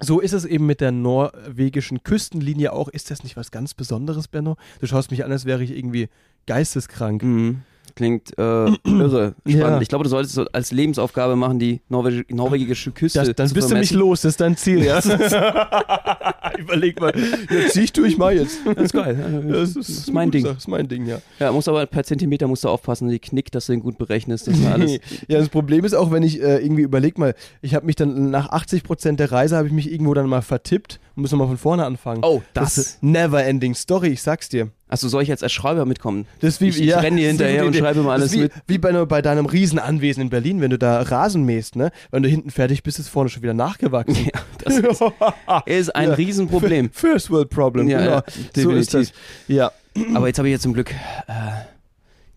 so 0.00 0.20
ist 0.20 0.32
es 0.32 0.44
eben 0.44 0.66
mit 0.66 0.80
der 0.80 0.92
norwegischen 0.92 2.02
Küstenlinie 2.04 2.72
auch. 2.72 2.88
Ist 2.88 3.10
das 3.10 3.24
nicht 3.24 3.36
was 3.36 3.50
ganz 3.50 3.74
Besonderes, 3.74 4.28
Benno? 4.28 4.56
Du 4.80 4.86
schaust 4.86 5.10
mich 5.10 5.24
an, 5.24 5.32
als 5.32 5.44
wäre 5.44 5.62
ich 5.62 5.76
irgendwie 5.76 6.08
geisteskrank. 6.46 7.22
Mhm. 7.22 7.62
Klingt 7.94 8.36
äh, 8.38 8.42
irre. 8.84 9.34
Spannend. 9.46 9.46
Ja. 9.46 9.80
Ich 9.80 9.88
glaube, 9.88 10.04
du 10.04 10.10
solltest 10.10 10.34
so 10.34 10.44
als 10.52 10.72
Lebensaufgabe 10.72 11.36
machen, 11.36 11.58
die 11.58 11.80
Norwegi 11.88 12.24
norwegische 12.32 12.90
Küste 12.90 13.18
Das, 13.20 13.34
dann 13.34 13.48
zu 13.48 13.54
bist 13.54 13.70
du 13.70 13.74
mich 13.76 13.88
vermessen. 13.88 13.98
los, 13.98 14.22
das 14.22 14.32
ist 14.32 14.40
dein 14.40 14.56
Ziel, 14.56 14.84
ja? 14.84 15.00
Überleg 16.58 17.00
mal, 17.00 17.12
ja, 17.16 17.68
zieh 17.68 17.82
ich 17.82 17.92
durch 17.92 18.16
mal 18.18 18.34
jetzt. 18.34 18.58
Das 18.64 18.84
ist 18.84 18.92
geil. 18.92 19.44
Das 19.48 19.74
Das 19.74 19.88
ist 19.88 20.12
mein 20.12 20.30
Ding. 20.30 20.44
Das 20.44 20.58
ist 20.58 20.68
mein 20.68 20.88
Ding, 20.88 21.06
ja. 21.06 21.20
Ja, 21.38 21.52
musst 21.52 21.68
aber 21.68 21.86
per 21.86 22.04
Zentimeter 22.04 22.46
musst 22.48 22.64
du 22.64 22.68
aufpassen, 22.68 23.08
die 23.08 23.18
Knick, 23.18 23.50
dass 23.52 23.66
du 23.66 23.72
ihn 23.72 23.80
gut 23.80 23.98
berechnest. 23.98 24.48
Das 24.48 24.54
alles. 24.66 24.98
ja, 25.28 25.38
das 25.38 25.48
Problem 25.48 25.84
ist 25.84 25.94
auch, 25.94 26.10
wenn 26.10 26.22
ich 26.22 26.40
äh, 26.42 26.58
irgendwie 26.58 26.82
überleg 26.82 27.18
mal, 27.18 27.34
ich 27.62 27.74
habe 27.74 27.86
mich 27.86 27.96
dann 27.96 28.30
nach 28.30 28.50
80% 28.50 29.16
der 29.16 29.30
Reise 29.32 29.56
habe 29.56 29.68
ich 29.68 29.72
mich 29.72 29.90
irgendwo 29.90 30.14
dann 30.14 30.28
mal 30.28 30.42
vertippt 30.42 31.00
und 31.18 31.22
muss 31.22 31.32
nochmal 31.32 31.48
von 31.48 31.58
vorne 31.58 31.84
anfangen. 31.84 32.20
Oh, 32.22 32.42
das. 32.54 32.78
ist 32.78 33.02
never 33.02 33.44
ending 33.44 33.74
story, 33.74 34.10
ich 34.10 34.22
sag's 34.22 34.48
dir. 34.48 34.70
Achso, 34.86 35.08
soll 35.08 35.22
ich 35.24 35.28
jetzt 35.28 35.42
als 35.42 35.52
Schreiber 35.52 35.84
mitkommen? 35.84 36.26
Das 36.40 36.54
ist 36.54 36.60
wie, 36.60 36.68
Ich- 36.68 36.78
ich 36.80 36.86
ja, 36.86 37.00
renn 37.00 37.16
dir 37.16 37.24
das 37.24 37.30
hinterher 37.30 37.66
und 37.66 37.74
schreibe 37.74 38.00
mal 38.02 38.12
Das 38.14 38.30
alles 38.30 38.32
wie, 38.34 38.38
mit. 38.42 38.52
Wie 38.68 38.78
bei, 38.78 39.04
bei 39.04 39.20
deinem 39.20 39.46
Riesenanwesen 39.46 40.22
in 40.22 40.30
Berlin, 40.30 40.60
wenn 40.60 40.70
du 40.70 40.78
da 40.78 41.02
Rasen 41.02 41.42
mähst, 41.44 41.74
ne? 41.74 41.90
Wenn 42.12 42.22
du 42.22 42.28
hinten 42.28 42.52
fertig 42.52 42.84
bist, 42.84 43.00
ist 43.00 43.08
vorne 43.08 43.28
schon 43.30 43.42
wieder 43.42 43.52
nachgewachsen. 43.52 44.28
Ja, 44.32 44.40
das 44.64 44.76
ist, 44.78 45.02
ist 45.66 45.96
ein 45.96 46.08
Ja. 46.10 46.14
Riesenproblem. 46.14 46.90
First 46.92 47.30
World 47.30 47.50
Problem, 47.50 47.88
Ja, 47.88 47.98
genau. 47.98 48.10
ja, 48.12 48.22
so 48.54 48.70
ist 48.70 48.94
das. 48.94 49.12
definitiv. 49.12 49.14
Ja. 49.48 49.72
Aber 50.14 50.28
jetzt 50.28 50.38
habe 50.38 50.48
ich 50.48 50.52
ja 50.52 50.60
zum 50.60 50.72
Glück 50.74 50.92
äh, 50.92 51.32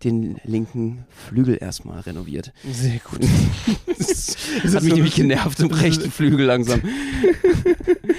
den 0.04 0.38
linken 0.44 1.06
Flügel 1.10 1.58
erstmal 1.60 2.00
renoviert. 2.02 2.54
Sehr 2.72 3.00
gut. 3.10 3.20
Das 4.64 4.76
hat 4.76 4.84
mich 4.84 4.94
nämlich 4.94 5.16
genervt 5.16 5.60
im 5.62 5.72
rechten 5.72 6.12
Flügel 6.12 6.46
langsam. 6.46 6.82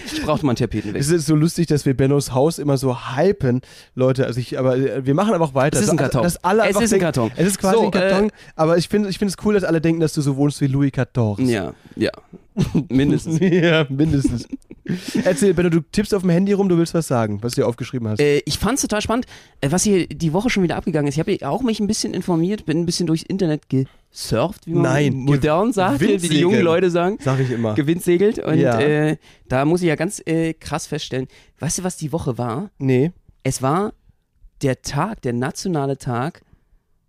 Ich 0.06 0.22
brauchte 0.22 0.46
mal 0.46 0.52
einen 0.52 0.56
Tapetenwechsel. 0.56 1.14
Es 1.16 1.20
ist 1.22 1.26
so 1.26 1.34
lustig, 1.34 1.66
dass 1.66 1.84
wir 1.84 1.94
Bennos 1.94 2.32
Haus 2.32 2.58
immer 2.58 2.78
so 2.78 2.96
hypen, 3.16 3.60
Leute. 3.94 4.26
Also 4.26 4.40
ich, 4.40 4.58
aber 4.58 4.76
äh, 4.76 5.04
wir 5.04 5.14
machen 5.14 5.34
einfach 5.34 5.54
weiter. 5.54 5.78
Es 5.78 5.84
ist 5.84 5.90
ein 5.90 5.96
Karton. 5.96 6.22
Dass 6.22 6.42
alle 6.42 6.62
Es 6.64 6.70
ist 6.70 6.76
ein 6.76 6.88
denken, 6.88 7.00
Karton. 7.04 7.30
Es 7.36 7.46
ist 7.46 7.58
quasi 7.58 7.76
So, 7.76 7.84
ein 7.86 7.90
Karton. 7.90 8.28
äh, 8.28 8.32
aber 8.56 8.78
ich 8.78 8.88
finde, 8.88 9.08
ich 9.10 9.18
finde 9.18 9.34
es 9.36 9.44
cool, 9.44 9.54
dass 9.54 9.64
alle 9.64 9.80
denken, 9.80 10.00
dass 10.00 10.12
du 10.14 10.22
so 10.22 10.36
wohnst 10.36 10.60
wie 10.60 10.66
Louis 10.66 10.92
XIV. 10.92 11.38
Ja, 11.38 11.74
ja. 11.96 12.10
Mindestens. 12.88 13.38
ja, 13.40 13.86
mindestens. 13.88 14.46
Erzähl, 15.24 15.54
Benno, 15.54 15.68
du 15.70 15.80
tippst 15.80 16.12
auf 16.14 16.22
dem 16.22 16.30
Handy 16.30 16.52
rum, 16.52 16.68
du 16.68 16.76
willst 16.76 16.92
was 16.94 17.06
sagen, 17.06 17.42
was 17.42 17.54
du 17.54 17.60
dir 17.60 17.66
aufgeschrieben 17.68 18.08
hast. 18.08 18.20
Äh, 18.20 18.42
ich 18.44 18.58
fand 18.58 18.74
es 18.76 18.82
total 18.82 19.00
spannend, 19.00 19.26
äh, 19.60 19.70
was 19.70 19.84
hier 19.84 20.06
die 20.08 20.32
Woche 20.32 20.50
schon 20.50 20.62
wieder 20.62 20.76
abgegangen 20.76 21.08
ist. 21.08 21.14
Ich 21.14 21.20
habe 21.20 21.38
auch 21.48 21.62
mich 21.62 21.78
ein 21.80 21.86
bisschen 21.86 22.14
informiert, 22.14 22.66
bin 22.66 22.80
ein 22.80 22.86
bisschen 22.86 23.06
durchs 23.06 23.22
Internet 23.22 23.62
gesurft, 23.68 24.66
wie 24.66 24.74
man 24.74 24.82
Nein, 24.82 25.14
modern 25.14 25.72
sagt, 25.72 26.00
wie 26.00 26.16
die 26.16 26.40
jungen 26.40 26.62
Leute 26.62 26.90
sagen. 26.90 27.18
Sag 27.20 27.38
ich 27.40 27.50
immer. 27.50 27.74
Gewinnsegelt. 27.74 28.38
Und 28.40 28.58
Ja. 28.58 28.80
äh, 28.80 29.16
da 29.48 29.64
muss 29.64 29.82
ich 29.82 29.88
ja 29.88 29.94
ganz 29.94 30.20
äh, 30.26 30.52
krass 30.54 30.86
feststellen, 30.86 31.28
weißt 31.60 31.78
du, 31.78 31.84
was 31.84 31.96
die 31.96 32.12
Woche 32.12 32.36
war? 32.38 32.70
nee. 32.78 33.12
Es 33.44 33.60
war 33.60 33.92
der 34.62 34.82
Tag, 34.82 35.22
der 35.22 35.32
nationale 35.32 35.98
Tag 35.98 36.42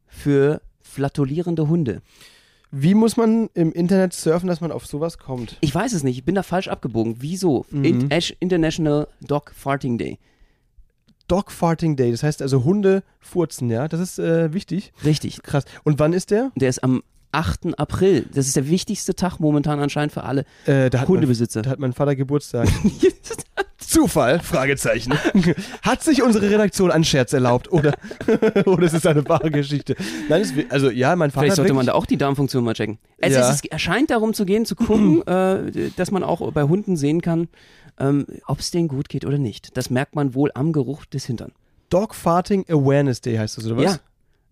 für 0.08 0.62
flatulierende 0.82 1.68
Hunde. 1.68 2.02
Wie 2.76 2.96
muss 2.96 3.18
man 3.18 3.52
im 3.54 3.72
Internet 3.72 4.14
surfen, 4.14 4.48
dass 4.48 4.60
man 4.60 4.72
auf 4.72 4.88
sowas 4.88 5.20
kommt? 5.20 5.58
Ich 5.62 5.76
weiß 5.76 5.94
es 5.94 6.02
nicht, 6.02 6.18
ich 6.18 6.26
bin 6.26 6.34
da 6.34 6.42
falsch 6.42 6.70
abgebogen. 6.70 7.18
Wieso? 7.20 7.68
Mhm. 7.70 8.10
International 8.40 9.08
Dog 9.22 9.54
Farting 9.56 10.00
Day. 10.00 10.18
Dog 11.28 11.52
Farting 11.52 11.96
Day, 11.96 12.10
das 12.10 12.24
heißt 12.24 12.42
also 12.42 12.64
Hunde 12.64 13.04
furzen, 13.20 13.70
ja? 13.70 13.88
Das 13.88 14.00
ist 14.00 14.18
äh, 14.18 14.56
wichtig. 14.56 14.92
Richtig. 15.06 15.44
Krass. 15.44 15.66
Und 15.84 16.00
wann 16.00 16.14
ist 16.14 16.32
der? 16.32 16.52
Der 16.56 16.70
ist 16.70 16.84
am 16.84 17.04
8. 17.34 17.78
April. 17.80 18.26
Das 18.34 18.48
ist 18.48 18.56
der 18.56 18.70
wichtigste 18.70 19.16
Tag 19.16 19.40
momentan 19.40 19.80
anscheinend 19.80 20.14
für 20.14 20.24
alle 20.24 20.46
Äh, 20.66 20.90
da 20.90 21.02
hat 21.02 21.08
Hundebesitzer. 21.08 21.60
Mein, 21.60 21.64
da 21.64 21.70
hat 21.72 21.80
mein 21.80 21.94
Vater 21.94 22.16
Geburtstag. 22.16 22.68
Zufall? 23.78 24.40
Fragezeichen. 24.40 25.14
Hat 25.82 26.02
sich 26.02 26.24
unsere 26.24 26.50
Redaktion 26.50 26.90
einen 26.90 27.04
Scherz 27.04 27.34
erlaubt 27.34 27.72
oder, 27.72 27.94
oder 28.66 28.86
ist 28.86 28.94
es 28.94 29.06
eine 29.06 29.28
wahre 29.28 29.52
Geschichte? 29.52 29.96
Nein, 30.30 30.42
es, 30.42 30.54
also 30.70 30.90
ja, 30.90 31.16
mein 31.16 31.30
Vater 31.32 31.44
Vielleicht 31.44 31.58
sollte 31.58 31.74
man 31.74 31.86
da 31.86 31.94
auch 31.94 32.06
die 32.06 32.18
Darmfunktion 32.18 32.64
mal 32.64 32.74
checken. 32.74 32.98
Es, 33.18 33.34
Ja. 33.34 33.50
ist, 33.50 33.64
es 33.66 33.70
erscheint 33.72 34.10
darum 34.10 34.34
zu 34.34 34.46
gehen, 34.46 34.66
zu 34.66 34.76
gucken, 34.76 35.22
äh, 35.28 35.90
dass 35.96 36.12
man 36.12 36.24
auch 36.24 36.52
bei 36.54 36.64
Hunden 36.64 36.96
sehen 36.98 37.22
kann, 37.22 37.50
ähm, 38.00 38.26
ob 38.48 38.60
es 38.60 38.72
denen 38.72 38.88
gut 38.88 39.10
geht 39.10 39.26
oder 39.26 39.38
nicht. 39.38 39.78
Das 39.78 39.90
merkt 39.90 40.16
man 40.16 40.34
wohl 40.34 40.50
am 40.56 40.72
Geruch 40.72 41.06
des 41.06 41.26
Hintern. 41.26 41.52
Dog 41.90 42.16
Farting 42.16 42.66
Awareness 42.70 43.22
Day 43.22 43.36
heißt 43.36 43.58
das, 43.58 43.66
oder 43.68 43.78
was? 43.78 43.84
Ja. 43.84 44.00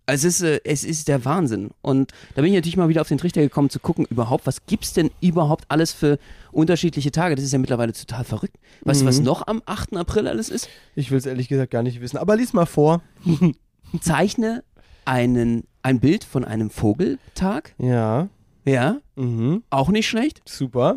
Also 0.06 0.26
es 0.28 0.40
ist, 0.40 0.42
äh, 0.42 0.60
es 0.64 0.84
ist 0.84 1.08
der 1.08 1.24
Wahnsinn. 1.24 1.70
Und 1.80 2.12
da 2.34 2.42
bin 2.42 2.50
ich 2.50 2.56
natürlich 2.56 2.76
mal 2.76 2.88
wieder 2.88 3.00
auf 3.00 3.08
den 3.08 3.18
Trichter 3.18 3.40
gekommen, 3.40 3.70
zu 3.70 3.78
gucken, 3.80 4.04
überhaupt, 4.10 4.46
was 4.46 4.66
gibt's 4.66 4.92
denn 4.92 5.10
überhaupt 5.20 5.64
alles 5.68 5.92
für 5.92 6.18
unterschiedliche 6.50 7.12
Tage? 7.12 7.34
Das 7.36 7.44
ist 7.44 7.52
ja 7.52 7.58
mittlerweile 7.58 7.92
total 7.92 8.24
verrückt. 8.24 8.56
Weißt 8.82 9.02
du, 9.02 9.06
was 9.06 9.18
Mhm. 9.18 9.24
noch 9.24 9.46
am 9.46 9.62
8. 9.64 9.96
April 9.96 10.26
alles 10.26 10.48
ist? 10.48 10.68
Ich 10.96 11.10
will 11.10 11.18
es 11.18 11.26
ehrlich 11.26 11.48
gesagt 11.48 11.70
gar 11.70 11.82
nicht 11.84 12.00
wissen. 12.00 12.16
Aber 12.18 12.36
lies 12.36 12.52
mal 12.52 12.66
vor. 12.66 13.00
Zeichne 14.00 14.64
einen, 15.04 15.64
ein 15.82 16.00
Bild 16.00 16.24
von 16.24 16.44
einem 16.44 16.70
Vogeltag. 16.70 17.74
Ja. 17.78 18.28
Ja, 18.64 18.98
Mhm. 19.16 19.62
auch 19.70 19.88
nicht 19.88 20.08
schlecht. 20.08 20.40
Super. 20.48 20.96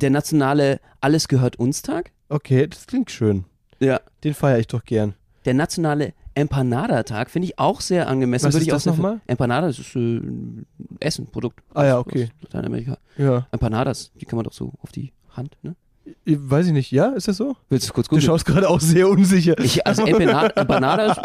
Der 0.00 0.10
nationale 0.10 0.80
Alles 1.00 1.28
gehört 1.28 1.56
uns 1.56 1.82
Tag. 1.82 2.12
Okay, 2.30 2.66
das 2.66 2.86
klingt 2.86 3.10
schön. 3.10 3.44
Ja. 3.78 4.00
Den 4.24 4.32
feiere 4.34 4.58
ich 4.58 4.66
doch 4.66 4.84
gern. 4.84 5.14
Der 5.44 5.52
nationale 5.54 6.14
Empanada-Tag 6.34 7.30
finde 7.30 7.46
ich 7.46 7.58
auch 7.58 7.80
sehr 7.80 8.08
angemessen. 8.08 8.46
Was 8.46 8.54
Würde 8.54 8.62
ist 8.62 8.66
ich 8.68 8.72
das 8.72 8.86
nochmal? 8.86 9.20
Empanada, 9.26 9.66
das 9.68 9.78
ist 9.78 9.94
äh, 9.94 9.98
ein 9.98 10.66
Essen, 11.00 11.26
Produkt. 11.26 11.60
Ah 11.74 11.84
ja, 11.84 11.94
aus- 11.98 12.06
okay. 12.06 12.28
Lateinamerika. 12.42 12.98
Ja. 13.16 13.46
Empanadas, 13.52 14.12
die 14.20 14.24
kann 14.24 14.36
man 14.36 14.44
doch 14.44 14.52
so 14.52 14.72
auf 14.82 14.90
die 14.92 15.12
Hand, 15.30 15.56
ne? 15.62 15.74
Ich- 16.26 16.36
Weiß 16.38 16.66
ich 16.66 16.72
nicht, 16.72 16.90
ja? 16.90 17.08
Ist 17.10 17.28
das 17.28 17.38
so? 17.38 17.56
Willst 17.70 17.88
du 17.88 17.92
kurz 17.94 18.06
Du 18.06 18.10
gucken? 18.10 18.22
schaust 18.22 18.44
gerade 18.44 18.68
auch 18.68 18.80
sehr 18.80 19.08
unsicher. 19.08 19.58
Ich, 19.58 19.86
also 19.86 20.04
Empanada, 20.04 20.64
Banana 20.64 21.04
ist 21.06 21.20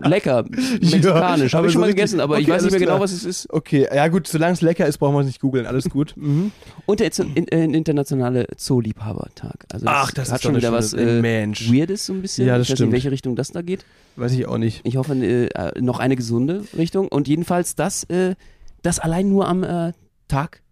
lecker, 0.08 0.44
mexikanisch. 0.50 1.12
aber 1.12 1.24
Habe 1.26 1.44
ich 1.44 1.52
schon 1.52 1.60
so 1.72 1.78
mal 1.78 1.84
richtig- 1.86 1.96
gegessen, 1.96 2.20
aber 2.20 2.38
ich 2.38 2.46
okay, 2.46 2.52
weiß 2.56 2.62
nicht 2.62 2.70
mehr 2.72 2.80
genau, 2.80 2.92
klar. 2.92 3.00
was 3.02 3.12
es 3.12 3.24
ist. 3.24 3.52
Okay, 3.52 3.86
ja 3.94 4.08
gut, 4.08 4.26
solange 4.26 4.54
es 4.54 4.60
lecker 4.60 4.86
ist, 4.86 4.98
brauchen 4.98 5.14
wir 5.14 5.20
es 5.20 5.26
nicht 5.26 5.40
googeln. 5.40 5.66
Alles 5.66 5.88
gut. 5.88 6.14
Mhm. 6.24 6.52
Und 6.86 7.00
der 7.00 7.10
in, 7.18 7.44
in, 7.46 7.74
internationale 7.74 8.46
Zooliebhabertag. 8.56 9.66
Also 9.72 9.86
Ach, 9.88 10.10
das 10.10 10.30
hat 10.30 10.36
ist 10.38 10.42
schon 10.42 10.56
wieder 10.56 10.72
was 10.72 10.92
äh, 10.94 11.20
Mensch. 11.20 11.70
Weirdes 11.72 12.06
so 12.06 12.12
ein 12.12 12.22
bisschen. 12.22 12.46
Ja, 12.46 12.58
das 12.58 12.66
ich 12.66 12.70
weiß 12.70 12.70
nicht, 12.70 12.76
stimmt. 12.78 12.88
in 12.88 12.92
welche 12.92 13.10
Richtung 13.10 13.36
das 13.36 13.52
da 13.52 13.62
geht. 13.62 13.84
Weiß 14.16 14.32
ich 14.32 14.46
auch 14.46 14.58
nicht. 14.58 14.80
Ich 14.84 14.96
hoffe, 14.96 15.14
äh, 15.14 15.46
äh, 15.46 15.80
noch 15.80 15.98
eine 16.00 16.16
gesunde 16.16 16.64
Richtung. 16.76 17.08
Und 17.08 17.28
jedenfalls 17.28 17.74
das, 17.74 18.04
äh, 18.04 18.34
das 18.82 18.98
allein 18.98 19.28
nur 19.28 19.48
am 19.48 19.62
äh, 19.64 19.92
Tag, 20.28 20.62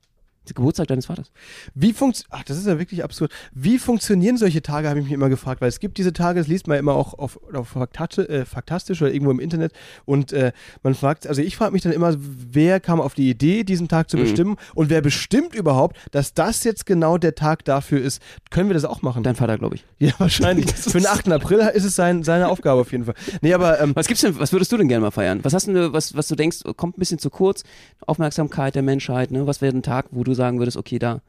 der 0.48 0.55
Geburtstag 0.55 0.88
deines 0.88 1.07
Vaters. 1.07 1.31
Wie 1.74 1.92
funktioniert, 1.92 2.28
ach, 2.33 2.44
das 2.44 2.59
ist 2.59 2.66
ja 2.66 2.78
wirklich 2.78 3.05
absurd. 3.05 3.33
Wie 3.52 3.78
funktionieren 3.78 4.37
solche 4.37 4.62
Tage, 4.62 4.88
habe 4.88 4.98
ich 4.98 5.05
mich 5.05 5.14
immer 5.14 5.28
gefragt, 5.28 5.61
weil 5.61 5.68
es 5.68 5.78
gibt 5.81 5.98
diese 5.98 6.12
Tage, 6.12 6.40
das 6.40 6.48
liest 6.48 6.66
man 6.66 6.78
immer 6.78 6.94
auch 6.94 7.14
auf, 7.18 7.38
auf 7.55 7.68
Faktate, 7.68 8.28
äh, 8.28 8.44
Faktastisch 8.44 9.00
oder 9.02 9.12
irgendwo 9.12 9.31
im 9.31 9.40
Internet 9.40 9.72
und 10.05 10.33
äh, 10.33 10.52
man 10.83 10.94
fragt, 10.94 11.26
also 11.26 11.42
ich 11.42 11.57
frage 11.57 11.72
mich 11.72 11.83
dann 11.83 11.92
immer, 11.92 12.14
wer 12.18 12.81
kam 12.81 13.00
auf 13.00 13.14
die 13.14 13.31
Idee, 13.31 13.64
diesen 13.64 13.88
Tag 13.88 14.11
zu 14.11 14.16
Mhm. 14.16 14.22
bestimmen 14.22 14.57
und 14.74 14.90
wer 14.90 15.00
bestimmt 15.00 15.55
überhaupt, 15.55 15.96
dass 16.11 16.35
das 16.35 16.64
jetzt 16.64 16.87
genau 16.87 17.18
der 17.18 17.35
Tag 17.35 17.64
dafür 17.64 18.00
ist. 18.00 18.20
Können 18.50 18.68
wir 18.68 18.74
das 18.74 18.85
auch 18.85 19.02
machen? 19.02 19.22
Dein 19.22 19.37
Vater, 19.37 19.59
glaube 19.59 19.76
ich. 19.76 19.85
ja, 19.98 20.12
wahrscheinlich. 20.18 20.66
Für 20.72 20.98
den 20.98 21.07
8. 21.07 21.31
April 21.33 21.59
ist 21.74 21.85
es 21.85 21.94
sein, 21.96 22.22
seine 22.24 22.48
Aufgabe 22.48 22.81
auf 22.81 22.92
jeden 22.92 23.05
Fall. 23.05 23.14
Nee, 23.40 23.55
aber 23.55 23.81
ähm, 23.81 23.92
Was 23.94 24.07
gibt's 24.07 24.20
denn, 24.22 24.38
was 24.38 24.52
würdest 24.52 24.70
du 24.72 24.76
denn 24.76 24.88
gerne 24.88 25.02
mal 25.02 25.11
feiern? 25.11 25.40
Was 25.42 25.55
hast 25.55 25.68
du, 25.68 25.92
was, 25.92 26.16
was 26.16 26.28
du 26.28 26.35
denkst, 26.35 26.59
kommt 26.76 26.96
ein 26.96 27.00
bisschen 27.00 27.18
zu 27.18 27.31
kurz? 27.31 27.62
Aufmerksamkeit 28.07 28.74
der 28.74 28.83
Menschheit, 28.83 29.31
ne? 29.31 29.46
Was 29.46 29.61
wäre 29.61 29.74
ein 29.74 29.83
Tag, 29.83 30.07
wo 30.11 30.24
du 30.24 30.32
sagen 30.35 30.59
würdest, 30.59 30.77
okay, 30.77 30.99
da. 30.99 31.21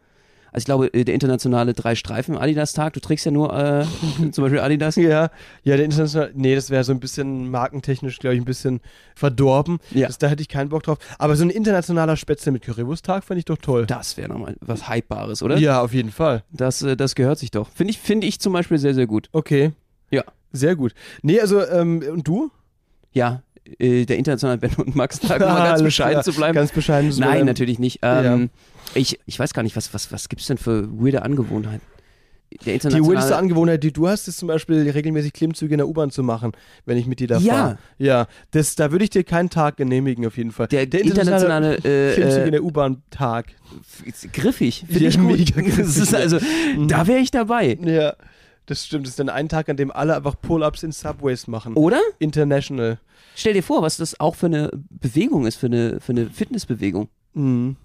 Also 0.53 0.61
ich 0.61 0.65
glaube, 0.65 0.93
äh, 0.93 1.03
der 1.03 1.15
internationale 1.15 1.73
drei 1.73 1.95
Streifen 1.95 2.37
Adidas-Tag, 2.37 2.93
du 2.93 2.99
trägst 2.99 3.25
ja 3.25 3.31
nur 3.31 3.57
äh, 3.57 3.85
zum 4.31 4.43
Beispiel 4.43 4.59
Adidas. 4.59 4.95
Ja, 4.95 5.31
ja, 5.63 5.75
der 5.75 5.85
internationale, 5.85 6.31
nee, 6.35 6.53
das 6.53 6.69
wäre 6.69 6.83
so 6.83 6.91
ein 6.91 6.99
bisschen 6.99 7.49
markentechnisch, 7.49 8.19
glaube 8.19 8.35
ich, 8.35 8.41
ein 8.41 8.45
bisschen 8.45 8.79
verdorben. 9.15 9.79
Ja. 9.89 10.07
Das, 10.07 10.19
da 10.19 10.27
hätte 10.27 10.41
ich 10.41 10.49
keinen 10.49 10.69
Bock 10.69 10.83
drauf. 10.83 10.99
Aber 11.17 11.35
so 11.35 11.43
ein 11.43 11.49
internationaler 11.49 12.17
Spätzle 12.17 12.51
mit 12.51 12.61
Currywursttag 12.61 13.23
fände 13.23 13.39
ich 13.39 13.45
doch 13.45 13.57
toll. 13.57 13.87
Das 13.87 14.15
wäre 14.15 14.29
nochmal 14.29 14.55
was 14.61 14.87
Hypebares, 14.87 15.41
oder? 15.41 15.57
Ja, 15.57 15.81
auf 15.81 15.93
jeden 15.93 16.11
Fall. 16.11 16.43
Das, 16.51 16.83
äh, 16.83 16.95
das 16.95 17.15
gehört 17.15 17.39
sich 17.39 17.49
doch. 17.49 17.69
Finde 17.69 17.89
ich, 17.91 17.99
finde 17.99 18.27
ich 18.27 18.39
zum 18.39 18.53
Beispiel 18.53 18.77
sehr, 18.77 18.93
sehr 18.93 19.07
gut. 19.07 19.29
Okay. 19.31 19.71
Ja. 20.11 20.23
Sehr 20.51 20.75
gut. 20.75 20.93
Nee, 21.23 21.39
also, 21.41 21.65
ähm, 21.65 22.03
und 22.11 22.27
du? 22.27 22.51
Ja, 23.11 23.41
äh, 23.79 24.05
der 24.05 24.17
internationale 24.17 24.59
Ben 24.59 24.73
und 24.75 24.95
Max 24.95 25.19
Tag, 25.19 25.41
um 25.41 25.47
mal 25.47 25.63
ganz 25.69 25.81
bescheiden 25.81 26.13
klar. 26.13 26.23
zu 26.23 26.33
bleiben. 26.33 26.53
Ganz 26.53 26.71
bescheiden. 26.71 27.11
zu 27.11 27.21
Nein, 27.21 27.31
bleiben. 27.31 27.45
natürlich 27.47 27.79
nicht. 27.79 27.99
Ähm, 28.03 28.51
ich, 28.95 29.19
ich 29.25 29.39
weiß 29.39 29.53
gar 29.53 29.63
nicht, 29.63 29.75
was, 29.75 29.93
was, 29.93 30.11
was 30.11 30.29
gibt's 30.29 30.47
denn 30.47 30.57
für 30.57 30.87
weirde 30.99 31.21
Angewohnheiten? 31.23 31.81
Der 32.53 32.59
Die 32.65 32.71
internationale 32.73 33.07
weirdeste 33.15 33.35
Angewohnheit, 33.35 33.83
die 33.83 33.91
du 33.91 34.07
hast, 34.07 34.27
ist 34.27 34.37
zum 34.37 34.47
Beispiel 34.47 34.87
regelmäßig 34.87 35.33
Klimmzüge 35.33 35.73
in 35.73 35.79
der 35.79 35.87
U-Bahn 35.87 36.11
zu 36.11 36.21
machen, 36.21 36.51
wenn 36.85 36.97
ich 36.97 37.07
mit 37.07 37.19
dir 37.19 37.27
da 37.27 37.39
Ja. 37.39 37.53
fahre. 37.53 37.77
Ja. 37.97 38.27
Das, 38.51 38.75
da 38.75 38.91
würde 38.91 39.03
ich 39.05 39.09
dir 39.09 39.23
keinen 39.23 39.49
Tag 39.49 39.77
genehmigen, 39.77 40.23
auf 40.27 40.37
jeden 40.37 40.51
Fall. 40.51 40.67
der, 40.67 40.83
internationale 40.93 41.77
äh, 41.77 42.13
Klimmzüge 42.13 42.41
in 42.43 42.47
äh, 42.49 42.51
der 42.51 42.63
U-Bahn-Tag. 42.63 43.47
griffig, 44.33 44.85
finde 44.87 45.03
Ja, 45.03 45.09
ich 45.09 45.17
gut. 45.17 45.31
mega 45.31 45.43
griffig, 45.61 45.77
das 45.83 45.97
ist 45.97 46.11
ja. 46.11 46.19
also, 46.19 46.37
da 46.87 47.07
wäre 47.07 47.19
ich 47.19 47.31
dabei. 47.31 47.75
Ja. 47.83 48.13
Das 48.67 48.85
stimmt. 48.85 49.05
Das 49.07 49.11
ist 49.13 49.19
dann 49.19 49.29
ein 49.29 49.49
Tag, 49.49 49.67
an 49.67 49.75
dem 49.75 49.91
alle 49.91 50.15
einfach 50.15 50.35
Pull-Ups 50.39 50.83
in 50.83 50.91
Subways 50.91 51.47
machen. 51.47 51.73
Oder? 51.73 51.99
International. 52.19 52.99
Stell 53.35 53.53
dir 53.53 53.63
vor, 53.63 53.81
was 53.81 53.97
das 53.97 54.19
auch 54.19 54.35
für 54.35 54.45
eine 54.45 54.69
Bewegung 54.89 55.45
ist, 55.47 55.55
für 55.57 55.65
eine, 55.65 55.99
für 55.99 56.11
eine 56.11 56.29
Fitnessbewegung. 56.29 57.09
Mhm. 57.33 57.75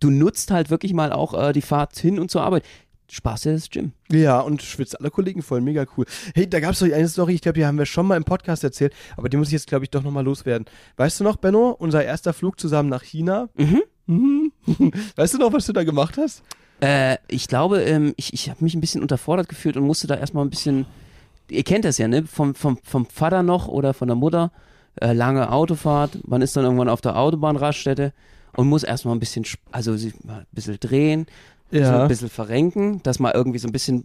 Du 0.00 0.10
nutzt 0.10 0.50
halt 0.50 0.70
wirklich 0.70 0.94
mal 0.94 1.12
auch 1.12 1.34
äh, 1.34 1.52
die 1.52 1.62
Fahrt 1.62 1.98
hin 1.98 2.18
und 2.18 2.30
zur 2.30 2.42
Arbeit. 2.42 2.64
Spaß 3.10 3.42
dir 3.42 3.52
das 3.52 3.70
Gym. 3.70 3.92
Ja, 4.10 4.40
und 4.40 4.62
schwitzt 4.62 4.98
alle 4.98 5.10
Kollegen 5.10 5.42
voll, 5.42 5.60
mega 5.60 5.84
cool. 5.96 6.06
Hey, 6.34 6.48
da 6.48 6.60
gab 6.60 6.72
es 6.72 6.78
doch 6.78 6.86
eine 6.86 7.08
Story, 7.08 7.34
ich 7.34 7.40
glaube, 7.40 7.58
die 7.58 7.66
haben 7.66 7.76
wir 7.76 7.86
schon 7.86 8.06
mal 8.06 8.16
im 8.16 8.24
Podcast 8.24 8.62
erzählt, 8.62 8.94
aber 9.16 9.28
die 9.28 9.36
muss 9.36 9.48
ich 9.48 9.54
jetzt, 9.54 9.66
glaube 9.66 9.84
ich, 9.84 9.90
doch 9.90 10.02
nochmal 10.02 10.24
loswerden. 10.24 10.66
Weißt 10.96 11.18
du 11.18 11.24
noch, 11.24 11.36
Benno, 11.36 11.70
unser 11.70 12.04
erster 12.04 12.32
Flug 12.32 12.60
zusammen 12.60 12.88
nach 12.88 13.02
China? 13.02 13.48
Mhm. 13.56 13.82
Mhm. 14.06 14.52
Weißt 15.16 15.34
du 15.34 15.38
noch, 15.38 15.52
was 15.52 15.66
du 15.66 15.72
da 15.72 15.82
gemacht 15.82 16.16
hast? 16.18 16.42
Äh, 16.80 17.18
ich 17.26 17.48
glaube, 17.48 17.82
ähm, 17.82 18.14
ich, 18.16 18.32
ich 18.32 18.48
habe 18.48 18.62
mich 18.62 18.74
ein 18.74 18.80
bisschen 18.80 19.02
unterfordert 19.02 19.48
gefühlt 19.48 19.76
und 19.76 19.84
musste 19.84 20.06
da 20.06 20.14
erstmal 20.14 20.44
ein 20.44 20.50
bisschen, 20.50 20.86
ihr 21.50 21.64
kennt 21.64 21.84
das 21.84 21.98
ja, 21.98 22.06
ne? 22.06 22.24
Vom, 22.26 22.54
vom, 22.54 22.78
vom 22.84 23.06
Vater 23.06 23.42
noch 23.42 23.66
oder 23.66 23.92
von 23.92 24.06
der 24.06 24.16
Mutter, 24.16 24.52
äh, 25.00 25.12
lange 25.12 25.50
Autofahrt, 25.50 26.26
man 26.28 26.42
ist 26.42 26.56
dann 26.56 26.64
irgendwann 26.64 26.88
auf 26.88 27.00
der 27.00 27.18
Autobahnraststätte 27.18 28.12
und 28.56 28.68
muss 28.68 28.82
erstmal 28.82 29.14
ein 29.14 29.20
bisschen, 29.20 29.44
also 29.72 29.96
sich 29.96 30.14
mal 30.24 30.40
ein 30.40 30.46
bisschen 30.52 30.78
drehen, 30.80 31.26
so 31.72 31.78
ein 32.02 32.08
bisschen 32.08 32.28
verrenken, 32.30 33.02
dass 33.02 33.18
man 33.20 33.32
irgendwie 33.32 33.58
so 33.58 33.68
ein 33.68 33.72
bisschen 33.72 34.04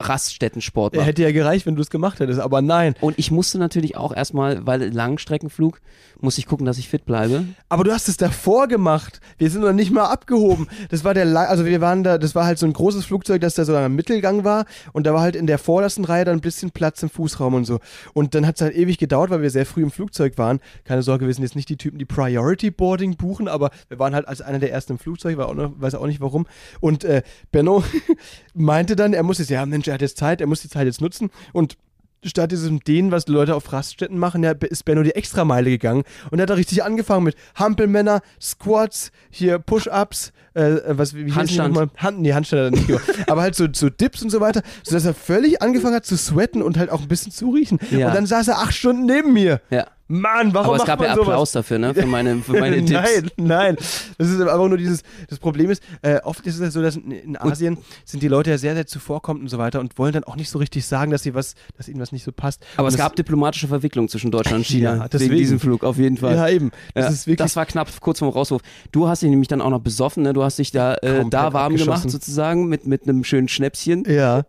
Raststättensport 0.00 0.94
macht. 0.96 1.06
Hätte 1.06 1.22
ja 1.22 1.32
gereicht, 1.32 1.66
wenn 1.66 1.76
du 1.76 1.82
es 1.82 1.90
gemacht 1.90 2.20
hättest, 2.20 2.40
aber 2.40 2.62
nein. 2.62 2.94
Und 3.00 3.18
ich 3.18 3.30
musste 3.30 3.58
natürlich 3.58 3.96
auch 3.96 4.14
erstmal, 4.14 4.66
weil 4.66 4.92
Langstreckenflug, 4.92 5.80
musste 6.20 6.40
ich 6.40 6.46
gucken, 6.46 6.64
dass 6.66 6.78
ich 6.78 6.88
fit 6.88 7.04
bleibe. 7.04 7.44
Aber 7.68 7.84
du 7.84 7.92
hast 7.92 8.08
es 8.08 8.16
davor 8.16 8.66
gemacht. 8.68 9.20
Wir 9.36 9.50
sind 9.50 9.60
noch 9.62 9.72
nicht 9.72 9.90
mal 9.90 10.04
abgehoben. 10.06 10.68
Das 10.90 11.04
war 11.04 11.12
der, 11.14 11.24
La- 11.24 11.44
also 11.46 11.66
wir 11.66 11.80
waren 11.80 12.02
da, 12.04 12.16
das 12.18 12.34
war 12.34 12.46
halt 12.46 12.58
so 12.58 12.66
ein 12.66 12.72
großes 12.72 13.04
Flugzeug, 13.04 13.40
das 13.40 13.54
da 13.54 13.64
so 13.64 13.76
am 13.76 13.94
Mittelgang 13.94 14.44
war 14.44 14.64
und 14.92 15.06
da 15.06 15.12
war 15.12 15.20
halt 15.20 15.36
in 15.36 15.46
der 15.46 15.58
vordersten 15.58 16.04
Reihe 16.04 16.24
dann 16.24 16.38
ein 16.38 16.40
bisschen 16.40 16.70
Platz 16.70 17.02
im 17.02 17.10
Fußraum 17.10 17.54
und 17.54 17.64
so. 17.64 17.80
Und 18.14 18.34
dann 18.34 18.46
hat 18.46 18.56
es 18.56 18.62
halt 18.62 18.74
ewig 18.74 18.98
gedauert, 18.98 19.30
weil 19.30 19.42
wir 19.42 19.50
sehr 19.50 19.66
früh 19.66 19.82
im 19.82 19.90
Flugzeug 19.90 20.38
waren. 20.38 20.60
Keine 20.84 21.02
Sorge, 21.02 21.26
wir 21.26 21.34
sind 21.34 21.42
jetzt 21.42 21.56
nicht 21.56 21.68
die 21.68 21.76
Typen, 21.76 21.98
die 21.98 22.04
Priority 22.04 22.70
Boarding 22.70 23.16
buchen, 23.16 23.48
aber 23.48 23.70
wir 23.88 23.98
waren 23.98 24.14
halt 24.14 24.26
als 24.28 24.40
einer 24.40 24.58
der 24.60 24.72
ersten 24.72 24.92
im 24.92 24.98
Flugzeug, 24.98 25.36
war 25.36 25.48
auch 25.48 25.54
noch, 25.54 25.72
weiß 25.76 25.94
auch 25.96 26.06
nicht 26.06 26.20
warum. 26.20 26.46
Und 26.80 27.04
äh, 27.04 27.22
Benno 27.52 27.82
meinte 28.54 28.96
dann, 28.96 29.12
er 29.12 29.22
muss 29.22 29.38
jetzt, 29.38 29.50
ja 29.50 29.64
Mensch, 29.66 29.83
er 29.88 29.94
hat 29.94 30.02
jetzt 30.02 30.18
Zeit, 30.18 30.40
er 30.40 30.46
muss 30.46 30.62
die 30.62 30.68
Zeit 30.68 30.86
jetzt 30.86 31.00
nutzen 31.00 31.30
und 31.52 31.76
statt 32.24 32.52
diesem 32.52 32.80
Dehnen, 32.80 33.10
was 33.10 33.26
die 33.26 33.32
Leute 33.32 33.54
auf 33.54 33.72
Raststätten 33.72 34.18
machen, 34.18 34.42
ja, 34.42 34.52
ist 34.52 34.84
Benno 34.84 35.02
die 35.02 35.14
Extrameile 35.14 35.70
gegangen 35.70 36.04
und 36.30 36.38
er 36.38 36.42
hat 36.42 36.50
da 36.50 36.54
richtig 36.54 36.82
angefangen 36.82 37.24
mit 37.24 37.36
Hampelmänner, 37.54 38.22
Squats, 38.40 39.12
hier 39.30 39.58
Push-Ups, 39.58 40.32
äh, 40.54 40.76
was 40.86 41.14
wie 41.14 41.32
Handstand. 41.32 41.74
nochmal? 41.74 41.90
Hand, 41.96 42.20
nee, 42.20 42.32
Handstand 42.32 42.60
hat 42.60 42.72
er 42.72 42.76
nicht 42.76 42.86
gemacht. 42.86 43.30
aber 43.30 43.42
halt 43.42 43.54
so, 43.54 43.66
so 43.72 43.90
Dips 43.90 44.22
und 44.22 44.30
so 44.30 44.40
weiter, 44.40 44.62
sodass 44.82 45.04
er 45.04 45.14
völlig 45.14 45.62
angefangen 45.62 45.94
hat 45.94 46.06
zu 46.06 46.16
sweaten 46.16 46.62
und 46.62 46.78
halt 46.78 46.90
auch 46.90 47.02
ein 47.02 47.08
bisschen 47.08 47.32
zu 47.32 47.50
riechen. 47.50 47.78
Ja. 47.90 48.08
Und 48.08 48.14
dann 48.14 48.26
saß 48.26 48.48
er 48.48 48.58
acht 48.58 48.74
Stunden 48.74 49.06
neben 49.06 49.32
mir. 49.32 49.60
Ja. 49.70 49.86
Mann, 50.06 50.52
warum 50.52 50.66
Aber 50.74 50.76
es 50.76 50.84
gab 50.84 51.00
ja 51.00 51.14
sowas? 51.14 51.28
Applaus 51.28 51.52
dafür, 51.52 51.78
ne? 51.78 51.94
Für 51.94 52.04
meine, 52.04 52.36
für 52.42 52.52
meine 52.60 52.76
Tipps. 52.84 52.90
nein, 52.90 53.30
nein. 53.36 53.76
Das 54.18 54.28
ist 54.28 54.38
einfach 54.40 54.56
nur 54.68 54.76
dieses, 54.76 55.02
das 55.30 55.38
Problem 55.38 55.70
ist, 55.70 55.82
äh, 56.02 56.20
oft 56.24 56.46
ist 56.46 56.56
es 56.56 56.60
ja 56.60 56.70
so, 56.70 56.82
dass 56.82 56.96
in, 56.96 57.10
in 57.10 57.36
Asien 57.40 57.78
sind 58.04 58.22
die 58.22 58.28
Leute 58.28 58.50
ja 58.50 58.58
sehr, 58.58 58.74
sehr 58.74 58.86
zuvorkommend 58.86 59.44
und 59.44 59.48
so 59.48 59.56
weiter 59.56 59.80
und 59.80 59.96
wollen 59.98 60.12
dann 60.12 60.24
auch 60.24 60.36
nicht 60.36 60.50
so 60.50 60.58
richtig 60.58 60.84
sagen, 60.84 61.10
dass 61.10 61.22
sie 61.22 61.34
was, 61.34 61.54
dass 61.78 61.88
ihnen 61.88 62.00
was 62.00 62.12
nicht 62.12 62.22
so 62.22 62.32
passt. 62.32 62.62
Aber 62.76 62.86
und 62.88 62.92
es 62.92 62.98
gab 62.98 63.16
diplomatische 63.16 63.66
Verwicklung 63.66 64.08
zwischen 64.08 64.30
Deutschland 64.30 64.58
und 64.58 64.66
China 64.66 64.90
Ja, 64.90 65.00
wegen 65.04 65.08
deswegen. 65.10 65.36
diesem 65.36 65.58
Flug, 65.60 65.84
auf 65.84 65.96
jeden 65.96 66.18
Fall. 66.18 66.34
Ja, 66.36 66.48
eben. 66.48 66.70
Das 66.94 67.04
Ja, 67.06 67.10
ist 67.10 67.26
wirklich. 67.26 67.38
das 67.38 67.56
war 67.56 67.64
knapp 67.64 67.88
kurz 68.00 68.18
vorm 68.18 68.30
Rauswurf. 68.30 68.60
Du 68.92 69.08
hast 69.08 69.22
dich 69.22 69.30
nämlich 69.30 69.48
dann 69.48 69.62
auch 69.62 69.70
noch 69.70 69.80
besoffen, 69.80 70.22
ne? 70.22 70.34
Du 70.34 70.42
hast 70.42 70.58
dich 70.58 70.70
da, 70.70 70.96
äh, 70.96 71.24
da 71.30 71.54
warm 71.54 71.76
gemacht 71.76 72.10
sozusagen 72.10 72.66
mit, 72.68 72.86
mit 72.86 73.04
einem 73.08 73.24
schönen 73.24 73.48
Schnäpschen. 73.48 74.04
ja. 74.06 74.42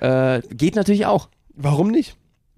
Äh, 0.00 0.40
geht 0.50 0.76
natürlich 0.76 1.04
auch. 1.06 1.28
Warum 1.56 1.88
nicht? 1.90 2.16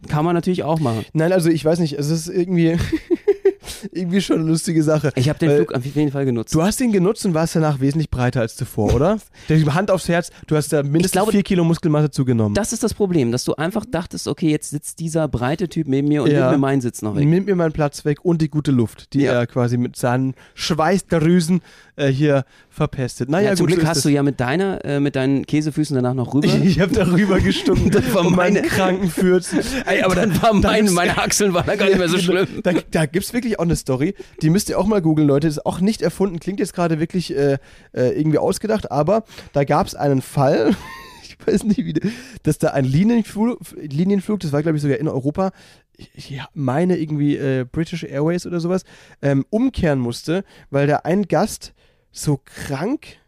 Kann 0.08 0.24
man 0.24 0.34
natürlich 0.34 0.62
auch 0.62 0.78
machen. 0.78 1.04
Nein, 1.14 1.32
also 1.32 1.48
ich 1.50 1.64
weiß 1.64 1.78
nicht, 1.78 1.94
es 1.94 2.10
ist 2.10 2.28
irgendwie, 2.28 2.76
irgendwie 3.92 4.20
schon 4.20 4.40
eine 4.40 4.48
lustige 4.48 4.82
Sache. 4.82 5.10
Ich 5.16 5.28
habe 5.28 5.38
den 5.38 5.50
Äh, 5.50 5.56
Flug 5.56 5.72
auf 5.74 5.84
jeden 5.84 6.12
Fall 6.12 6.24
genutzt. 6.24 6.54
Du 6.54 6.62
hast 6.62 6.80
ihn 6.80 6.92
genutzt 6.92 7.24
und 7.26 7.34
warst 7.34 7.56
danach 7.56 7.80
wesentlich 7.80 8.10
breiter 8.10 8.40
als 8.40 8.56
zuvor, 8.56 8.94
oder? 8.94 9.18
Hand 9.48 9.90
aufs 9.90 10.08
Herz, 10.08 10.30
du 10.46 10.56
hast 10.56 10.72
da 10.72 10.82
mindestens 10.82 11.12
glaube, 11.12 11.32
vier 11.32 11.42
Kilo 11.42 11.64
Muskelmasse 11.64 12.10
zugenommen. 12.10 12.54
das 12.54 12.72
ist 12.72 12.82
das 12.82 12.94
Problem, 12.94 13.32
dass 13.32 13.44
du 13.44 13.54
einfach 13.54 13.84
dachtest, 13.84 14.28
okay, 14.28 14.50
jetzt 14.50 14.70
sitzt 14.70 15.00
dieser 15.00 15.28
breite 15.28 15.68
Typ 15.68 15.88
neben 15.88 16.08
mir 16.08 16.22
und 16.22 16.30
Ja. 16.30 16.40
nimmt 16.40 16.52
mir 16.52 16.58
meinen 16.58 16.80
Sitz 16.80 17.02
noch 17.02 17.16
weg. 17.16 17.26
Nimmt 17.26 17.46
mir 17.46 17.56
meinen 17.56 17.72
Platz 17.72 18.04
weg 18.04 18.18
und 18.24 18.42
die 18.42 18.48
gute 18.50 18.70
Luft, 18.72 19.12
die 19.14 19.22
Ja. 19.22 19.32
er 19.32 19.46
quasi 19.46 19.76
mit 19.78 19.96
seinen 19.96 20.34
Schweißdrüsen 20.54 21.62
äh, 21.96 22.08
hier 22.08 22.44
verpestet. 22.76 23.28
Naja, 23.28 23.50
Ja, 23.50 23.56
zum 23.56 23.66
gut, 23.66 23.74
Glück 23.76 23.86
hast 23.86 24.04
du 24.04 24.08
ja 24.10 24.22
mit 24.22 24.38
deiner, 24.38 24.84
äh, 24.84 25.00
mit 25.00 25.16
deinen 25.16 25.46
Käsefüßen 25.46 25.94
danach 25.96 26.14
noch 26.14 26.34
rüber. 26.34 26.46
Ich 26.62 26.78
habe 26.80 26.92
darüber 26.94 27.40
gestunken 27.40 27.90
Das 27.90 28.12
war 28.14 28.24
um 28.26 28.36
meinen 28.36 28.54
meine- 28.54 28.68
kranken 28.68 29.08
Fürzen. 29.10 29.60
Ey, 29.86 30.02
aber 30.02 30.14
dann 30.14 30.34
da- 30.34 30.42
war 30.42 30.52
mein, 30.54 30.92
meine 30.92 31.16
Achseln 31.18 31.54
waren 31.54 31.66
da 31.66 31.74
gar 31.76 31.86
nicht 31.86 31.98
mehr 31.98 32.08
so 32.08 32.18
schlimm. 32.18 32.46
Da, 32.62 32.72
da 32.90 33.06
gibt 33.06 33.24
es 33.24 33.32
wirklich 33.32 33.58
auch 33.58 33.64
eine 33.64 33.76
Story, 33.76 34.14
die 34.42 34.50
müsst 34.50 34.68
ihr 34.68 34.78
auch 34.78 34.86
mal 34.86 35.00
googeln, 35.02 35.26
Leute. 35.26 35.48
Ist 35.48 35.64
auch 35.66 35.80
nicht 35.80 36.02
erfunden, 36.02 36.38
klingt 36.38 36.60
jetzt 36.60 36.74
gerade 36.74 37.00
wirklich 37.00 37.34
äh, 37.34 37.54
äh, 37.92 38.10
irgendwie 38.18 38.38
ausgedacht, 38.38 38.90
aber 38.90 39.24
da 39.52 39.64
gab 39.64 39.86
es 39.86 39.94
einen 39.94 40.20
Fall, 40.22 40.76
ich 41.22 41.36
weiß 41.46 41.64
nicht 41.64 41.78
wie, 41.78 41.94
dass 42.42 42.58
da 42.58 42.68
ein 42.68 42.84
Linienflug, 42.84 43.58
Linienflug 43.80 44.40
das 44.40 44.52
war 44.52 44.62
glaube 44.62 44.76
ich 44.76 44.82
sogar 44.82 44.98
in 44.98 45.08
Europa, 45.08 45.50
ich 45.96 46.38
meine 46.52 46.98
irgendwie 46.98 47.36
äh, 47.36 47.64
British 47.70 48.04
Airways 48.04 48.46
oder 48.46 48.60
sowas, 48.60 48.82
ähm, 49.22 49.46
umkehren 49.50 49.98
musste, 49.98 50.44
weil 50.70 50.86
da 50.86 50.96
ein 51.04 51.22
Gast 51.26 51.72
so 52.16 52.40
krank 52.44 53.18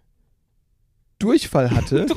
Durchfall 1.19 1.73
hatte. 1.73 2.07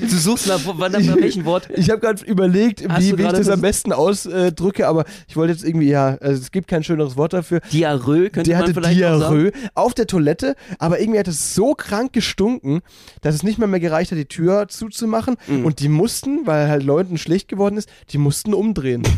Du 0.00 0.16
suchst 0.16 0.46
nach, 0.46 0.64
nach, 0.64 0.90
nach 0.90 1.16
welchem 1.16 1.44
Wort? 1.44 1.68
Ich 1.76 1.90
habe 1.90 2.00
gerade 2.00 2.24
überlegt, 2.24 2.82
wie, 2.82 3.18
wie 3.18 3.22
ich 3.22 3.28
das 3.28 3.48
am 3.48 3.60
besten 3.60 3.92
ausdrücke, 3.92 4.88
aber 4.88 5.04
ich 5.28 5.36
wollte 5.36 5.52
jetzt 5.52 5.64
irgendwie, 5.64 5.88
ja, 5.88 6.16
also 6.20 6.40
es 6.40 6.50
gibt 6.50 6.68
kein 6.68 6.82
schöneres 6.82 7.16
Wort 7.16 7.34
dafür. 7.34 7.60
Diarrhoe 7.72 8.30
könnte 8.30 8.44
Der 8.50 8.58
man 8.58 8.62
hatte 8.62 8.74
vielleicht 8.74 9.04
auch 9.04 9.20
sagen. 9.20 9.38
Diarrhoe 9.38 9.52
auf 9.74 9.92
der 9.92 10.06
Toilette, 10.06 10.54
aber 10.78 11.00
irgendwie 11.00 11.18
hat 11.18 11.28
es 11.28 11.54
so 11.54 11.74
krank 11.74 12.12
gestunken, 12.14 12.80
dass 13.20 13.34
es 13.34 13.42
nicht 13.42 13.58
mal 13.58 13.66
mehr 13.66 13.80
gereicht 13.80 14.12
hat, 14.12 14.18
die 14.18 14.26
Tür 14.26 14.68
zuzumachen. 14.68 15.36
Mhm. 15.46 15.66
Und 15.66 15.80
die 15.80 15.88
mussten, 15.88 16.46
weil 16.46 16.68
halt 16.68 16.84
Leuten 16.84 17.18
schlecht 17.18 17.48
geworden 17.48 17.76
ist, 17.76 17.90
die 18.10 18.18
mussten 18.18 18.54
umdrehen. 18.54 19.02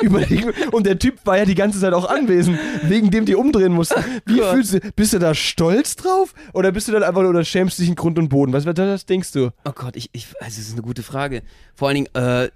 Überlegen. 0.00 0.52
Und 0.72 0.86
der 0.86 0.98
Typ 0.98 1.18
war 1.24 1.38
ja 1.38 1.44
die 1.44 1.54
ganze 1.54 1.80
Zeit 1.80 1.92
auch 1.92 2.08
anwesend, 2.08 2.58
wegen 2.82 3.10
dem 3.10 3.24
die 3.24 3.34
umdrehen 3.34 3.72
mussten. 3.72 4.02
Wie 4.26 4.38
Gott. 4.38 4.52
fühlst 4.52 4.74
du? 4.74 4.80
Bist 4.96 5.12
du 5.12 5.18
da 5.18 5.34
stolz 5.34 5.96
drauf? 5.96 6.34
Oder 6.52 6.72
bist 6.72 6.88
du 6.88 6.92
dann 6.92 7.02
einfach 7.02 7.22
nur, 7.22 7.30
oder 7.30 7.44
schämst 7.44 7.78
dich 7.78 7.88
in 7.88 7.94
Grund 7.94 8.18
und 8.18 8.28
Boden? 8.28 8.52
Was, 8.52 8.66
was, 8.66 8.76
was 8.76 9.06
denkst 9.06 9.32
du? 9.32 9.50
Oh 9.64 9.72
Gott, 9.74 9.96
ich, 9.96 10.10
ich, 10.12 10.26
also 10.40 10.56
das 10.56 10.58
ist 10.58 10.72
eine 10.72 10.82
gute 10.82 11.02
Frage. 11.02 11.42
Vor 11.74 11.88
allen 11.88 12.04
Dingen, 12.04 12.14
äh, 12.14 12.50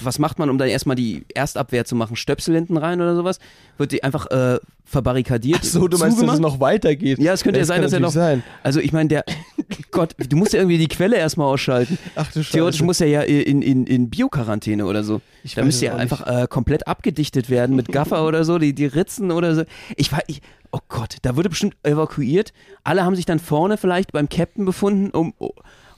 was 0.00 0.18
macht 0.18 0.38
man, 0.38 0.50
um 0.50 0.58
dann 0.58 0.68
erstmal 0.68 0.96
die 0.96 1.24
Erstabwehr 1.34 1.84
zu 1.84 1.96
machen? 1.96 2.16
Stöpsel 2.16 2.54
hinten 2.54 2.76
rein 2.76 3.00
oder 3.00 3.14
sowas? 3.14 3.38
Wird 3.76 3.92
die 3.92 4.02
einfach 4.02 4.26
äh, 4.26 4.58
verbarrikadiert? 4.84 5.60
Ach 5.62 5.64
so, 5.64 5.88
du 5.88 5.98
meinst, 5.98 6.16
dass 6.16 6.20
zugemacht? 6.20 6.36
es 6.36 6.40
noch 6.40 6.60
weitergeht? 6.60 7.18
Ja, 7.18 7.32
es 7.32 7.42
könnte 7.42 7.58
ja 7.58 7.64
sein, 7.64 7.76
kann 7.76 7.84
dass 7.84 7.92
er 7.92 8.00
noch. 8.00 8.10
Sein. 8.10 8.42
Also 8.62 8.80
ich 8.80 8.92
meine, 8.92 9.08
der 9.08 9.24
Gott, 9.90 10.14
du 10.18 10.36
musst 10.36 10.52
ja 10.52 10.60
irgendwie 10.60 10.78
die 10.78 10.88
Quelle 10.88 11.16
erstmal 11.16 11.46
ausschalten. 11.46 11.98
Ach 12.14 12.30
du 12.32 12.42
Scheiße. 12.42 12.52
Theoretisch 12.52 12.82
muss 12.82 13.00
er 13.00 13.08
ja 13.08 13.22
in, 13.22 13.62
in, 13.62 13.86
in 13.86 14.10
Bioquarantäne 14.10 14.86
oder 14.86 15.04
so. 15.04 15.20
Ich 15.44 15.54
da 15.54 15.60
weiß 15.60 15.66
müsste 15.66 15.86
ja 15.86 15.96
einfach 15.96 16.26
äh, 16.26 16.46
komplett 16.48 16.86
abgedichtet 16.86 17.50
werden 17.50 17.76
mit 17.76 17.88
Gaffer 17.88 18.26
oder 18.26 18.44
so, 18.44 18.58
die, 18.58 18.74
die 18.74 18.86
Ritzen 18.86 19.30
oder 19.30 19.54
so. 19.54 19.64
Ich 19.96 20.12
war, 20.12 20.20
ich, 20.26 20.40
oh 20.72 20.80
Gott, 20.88 21.16
da 21.22 21.36
wurde 21.36 21.48
bestimmt 21.48 21.76
evakuiert. 21.82 22.52
Alle 22.84 23.04
haben 23.04 23.16
sich 23.16 23.26
dann 23.26 23.38
vorne 23.38 23.76
vielleicht 23.76 24.12
beim 24.12 24.28
Captain 24.28 24.64
befunden, 24.64 25.10
um, 25.10 25.34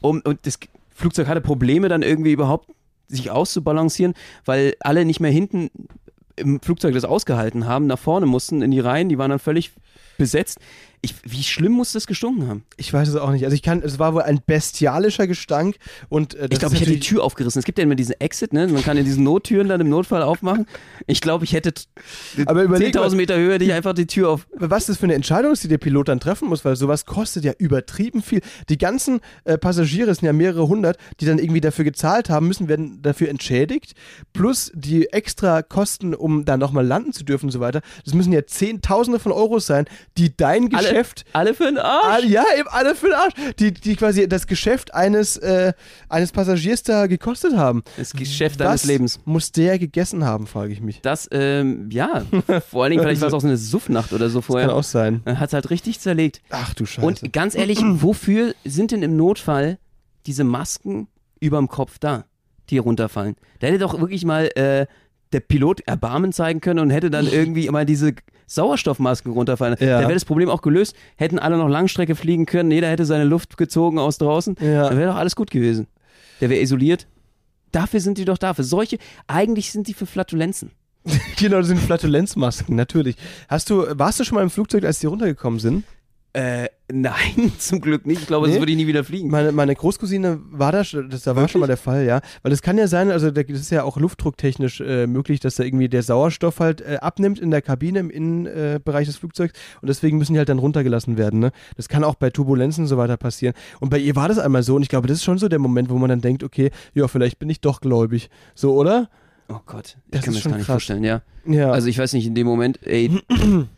um 0.00 0.20
und 0.24 0.38
das 0.42 0.58
Flugzeug 0.90 1.28
hatte 1.28 1.40
Probleme 1.40 1.88
dann 1.88 2.02
irgendwie 2.02 2.32
überhaupt 2.32 2.70
sich 3.08 3.30
auszubalancieren, 3.30 4.14
weil 4.44 4.74
alle 4.80 5.04
nicht 5.04 5.20
mehr 5.20 5.30
hinten 5.30 5.70
im 6.36 6.60
Flugzeug 6.60 6.94
das 6.94 7.04
ausgehalten 7.04 7.66
haben, 7.66 7.86
nach 7.86 7.98
vorne 7.98 8.26
mussten 8.26 8.62
in 8.62 8.70
die 8.70 8.80
Reihen, 8.80 9.08
die 9.08 9.18
waren 9.18 9.30
dann 9.30 9.38
völlig 9.38 9.72
besetzt. 10.16 10.58
Ich, 11.02 11.14
wie 11.24 11.42
schlimm 11.42 11.72
muss 11.72 11.92
das 11.92 12.06
gestunken 12.06 12.46
haben? 12.46 12.64
Ich 12.76 12.92
weiß 12.92 13.08
es 13.08 13.16
auch 13.16 13.30
nicht. 13.30 13.44
Also 13.44 13.54
ich 13.54 13.62
kann, 13.62 13.80
es 13.82 13.98
war 13.98 14.12
wohl 14.12 14.20
ein 14.22 14.40
bestialischer 14.44 15.26
Gestank 15.26 15.76
und 16.10 16.34
äh, 16.34 16.48
Ich 16.50 16.58
glaube, 16.58 16.74
ich 16.74 16.82
hätte 16.82 16.90
die 16.92 17.00
Tür 17.00 17.24
aufgerissen. 17.24 17.58
Es 17.58 17.64
gibt 17.64 17.78
ja 17.78 17.84
immer 17.84 17.94
diesen 17.94 18.20
Exit, 18.20 18.52
ne? 18.52 18.66
Man 18.68 18.82
kann 18.82 18.98
ja 18.98 19.02
diesen 19.02 19.24
Nottüren 19.24 19.68
dann 19.68 19.80
im 19.80 19.88
Notfall 19.88 20.22
aufmachen. 20.22 20.66
Ich 21.06 21.22
glaube, 21.22 21.44
ich 21.46 21.54
hätte 21.54 21.72
t- 21.72 21.84
Aber 22.46 22.62
überleg 22.64 22.94
mal, 22.94 23.06
10.000 23.06 23.14
Meter 23.16 23.36
Höhe, 23.36 23.54
hätte 23.54 23.64
ich 23.64 23.72
einfach 23.72 23.94
die 23.94 24.06
Tür 24.06 24.28
auf. 24.28 24.46
was 24.52 24.86
das 24.86 24.98
für 24.98 25.04
eine 25.04 25.14
Entscheidung 25.14 25.52
ist, 25.52 25.64
die 25.64 25.68
der 25.68 25.78
Pilot 25.78 26.08
dann 26.08 26.20
treffen 26.20 26.48
muss, 26.48 26.66
weil 26.66 26.76
sowas 26.76 27.06
kostet 27.06 27.44
ja 27.44 27.52
übertrieben 27.56 28.22
viel. 28.22 28.42
Die 28.68 28.76
ganzen 28.76 29.20
äh, 29.44 29.56
Passagiere, 29.56 30.10
es 30.10 30.18
sind 30.18 30.26
ja 30.26 30.34
mehrere 30.34 30.68
hundert, 30.68 30.98
die 31.20 31.24
dann 31.24 31.38
irgendwie 31.38 31.62
dafür 31.62 31.86
gezahlt 31.86 32.28
haben, 32.28 32.46
müssen 32.46 32.68
werden 32.68 33.00
dafür 33.00 33.30
entschädigt. 33.30 33.94
Plus 34.34 34.70
die 34.74 35.06
extra 35.12 35.62
Kosten, 35.62 36.14
um 36.14 36.44
da 36.44 36.58
nochmal 36.58 36.86
landen 36.86 37.14
zu 37.14 37.24
dürfen 37.24 37.46
und 37.46 37.52
so 37.52 37.60
weiter. 37.60 37.80
Das 38.04 38.12
müssen 38.12 38.32
ja 38.34 38.46
Zehntausende 38.46 39.18
von 39.18 39.32
Euros 39.32 39.64
sein, 39.66 39.86
die 40.18 40.36
dein 40.36 40.74
Alle, 40.74 40.89
Geschäft 40.90 41.24
alle 41.32 41.54
für 41.54 41.64
den 41.64 41.78
Arsch. 41.78 42.24
Ja, 42.24 42.44
eben 42.58 42.68
alle 42.68 42.94
für 42.94 43.06
den 43.06 43.14
Arsch. 43.14 43.34
Die, 43.58 43.72
die 43.72 43.96
quasi 43.96 44.28
das 44.28 44.46
Geschäft 44.46 44.94
eines, 44.94 45.36
äh, 45.38 45.72
eines 46.08 46.32
Passagiers 46.32 46.82
da 46.82 47.06
gekostet 47.06 47.56
haben. 47.56 47.82
Das 47.96 48.12
Geschäft 48.12 48.60
deines 48.60 48.84
Lebens. 48.84 49.20
muss 49.24 49.52
der 49.52 49.78
gegessen 49.78 50.24
haben, 50.24 50.46
frage 50.46 50.72
ich 50.72 50.80
mich. 50.80 51.00
Das, 51.02 51.28
ähm, 51.32 51.88
ja. 51.90 52.22
Vor 52.70 52.84
allen 52.84 52.90
Dingen, 52.92 53.02
vielleicht 53.02 53.20
war 53.20 53.28
es 53.28 53.34
auch 53.34 53.40
so 53.40 53.46
eine 53.46 53.56
Suffnacht 53.56 54.12
oder 54.12 54.28
so 54.30 54.40
Kann 54.40 54.46
vorher. 54.46 54.74
auch 54.74 54.84
sein. 54.84 55.22
Hat 55.26 55.48
es 55.48 55.52
halt 55.52 55.70
richtig 55.70 56.00
zerlegt. 56.00 56.42
Ach 56.50 56.74
du 56.74 56.86
Scheiße. 56.86 57.06
Und 57.06 57.32
ganz 57.32 57.54
ehrlich, 57.54 57.80
wofür 57.84 58.54
sind 58.64 58.90
denn 58.90 59.02
im 59.02 59.16
Notfall 59.16 59.78
diese 60.26 60.44
Masken 60.44 61.08
überm 61.40 61.68
Kopf 61.68 61.98
da, 61.98 62.24
die 62.68 62.78
runterfallen? 62.78 63.36
Da 63.60 63.68
hätte 63.68 63.78
doch 63.78 63.98
wirklich 64.00 64.24
mal 64.24 64.46
äh, 64.54 64.86
der 65.32 65.40
Pilot 65.40 65.80
Erbarmen 65.86 66.32
zeigen 66.32 66.60
können 66.60 66.80
und 66.80 66.90
hätte 66.90 67.10
dann 67.10 67.26
irgendwie 67.32 67.68
mal 67.70 67.86
diese 67.86 68.14
Sauerstoffmasken 68.50 69.32
runterfallen. 69.32 69.76
Ja. 69.78 70.00
Da 70.00 70.00
wäre 70.00 70.14
das 70.14 70.24
Problem 70.24 70.50
auch 70.50 70.60
gelöst. 70.60 70.96
Hätten 71.16 71.38
alle 71.38 71.56
noch 71.56 71.68
Langstrecke 71.68 72.16
fliegen 72.16 72.46
können, 72.46 72.70
jeder 72.70 72.88
hätte 72.88 73.04
seine 73.04 73.24
Luft 73.24 73.56
gezogen 73.56 73.98
aus 73.98 74.18
draußen. 74.18 74.56
Ja. 74.60 74.88
Dann 74.88 74.98
wäre 74.98 75.10
doch 75.10 75.16
alles 75.16 75.36
gut 75.36 75.50
gewesen. 75.50 75.86
Der 76.40 76.50
wäre 76.50 76.60
isoliert. 76.60 77.06
Dafür 77.70 78.00
sind 78.00 78.18
die 78.18 78.24
doch 78.24 78.38
da. 78.38 78.52
Für 78.54 78.64
solche, 78.64 78.98
eigentlich 79.28 79.70
sind 79.70 79.86
die 79.86 79.94
für 79.94 80.06
Flatulenzen. 80.06 80.72
genau, 81.38 81.58
das 81.58 81.68
sind 81.68 81.78
Flatulenzmasken, 81.78 82.74
natürlich. 82.74 83.16
Hast 83.48 83.70
du, 83.70 83.86
warst 83.92 84.18
du 84.18 84.24
schon 84.24 84.34
mal 84.34 84.42
im 84.42 84.50
Flugzeug, 84.50 84.84
als 84.84 84.98
die 84.98 85.06
runtergekommen 85.06 85.60
sind? 85.60 85.84
Äh, 86.32 86.68
nein, 86.92 87.52
zum 87.58 87.80
Glück 87.80 88.06
nicht. 88.06 88.20
Ich 88.20 88.26
glaube, 88.28 88.46
Nee? 88.46 88.52
das 88.52 88.60
würde 88.60 88.70
ich 88.70 88.78
nie 88.78 88.86
wieder 88.86 89.02
fliegen. 89.02 89.30
Meine, 89.30 89.50
meine 89.50 89.74
Großcousine 89.74 90.38
war 90.52 90.70
da, 90.70 90.84
schon- 90.84 91.10
das 91.10 91.22
da 91.24 91.34
war 91.34 91.48
schon 91.48 91.60
mal 91.60 91.66
der 91.66 91.76
Fall, 91.76 92.04
ja. 92.04 92.20
Weil 92.42 92.52
es 92.52 92.62
kann 92.62 92.78
ja 92.78 92.86
sein, 92.86 93.10
also 93.10 93.32
da- 93.32 93.42
das 93.42 93.58
ist 93.60 93.70
ja 93.70 93.82
auch 93.82 93.96
luftdrucktechnisch 93.96 94.80
äh, 94.80 95.08
möglich, 95.08 95.40
dass 95.40 95.56
da 95.56 95.64
irgendwie 95.64 95.88
der 95.88 96.04
Sauerstoff 96.04 96.60
halt 96.60 96.82
äh, 96.82 96.98
abnimmt 97.00 97.40
in 97.40 97.50
der 97.50 97.62
Kabine 97.62 97.98
im 97.98 98.10
Innenbereich 98.10 99.02
äh, 99.02 99.06
des 99.06 99.16
Flugzeugs 99.16 99.54
und 99.82 99.88
deswegen 99.88 100.18
müssen 100.18 100.34
die 100.34 100.38
halt 100.38 100.48
dann 100.48 100.60
runtergelassen 100.60 101.16
werden, 101.18 101.40
ne? 101.40 101.50
Das 101.76 101.88
kann 101.88 102.04
auch 102.04 102.14
bei 102.14 102.30
Turbulenzen 102.30 102.84
und 102.84 102.88
so 102.88 102.96
weiter 102.96 103.16
passieren. 103.16 103.54
Und 103.80 103.88
bei 103.90 103.98
ihr 103.98 104.14
war 104.14 104.28
das 104.28 104.38
einmal 104.38 104.62
so 104.62 104.76
und 104.76 104.82
ich 104.82 104.88
glaube, 104.88 105.08
das 105.08 105.16
ist 105.18 105.24
schon 105.24 105.38
so 105.38 105.48
der 105.48 105.58
Moment, 105.58 105.90
wo 105.90 105.98
man 105.98 106.10
dann 106.10 106.20
denkt, 106.20 106.44
okay, 106.44 106.70
ja, 106.94 107.08
vielleicht 107.08 107.40
bin 107.40 107.50
ich 107.50 107.60
doch 107.60 107.80
gläubig. 107.80 108.30
So, 108.54 108.74
oder? 108.74 109.10
Oh 109.48 109.58
Gott, 109.66 109.96
ich 110.06 110.10
Das 110.12 110.22
kann 110.26 110.32
mir 110.34 110.38
das 110.38 110.44
gar 110.44 110.56
nicht 110.58 110.66
krass. 110.66 110.74
vorstellen, 110.74 111.02
ja. 111.02 111.22
Ja. 111.44 111.72
Also 111.72 111.88
ich 111.88 111.98
weiß 111.98 112.12
nicht, 112.12 112.24
in 112.26 112.36
dem 112.36 112.46
Moment, 112.46 112.78
ey, 112.86 113.10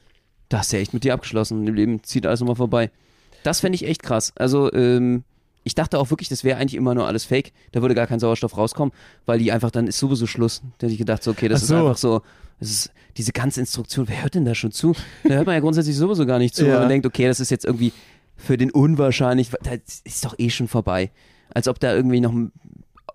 da 0.52 0.58
hast 0.58 0.72
du 0.72 0.76
ja 0.76 0.82
echt 0.82 0.94
mit 0.94 1.04
dir 1.04 1.14
abgeschlossen. 1.14 1.66
Im 1.66 1.74
Leben 1.74 2.02
zieht 2.02 2.26
alles 2.26 2.40
nochmal 2.40 2.56
vorbei. 2.56 2.90
Das 3.42 3.60
fände 3.60 3.76
ich 3.76 3.86
echt 3.86 4.02
krass. 4.02 4.32
Also, 4.36 4.72
ähm, 4.72 5.24
ich 5.64 5.74
dachte 5.74 5.98
auch 5.98 6.10
wirklich, 6.10 6.28
das 6.28 6.44
wäre 6.44 6.58
eigentlich 6.58 6.74
immer 6.74 6.94
nur 6.94 7.06
alles 7.06 7.24
Fake. 7.24 7.52
Da 7.70 7.82
würde 7.82 7.94
gar 7.94 8.06
kein 8.06 8.20
Sauerstoff 8.20 8.56
rauskommen, 8.56 8.92
weil 9.26 9.38
die 9.38 9.52
einfach, 9.52 9.70
dann 9.70 9.86
ist 9.86 9.98
sowieso 9.98 10.26
Schluss. 10.26 10.62
Da 10.78 10.86
hätte 10.86 10.92
ich 10.92 10.98
gedacht, 10.98 11.22
so, 11.22 11.30
okay, 11.30 11.48
das 11.48 11.60
Ach 11.60 11.62
ist 11.62 11.68
so. 11.68 11.76
einfach 11.76 11.96
so, 11.96 12.22
das 12.58 12.70
ist 12.70 12.92
diese 13.16 13.32
ganze 13.32 13.60
Instruktion, 13.60 14.08
wer 14.08 14.22
hört 14.22 14.34
denn 14.34 14.44
da 14.44 14.54
schon 14.54 14.72
zu? 14.72 14.94
Da 15.24 15.34
hört 15.34 15.46
man 15.46 15.54
ja 15.54 15.60
grundsätzlich 15.60 15.96
sowieso 15.96 16.26
gar 16.26 16.38
nicht 16.38 16.54
zu. 16.54 16.66
Ja. 16.66 16.74
Und 16.74 16.80
man 16.80 16.88
denkt, 16.88 17.06
okay, 17.06 17.26
das 17.26 17.40
ist 17.40 17.50
jetzt 17.50 17.64
irgendwie 17.64 17.92
für 18.36 18.56
den 18.56 18.70
unwahrscheinlich, 18.70 19.50
das 19.62 20.00
ist 20.04 20.24
doch 20.24 20.34
eh 20.38 20.50
schon 20.50 20.68
vorbei. 20.68 21.10
Als 21.54 21.68
ob 21.68 21.78
da 21.80 21.94
irgendwie 21.94 22.20
noch 22.20 22.32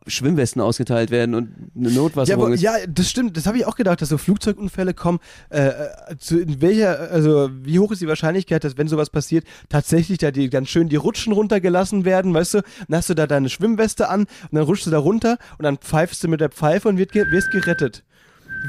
Schwimmwesten 0.07 0.61
ausgeteilt 0.61 1.11
werden 1.11 1.35
und 1.35 1.49
eine 1.75 1.89
Ja, 1.89 1.95
Notwasserung 1.95 2.45
aber, 2.45 2.53
ist. 2.53 2.61
ja, 2.61 2.73
das 2.87 3.09
stimmt. 3.09 3.37
Das 3.37 3.45
habe 3.45 3.57
ich 3.57 3.65
auch 3.65 3.75
gedacht, 3.75 4.01
dass 4.01 4.09
so 4.09 4.17
Flugzeugunfälle 4.17 4.93
kommen. 4.93 5.19
Äh, 5.49 5.67
äh, 5.67 5.73
zu, 6.17 6.39
in 6.39 6.61
welcher, 6.61 7.11
also 7.11 7.49
wie 7.63 7.79
hoch 7.79 7.91
ist 7.91 8.01
die 8.01 8.07
Wahrscheinlichkeit, 8.07 8.63
dass 8.63 8.77
wenn 8.77 8.87
sowas 8.87 9.09
passiert, 9.09 9.45
tatsächlich 9.69 10.17
da 10.17 10.31
die 10.31 10.49
ganz 10.49 10.69
schön 10.69 10.89
die 10.89 10.95
Rutschen 10.95 11.33
runtergelassen 11.33 12.05
werden, 12.05 12.33
weißt 12.33 12.55
du? 12.55 12.61
Dann 12.87 12.97
hast 12.97 13.09
du 13.09 13.13
da 13.13 13.27
deine 13.27 13.49
Schwimmweste 13.49 14.09
an 14.09 14.21
und 14.21 14.27
dann 14.51 14.63
rutschst 14.63 14.87
du 14.87 14.91
da 14.91 14.99
runter 14.99 15.37
und 15.57 15.63
dann 15.63 15.77
pfeifst 15.77 16.23
du 16.23 16.27
mit 16.27 16.41
der 16.41 16.49
Pfeife 16.49 16.87
und 16.87 16.97
wird 16.97 17.13
wirst 17.13 17.51
gerettet. 17.51 18.03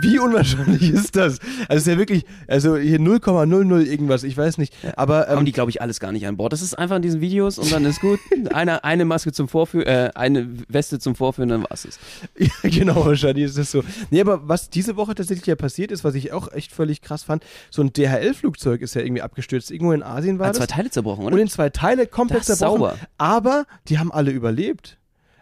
Wie 0.01 0.19
unwahrscheinlich 0.19 0.91
ist 0.93 1.17
das? 1.17 1.39
Also 1.69 1.69
es 1.69 1.81
ist 1.83 1.87
ja 1.89 1.99
wirklich, 1.99 2.25
also 2.47 2.77
hier 2.77 2.99
0,00 2.99 3.81
irgendwas, 3.85 4.23
ich 4.23 4.37
weiß 4.37 4.59
nicht. 4.59 4.75
Aber 4.97 5.27
haben 5.29 5.41
ähm, 5.41 5.45
die, 5.45 5.53
glaube 5.53 5.71
ich, 5.71 5.83
alles 5.83 6.01
gar 6.01 6.13
nicht 6.13 6.27
an 6.27 6.37
Bord. 6.37 6.53
Das 6.53 6.63
ist 6.63 6.79
einfach 6.79 6.97
in 6.97 7.03
diesen 7.03 7.21
Videos 7.21 7.59
und 7.59 7.73
dann 7.73 7.85
ist 7.85 8.01
gut. 8.01 8.19
Eine, 8.53 8.85
eine 8.85 9.05
Maske 9.05 9.33
zum 9.33 9.49
Vorführen, 9.49 9.87
äh, 9.87 10.11
eine 10.15 10.49
Weste 10.69 10.99
zum 10.99 11.15
Vorführen, 11.15 11.49
dann 11.49 11.63
war's 11.69 11.85
es. 11.85 11.99
Ja, 12.39 12.71
genau, 12.71 13.05
wahrscheinlich 13.05 13.45
ist 13.47 13.59
das 13.59 13.71
so. 13.71 13.83
Nee, 14.11 14.21
aber 14.21 14.49
was 14.49 14.71
diese 14.71 14.97
Woche 14.97 15.15
tatsächlich 15.15 15.47
ja 15.47 15.57
passiert 15.57 15.91
ist, 15.91 16.05
was 16.05 16.15
ich 16.15 16.33
auch 16.33 16.53
echt 16.53 16.73
völlig 16.73 17.03
krass 17.03 17.23
fand, 17.25 17.45
so 17.71 17.83
ein 17.83 17.93
DHL-Flugzeug 17.93 18.81
ist 18.83 18.95
ja 18.95 19.03
irgendwie 19.03 19.23
abgestürzt. 19.23 19.71
Irgendwo 19.71 19.93
in 19.93 20.03
Asien 20.03 20.39
war 20.39 20.49
Hat 20.49 20.57
zwei 20.57 20.67
das. 20.67 20.75
Teile 20.77 20.91
zerbrochen, 20.91 21.25
Und 21.25 21.33
oder? 21.33 21.43
in 21.43 21.49
zwei 21.49 21.71
Teile 21.71 22.07
komplett 22.07 22.45
zerbrochen. 22.45 22.79
sauber. 22.79 22.97
Aber 23.19 23.67
die 23.89 23.99
haben 23.99 24.13
alle 24.13 24.31
überlebt. 24.31 24.99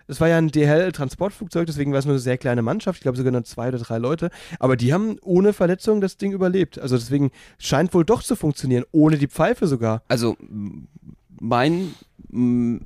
Das 0.07 0.21
war 0.21 0.29
ja 0.29 0.39
ein 0.39 0.49
DHL-Transportflugzeug, 0.49 1.67
deswegen 1.67 1.93
war 1.93 1.99
es 1.99 2.05
nur 2.05 2.15
eine 2.15 2.21
sehr 2.21 2.39
kleine 2.39 2.63
Mannschaft. 2.63 2.99
Ich 2.99 3.03
glaube 3.03 3.19
sogar 3.19 3.33
nur 3.33 3.45
zwei 3.45 3.69
oder 3.69 3.79
drei 3.79 3.99
Leute. 3.99 4.31
Aber 4.59 4.77
die 4.77 4.93
haben 4.93 5.19
ohne 5.23 5.53
Verletzung 5.53 6.01
das 6.01 6.17
Ding 6.17 6.33
überlebt. 6.33 6.79
Also 6.79 6.97
deswegen 6.97 7.31
scheint 7.59 7.93
wohl 7.95 8.05
doch 8.05 8.23
zu 8.23 8.37
funktionieren. 8.37 8.85
Ohne 8.93 9.19
die 9.19 9.29
Pfeife 9.29 9.67
sogar. 9.67 10.03
Also, 10.09 10.37
mein 11.41 11.95
m, 12.33 12.81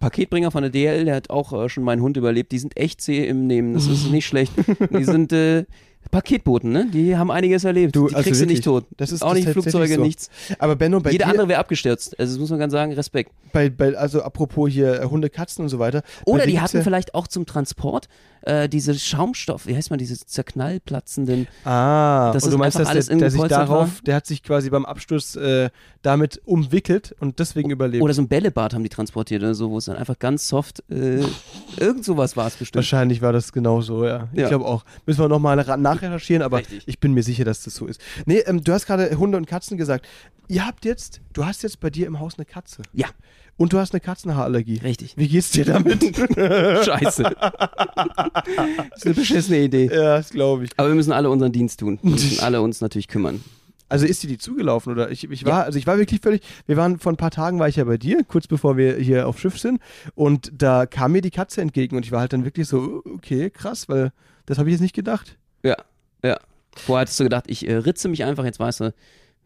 Paketbringer 0.00 0.50
von 0.50 0.62
der 0.62 0.70
DL, 0.70 1.04
der 1.04 1.16
hat 1.16 1.30
auch 1.30 1.52
äh, 1.52 1.68
schon 1.68 1.84
meinen 1.84 2.02
Hund 2.02 2.16
überlebt. 2.16 2.52
Die 2.52 2.58
sind 2.58 2.76
echt 2.76 3.00
zäh 3.00 3.26
im 3.26 3.46
Nehmen. 3.46 3.74
Das 3.74 3.86
ist 3.86 4.10
nicht 4.10 4.26
schlecht. 4.26 4.52
Die 4.90 5.04
sind 5.04 5.32
äh, 5.32 5.64
Paketboten, 6.10 6.70
ne? 6.70 6.86
Die 6.92 7.16
haben 7.16 7.30
einiges 7.30 7.64
erlebt. 7.64 7.94
Du, 7.96 8.08
die 8.08 8.14
also 8.14 8.24
kriegst 8.24 8.40
du 8.40 8.46
nicht 8.46 8.64
wirklich, 8.64 8.82
tot. 8.84 8.96
das 8.96 9.12
ist- 9.12 9.22
auch 9.22 9.30
das 9.30 9.38
nicht 9.44 9.50
Flugzeuge, 9.50 9.94
so. 9.94 10.00
nichts. 10.00 10.30
Aber 10.58 10.76
Benno, 10.76 11.00
bei 11.00 11.10
Jeder 11.10 11.26
andere 11.26 11.48
wäre 11.48 11.58
abgestürzt. 11.58 12.18
Also, 12.18 12.34
das 12.34 12.40
muss 12.40 12.50
man 12.50 12.58
ganz 12.58 12.72
sagen, 12.72 12.92
Respekt. 12.92 13.32
bei, 13.52 13.70
bei, 13.70 13.96
also 13.96 14.22
apropos 14.22 14.70
hier 14.70 15.00
äh, 15.00 15.06
Hunde, 15.06 15.30
Katzen 15.30 15.62
und 15.64 15.68
so 15.68 15.78
weiter. 15.78 16.02
Oder 16.24 16.46
die 16.46 16.60
hatten 16.60 16.78
ja, 16.78 16.82
vielleicht 16.82 17.14
auch 17.14 17.26
zum 17.26 17.46
Transport 17.46 18.08
äh, 18.44 18.68
diese 18.68 18.94
Schaumstoff, 18.94 19.66
wie 19.66 19.76
heißt 19.76 19.90
man, 19.90 19.98
diese 19.98 20.16
zerknallplatzenden. 20.18 21.46
Ah, 21.64 22.32
Das 22.32 22.44
und 22.44 22.48
ist 22.48 22.52
du 22.54 22.58
meinst, 22.58 22.78
dass 22.78 22.88
alles 22.88 23.06
der, 23.06 23.16
der 23.16 23.30
sich 23.30 23.42
darauf, 23.42 24.00
der 24.02 24.16
hat 24.16 24.26
sich 24.26 24.42
quasi 24.42 24.70
beim 24.70 24.84
Absturz 24.84 25.36
äh, 25.36 25.70
damit 26.02 26.40
umwickelt 26.44 27.14
und 27.20 27.38
deswegen 27.38 27.70
überlebt. 27.70 28.02
Oder 28.02 28.14
so 28.14 28.22
ein 28.22 28.28
Bällebad 28.28 28.74
haben 28.74 28.82
die 28.82 28.88
transportiert 28.90 29.42
oder 29.42 29.54
so, 29.54 29.70
wo 29.70 29.78
es 29.78 29.86
dann 29.86 29.96
einfach 29.96 30.18
ganz 30.18 30.48
soft, 30.48 30.82
äh, 30.90 31.20
irgend 31.78 32.04
sowas 32.04 32.36
war 32.36 32.46
es 32.46 32.54
bestimmt. 32.56 32.76
Wahrscheinlich 32.76 33.22
war 33.22 33.32
das 33.32 33.52
genau 33.52 33.80
so, 33.80 34.04
ja. 34.04 34.28
Ich 34.32 34.40
Ja. 34.40 34.48
glaube 34.48 34.66
auch. 34.66 34.84
Müssen 35.06 35.20
wir 35.20 35.28
nochmal 35.28 35.56
nachrecherchieren, 35.56 36.42
aber 36.42 36.58
Richtig. 36.58 36.84
ich 36.86 37.00
bin 37.00 37.12
mir 37.14 37.22
sicher, 37.22 37.44
dass 37.44 37.62
das 37.64 37.74
so 37.74 37.86
ist. 37.86 38.00
Nee, 38.26 38.38
ähm, 38.46 38.62
du 38.62 38.72
hast 38.72 38.86
gerade 38.86 39.16
Hunde 39.18 39.36
und 39.38 39.46
Katzen 39.46 39.76
gesagt. 39.78 40.06
Ihr 40.48 40.66
habt 40.66 40.84
jetzt, 40.84 41.22
du 41.32 41.46
hast 41.46 41.62
jetzt 41.62 41.80
bei 41.80 41.88
dir 41.88 42.06
im 42.06 42.20
Haus 42.20 42.34
eine 42.36 42.44
Katze. 42.44 42.82
Ja. 42.92 43.06
Und 43.56 43.72
du 43.72 43.78
hast 43.78 43.92
eine 43.92 44.00
Katzenhaarallergie. 44.00 44.78
Richtig. 44.78 45.16
Wie 45.16 45.28
geht's 45.28 45.50
dir 45.50 45.64
damit? 45.64 46.02
Scheiße. 46.34 47.22
das 47.22 48.96
ist 48.96 49.06
eine 49.06 49.14
beschissene 49.14 49.58
Idee. 49.60 49.86
ja, 49.92 50.16
das 50.16 50.30
glaube 50.30 50.64
ich. 50.64 50.70
Aber 50.76 50.88
wir 50.88 50.94
müssen 50.94 51.12
alle 51.12 51.30
unseren 51.30 51.52
Dienst 51.52 51.80
tun. 51.80 51.98
Wir 52.02 52.10
müssen 52.12 52.40
alle 52.42 52.60
uns 52.62 52.80
natürlich 52.80 53.08
kümmern. 53.08 53.42
Also 53.88 54.06
ist 54.06 54.22
dir 54.22 54.28
die 54.28 54.38
zugelaufen 54.38 54.92
oder 54.92 55.10
ich, 55.10 55.30
ich 55.30 55.44
war 55.44 55.64
also 55.64 55.78
ich 55.78 55.86
war 55.86 55.98
wirklich 55.98 56.20
völlig 56.20 56.42
wir 56.66 56.76
waren 56.76 56.98
vor 56.98 57.12
ein 57.12 57.16
paar 57.16 57.30
Tagen 57.30 57.58
war 57.58 57.68
ich 57.68 57.76
ja 57.76 57.84
bei 57.84 57.98
dir 57.98 58.24
kurz 58.24 58.48
bevor 58.48 58.76
wir 58.78 58.96
hier 58.96 59.28
auf 59.28 59.38
Schiff 59.38 59.58
sind 59.58 59.78
und 60.14 60.50
da 60.56 60.86
kam 60.86 61.12
mir 61.12 61.20
die 61.20 61.30
Katze 61.30 61.60
entgegen 61.60 61.94
und 61.94 62.04
ich 62.04 62.10
war 62.10 62.20
halt 62.20 62.32
dann 62.32 62.44
wirklich 62.46 62.66
so 62.66 63.02
okay 63.14 63.50
krass 63.50 63.88
weil 63.88 64.10
das 64.46 64.58
habe 64.58 64.70
ich 64.70 64.72
jetzt 64.72 64.80
nicht 64.80 64.94
gedacht 64.94 65.36
Ja, 65.62 65.76
ja. 66.24 66.38
Vorher 66.74 67.02
hattest 67.02 67.20
du 67.20 67.24
gedacht, 67.24 67.44
ich 67.46 67.68
äh, 67.68 67.76
ritze 67.76 68.08
mich 68.08 68.24
einfach, 68.24 68.44
jetzt 68.44 68.58
weißt 68.58 68.80
du, 68.80 68.94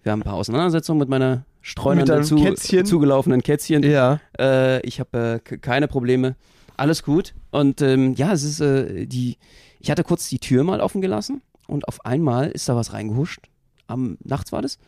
wir 0.03 0.13
haben 0.13 0.21
ein 0.21 0.25
paar 0.25 0.35
Auseinandersetzungen 0.35 0.99
mit 1.01 1.09
meiner 1.11 1.45
deinem 2.07 2.07
dazu 2.07 2.37
Kätzchen? 2.37 2.87
zugelaufenen 2.87 3.43
Kätzchen. 3.43 3.83
ja 3.83 4.21
Äh, 4.39 4.81
ich 4.87 5.01
habe 5.01 5.41
äh, 5.45 5.57
keine 5.59 5.89
Probleme. 5.89 6.37
Alles 6.77 7.03
gut. 7.03 7.35
Und 7.51 7.83
ähm, 7.83 8.15
ja, 8.15 8.33
es 8.33 8.43
ist 8.45 8.61
äh, 8.61 9.07
die. 9.07 9.37
Ich 9.81 9.91
hatte 9.91 10.05
kurz 10.05 10.29
die 10.29 10.39
Tür 10.39 10.65
mal 10.65 10.81
offen 10.81 11.01
gelassen 11.01 11.43
und 11.67 11.87
auf 11.89 12.05
einmal 12.05 12.51
ist 12.51 12.69
da 12.69 12.77
was 12.77 12.93
reingehuscht. 12.93 13.49
Am 13.87 14.19
nachts 14.25 14.53
war 14.53 14.63
das. 14.63 14.79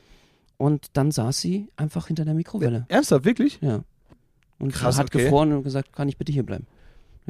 Und 0.56 0.88
dann 0.92 1.11
saß 1.11 1.40
sie 1.40 1.68
einfach 1.76 2.09
hinter 2.09 2.24
der 2.24 2.35
Mikrowelle. 2.35 2.85
ernsthaft 2.88 3.24
wirklich 3.24 3.59
Ja. 3.62 3.83
Und 4.59 4.72
Krass, 4.72 4.98
hat 4.98 5.06
okay. 5.06 5.22
gefroren 5.24 5.52
und 5.52 5.62
gesagt, 5.62 5.92
kann 5.92 6.09
ich 6.09 6.18
bitte 6.18 6.33
hier 6.33 6.42
bleiben? 6.42 6.66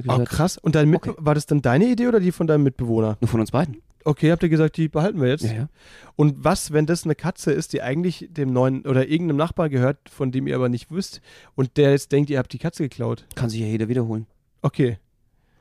Oh, 0.09 0.25
krass 0.25 0.57
und 0.59 0.75
dein 0.75 0.89
Mit 0.89 1.07
Okay. 1.07 1.15
war 1.19 1.35
das 1.35 1.47
dann 1.47 1.63
deine 1.63 1.87
Idee 1.87 2.09
oder 2.09 2.19
die 2.21 2.33
von 2.33 2.47
deinem 2.47 2.65
Mitbewohner 2.65 3.19
Nur 3.21 3.29
von 3.29 3.41
uns 3.41 3.51
beiden. 3.53 3.77
Okay 4.05 4.31
habt 4.33 4.43
ihr 4.43 4.49
gesagt 4.49 4.77
die 4.77 4.89
behalten 4.89 5.21
wir 5.21 5.29
jetzt 5.29 5.45
Ja, 5.45 5.53
ja. 5.53 5.69
und 6.17 6.43
was 6.45 6.73
wenn 6.73 6.87
das 6.87 7.05
eine 7.05 7.15
Katze 7.15 7.53
ist 7.53 7.73
die 7.73 7.83
eigentlich 7.83 8.29
dem 8.31 8.53
neuen 8.53 8.87
oder 8.87 9.09
irgendeinem 9.09 9.37
Nachbar 9.37 9.69
gehört 9.69 10.09
von 10.09 10.33
dem 10.33 10.47
ihr 10.47 10.57
aber 10.57 10.69
nicht 10.69 10.91
wisst 10.91 11.21
und 11.55 11.77
der 11.77 11.91
jetzt 11.93 12.13
denkt 12.13 12.31
ihr 12.31 12.39
habt 12.39 12.53
die 12.53 12.59
Katze 12.59 12.83
geklaut 12.85 13.27
Kann 13.35 13.51
sich 13.51 13.61
ja 13.61 13.67
jeder 13.67 13.89
wiederholen. 13.89 14.27
okay 14.63 14.99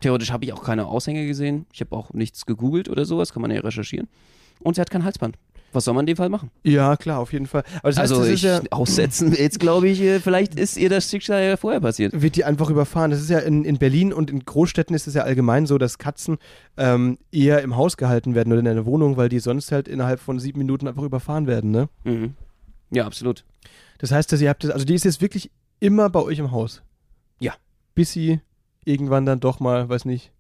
Theoretisch 0.02 0.32
habe 0.32 0.46
ich 0.46 0.54
auch 0.54 0.64
keine 0.64 0.86
Aushänge 0.86 1.28
gesehen. 1.28 1.66
Ich 1.74 1.82
habe 1.82 1.94
auch 1.94 2.14
nichts 2.14 2.46
gegoogelt 2.46 2.88
oder 2.88 3.04
sowas, 3.04 3.34
kann 3.34 3.42
man 3.42 3.52
ja 3.52 3.60
recherchieren. 3.60 4.08
Und 4.62 4.76
sie 4.76 4.82
hat 4.82 4.90
kein 4.90 5.04
Halsband. 5.04 5.38
Was 5.74 5.86
soll 5.86 5.94
man 5.94 6.04
in 6.04 6.08
dem 6.08 6.18
Fall 6.18 6.30
machen? 6.30 6.52
ja 6.64 6.96
klar 6.98 7.20
auf 7.20 7.34
jeden 7.34 7.46
Fall 7.48 7.64
aber 7.80 7.90
das 7.90 7.98
heißt, 7.98 8.12
also 8.12 8.26
ich 8.26 8.42
ja 8.42 8.62
aussetzen, 8.72 9.34
jetzt 9.34 9.60
glaube 9.60 9.88
ich, 9.88 10.02
äh, 10.02 10.20
vielleicht 10.20 10.56
ist 10.56 10.78
ihr 10.78 10.90
das 10.90 11.10
Schicksal 11.10 11.44
ja 11.44 11.58
vorher 11.58 11.80
passiert. 11.80 12.22
wird 12.22 12.36
die 12.36 12.44
einfach 12.44 12.70
überfahren. 12.70 13.12
Das 13.12 13.22
ist 13.22 13.30
ja 13.30 13.40
in, 13.40 13.66
in 13.66 13.78
Berlin 13.78 14.14
und 14.14 14.30
in 14.30 14.44
Großstädten 14.44 14.96
ist 14.96 15.08
es 15.08 15.14
ja 15.14 15.24
allgemein 15.24 15.66
so, 15.66 15.78
dass 15.78 15.98
Katzen 15.98 16.38
ähm, 16.78 17.18
eher 17.32 17.62
im 17.62 17.76
Haus 17.76 17.98
gehalten 17.98 18.36
werden 18.36 18.52
oder 18.52 18.60
in 18.62 18.68
einer 18.68 18.86
Wohnung, 18.86 19.18
weil 19.18 19.30
die 19.30 19.40
sonst 19.40 19.72
halt 19.72 19.88
innerhalb 19.88 20.20
von 20.20 20.40
sieben 20.40 20.60
Minuten 20.60 20.88
einfach 20.88 21.04
überfahren 21.04 21.48
werden, 21.48 21.72
ne? 21.72 21.90
Mhm. 22.04 22.36
Ja, 22.92 23.06
absolut. 23.06 23.46
Das 24.00 24.12
heißt, 24.12 24.32
dass 24.32 24.42
ihr 24.42 24.50
habt 24.50 24.64
das, 24.64 24.72
also 24.72 24.86
die 24.86 24.96
ist 24.96 25.06
jetzt 25.06 25.22
wirklich 25.22 25.52
immer 25.80 26.10
bei 26.10 26.22
euch 26.22 26.40
im 26.40 26.52
Haus. 26.52 26.82
Ja. 27.40 27.54
Bis 27.96 28.12
sie 28.14 28.40
irgendwann 28.86 29.26
dann 29.26 29.40
doch 29.40 29.60
mal, 29.60 29.90
weiß 29.90 30.06
nicht, 30.06 30.32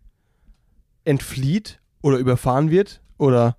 entflieht 1.03 1.79
oder 2.01 2.17
überfahren 2.17 2.71
wird 2.71 3.01
oder 3.17 3.57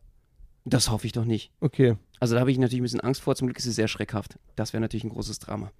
Das 0.64 0.90
hoffe 0.90 1.06
ich 1.06 1.12
doch 1.12 1.24
nicht. 1.24 1.50
okay. 1.60 1.96
Also 2.22 2.34
da 2.34 2.40
habe 2.40 2.50
ich 2.52 2.58
natürlich 2.58 2.80
ein 2.80 2.82
bisschen 2.82 3.00
Angst 3.00 3.22
vor. 3.22 3.34
Zum 3.34 3.46
Glück 3.48 3.56
ist 3.58 3.64
es 3.64 3.76
sehr 3.76 3.88
schreckhaft. 3.88 4.38
Das 4.54 4.74
wäre 4.74 4.82
natürlich 4.82 5.04
ein 5.04 5.08
großes 5.10 5.38
Drama. 5.38 5.70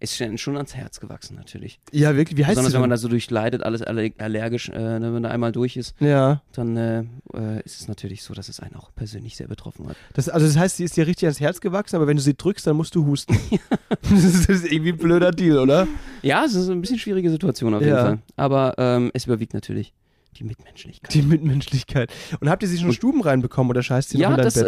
Ist 0.00 0.16
schon, 0.38 0.56
ans 0.58 0.74
Herz 0.74 1.00
gewachsen, 1.00 1.36
natürlich. 1.36 1.80
Ja, 1.90 2.14
wirklich, 2.16 2.36
wie 2.36 2.44
heißt 2.44 2.50
Besonders 2.56 2.72
sie 2.72 2.74
wenn 2.74 2.80
man 2.82 2.90
da 2.90 2.98
so 2.98 3.08
durchleidet, 3.08 3.62
alles 3.62 3.80
aller- 3.80 4.10
allergisch, 4.18 4.68
äh, 4.68 4.98
ne, 4.98 5.14
wenn 5.14 5.22
da 5.22 5.30
einmal 5.30 5.52
durch 5.52 5.78
ist, 5.78 5.94
Ja, 6.00 6.42
dann 6.52 6.76
äh, 6.76 7.04
äh, 7.32 7.62
ist 7.64 7.80
es 7.80 7.88
natürlich 7.88 8.22
so, 8.22 8.34
dass 8.34 8.50
es 8.50 8.60
einen 8.60 8.74
auch 8.74 8.90
persönlich 8.94 9.36
sehr 9.36 9.48
betroffen 9.48 9.88
hat. 9.88 9.96
das, 10.12 10.28
also 10.28 10.44
das 10.46 10.58
heißt, 10.58 10.76
sie 10.76 10.84
ist 10.84 10.96
dir 10.98 11.06
richtig 11.06 11.24
ans 11.26 11.40
Herz 11.40 11.60
gewachsen, 11.62 11.96
aber 11.96 12.06
wenn 12.06 12.16
du 12.18 12.22
sie 12.22 12.34
drückst, 12.34 12.66
dann 12.66 12.76
musst 12.76 12.94
du 12.94 13.06
husten. 13.06 13.34
das, 14.02 14.24
ist, 14.24 14.40
das 14.50 14.56
ist 14.56 14.70
irgendwie 14.70 14.92
ein 14.92 14.98
blöder 14.98 15.30
Deal, 15.30 15.58
oder? 15.58 15.86
Ja, 16.20 16.44
es 16.44 16.54
ist 16.54 16.68
ein 16.68 16.82
bisschen 16.82 16.98
schwierige 16.98 17.30
Situation 17.30 17.72
auf 17.72 17.80
jeden 17.80 17.94
Ja. 17.94 18.04
Fall. 18.04 18.18
Aber 18.36 18.74
ähm, 18.76 19.10
es 19.14 19.24
überwiegt 19.24 19.54
natürlich 19.54 19.94
die 20.34 20.44
Mitmenschlichkeit. 20.44 21.14
Die 21.14 21.22
Mitmenschlichkeit. 21.22 22.12
Und 22.40 22.48
habt 22.50 22.62
ihr 22.62 22.68
sie 22.68 22.78
schon 22.78 22.88
Und- 22.88 22.94
Stuben 22.94 23.22
reinbekommen 23.22 23.70
oder 23.70 23.82
scheißt 23.82 24.10
sie 24.10 24.18
noch 24.18 24.22
ja, 24.22 24.30
in 24.30 24.36
dein 24.36 24.44
das 24.44 24.54
Bett? 24.54 24.66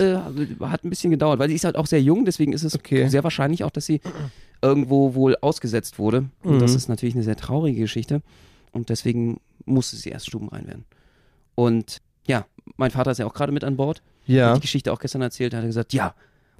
äh, 0.60 0.64
hat 0.66 0.84
ein 0.84 0.90
bisschen 0.90 1.10
gedauert, 1.10 1.38
weil 1.38 1.48
sie 1.48 1.54
ist 1.54 1.64
halt 1.64 1.76
auch 1.76 1.86
sehr 1.86 2.00
jung, 2.02 2.24
deswegen 2.24 2.52
ist 2.52 2.62
es 2.64 2.74
Okay. 2.74 3.08
sehr 3.08 3.24
wahrscheinlich 3.24 3.64
auch, 3.64 3.70
dass 3.70 3.86
sie 3.86 4.00
irgendwo 4.62 5.14
wohl 5.14 5.36
ausgesetzt 5.40 5.98
wurde. 5.98 6.26
Und 6.42 6.56
Mhm. 6.56 6.58
das 6.60 6.74
ist 6.74 6.88
natürlich 6.88 7.14
eine 7.14 7.24
sehr 7.24 7.36
traurige 7.36 7.80
Geschichte. 7.80 8.22
Und 8.72 8.88
deswegen 8.88 9.40
musste 9.64 9.96
sie 9.96 10.10
erst 10.10 10.26
stubenrein 10.26 10.66
werden. 10.66 10.84
Und 11.54 12.00
ja, 12.26 12.46
mein 12.76 12.90
Vater 12.90 13.10
ist 13.10 13.18
ja 13.18 13.26
auch 13.26 13.34
gerade 13.34 13.52
mit 13.52 13.64
an 13.64 13.76
Bord. 13.76 14.02
ja. 14.26 14.48
Hat 14.50 14.56
die 14.56 14.60
Geschichte 14.62 14.92
auch 14.92 14.98
gestern 14.98 15.22
erzählt. 15.22 15.54
Hat 15.54 15.62
er 15.62 15.66
gesagt, 15.66 15.92
ja, 15.92 16.14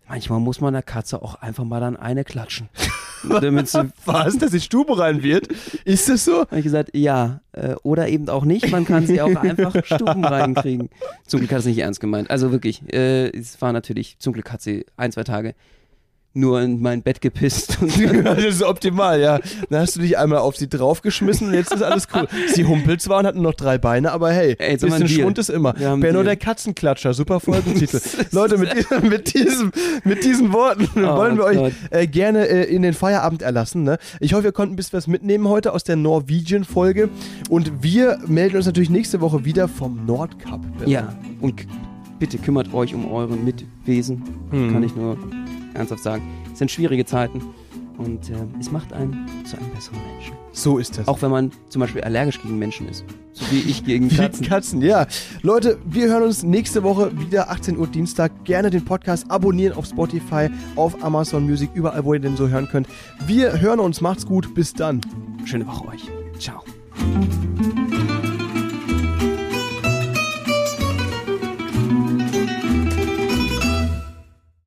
manchmal 0.09 0.40
muss 0.40 0.61
man 0.61 0.73
der 0.73 0.83
Katze 0.83 1.21
auch 1.23 1.35
einfach 1.37 1.64
mal 1.64 1.81
dann 1.81 1.97
eine 1.97 2.25
klatschen. 2.25 2.69
Damit 3.40 3.68
sie 3.68 3.88
Was, 4.05 4.38
dass 4.38 4.50
sie 4.50 4.61
Stuben 4.61 4.92
rein 4.92 5.22
wird? 5.22 5.48
Ist 5.85 6.09
das 6.09 6.24
so? 6.24 6.40
habe 6.40 6.59
ich 6.59 6.64
gesagt, 6.64 6.90
ja, 6.94 7.40
äh, 7.52 7.74
oder 7.83 8.09
eben 8.09 8.29
auch 8.29 8.44
nicht. 8.44 8.70
Man 8.70 8.85
kann 8.85 9.07
sie 9.07 9.20
auch 9.20 9.35
einfach 9.37 9.74
Stuben 9.85 10.24
reinkriegen. 10.24 10.90
Zum 11.26 11.40
Glück 11.40 11.52
hat 11.52 11.61
es 11.61 11.66
nicht 11.66 11.79
ernst 11.79 12.00
gemeint. 12.00 12.31
Also 12.31 12.52
wirklich, 12.52 12.83
äh, 12.92 13.29
es 13.29 13.61
war 13.61 13.72
natürlich, 13.72 14.16
zum 14.18 14.33
Glück 14.33 14.52
hat 14.52 14.62
sie 14.62 14.87
ein, 14.96 15.12
zwei 15.12 15.24
Tage 15.24 15.55
nur 16.37 16.61
in 16.61 16.81
mein 16.81 17.03
Bett 17.03 17.20
gepisst. 17.20 17.79
Und 17.81 17.90
das 18.25 18.44
ist 18.44 18.62
optimal, 18.62 19.20
ja. 19.20 19.40
Dann 19.70 19.81
hast 19.81 19.96
du 19.96 20.01
dich 20.01 20.18
einmal 20.18 20.38
auf 20.38 20.57
sie 20.57 20.68
draufgeschmissen 20.68 21.49
und 21.49 21.55
jetzt 21.55 21.72
ist 21.72 21.83
alles 21.83 22.09
cool. 22.14 22.29
Sie 22.49 22.64
humpelt 22.64 23.01
zwar 23.01 23.20
und 23.20 23.27
hat 23.27 23.35
nur 23.35 23.44
noch 23.44 23.55
drei 23.55 23.79
Beine, 23.79 24.12
aber 24.12 24.31
hey, 24.31 24.55
Ey, 24.59 24.77
bisschen. 24.77 25.09
Schwund 25.09 25.38
ist 25.38 25.51
immer. 25.51 25.72
Benno 25.72 26.22
der 26.22 26.37
Katzenklatscher, 26.37 27.14
super 27.14 27.40
Folgentitel. 27.40 28.01
Leute, 28.33 28.59
mit, 28.59 28.70
mit, 29.03 29.35
diesem, 29.35 29.72
mit 30.05 30.25
diesen 30.25 30.53
Worten 30.53 30.88
wollen 30.94 31.37
wir 31.38 31.44
euch 31.44 31.72
äh, 31.90 32.07
gerne 32.07 32.46
äh, 32.46 32.64
in 32.64 32.83
den 32.83 32.94
Feierabend 32.94 33.42
erlassen. 33.42 33.83
Ne? 33.83 33.99
Ich 34.20 34.35
hoffe, 34.35 34.44
ihr 34.44 34.53
konnten 34.53 34.75
ein 34.75 34.77
bisschen 34.77 34.96
was 34.99 35.07
mitnehmen 35.07 35.49
heute 35.49 35.72
aus 35.72 35.85
der 35.85 35.96
Norwegian-Folge. 35.96 37.09
Und 37.49 37.83
wir 37.83 38.18
melden 38.27 38.57
uns 38.57 38.66
natürlich 38.66 38.90
nächste 38.90 39.20
Woche 39.20 39.44
wieder 39.44 39.68
vom 39.68 40.05
Nordcup. 40.05 40.61
ja, 40.85 41.14
und 41.40 41.66
bitte 42.18 42.38
kümmert 42.38 42.72
euch 42.75 42.94
um 42.94 43.11
euren 43.11 43.44
Mitwesen. 43.44 44.22
Hm. 44.51 44.72
Kann 44.72 44.83
ich 44.83 44.94
nur 44.94 45.16
ernsthaft 45.76 46.02
sagen. 46.02 46.22
Es 46.52 46.58
sind 46.58 46.70
schwierige 46.70 47.04
Zeiten 47.04 47.42
und 47.98 48.30
äh, 48.30 48.34
es 48.60 48.70
macht 48.70 48.92
einen 48.92 49.26
zu 49.44 49.56
einem 49.56 49.70
besseren 49.70 49.98
Menschen. 50.12 50.34
So 50.52 50.78
ist 50.78 50.98
das. 50.98 51.08
Auch 51.08 51.22
wenn 51.22 51.30
man 51.30 51.52
zum 51.68 51.80
Beispiel 51.80 52.02
allergisch 52.02 52.40
gegen 52.40 52.58
Menschen 52.58 52.88
ist. 52.88 53.04
So 53.32 53.44
wie 53.50 53.58
ich 53.60 53.84
gegen 53.84 54.10
Wie 54.10 54.16
Katzen. 54.16 54.46
Katzen, 54.46 54.82
ja. 54.82 55.06
Leute, 55.42 55.78
wir 55.84 56.08
hören 56.08 56.22
uns 56.22 56.42
nächste 56.42 56.82
Woche 56.82 57.18
wieder 57.18 57.50
18 57.50 57.78
Uhr 57.78 57.86
Dienstag. 57.86 58.44
Gerne 58.44 58.70
den 58.70 58.84
Podcast 58.84 59.30
abonnieren 59.30 59.76
auf 59.76 59.86
Spotify, 59.86 60.48
auf 60.74 61.02
Amazon 61.02 61.44
Music, 61.44 61.70
überall, 61.74 62.04
wo 62.04 62.14
ihr 62.14 62.20
den 62.20 62.36
so 62.36 62.48
hören 62.48 62.68
könnt. 62.70 62.88
Wir 63.26 63.60
hören 63.60 63.80
uns. 63.80 64.00
Macht's 64.00 64.26
gut. 64.26 64.54
Bis 64.54 64.72
dann. 64.72 65.00
Schöne 65.44 65.66
Woche 65.66 65.88
euch. 65.88 66.10
Ciao. 66.38 66.62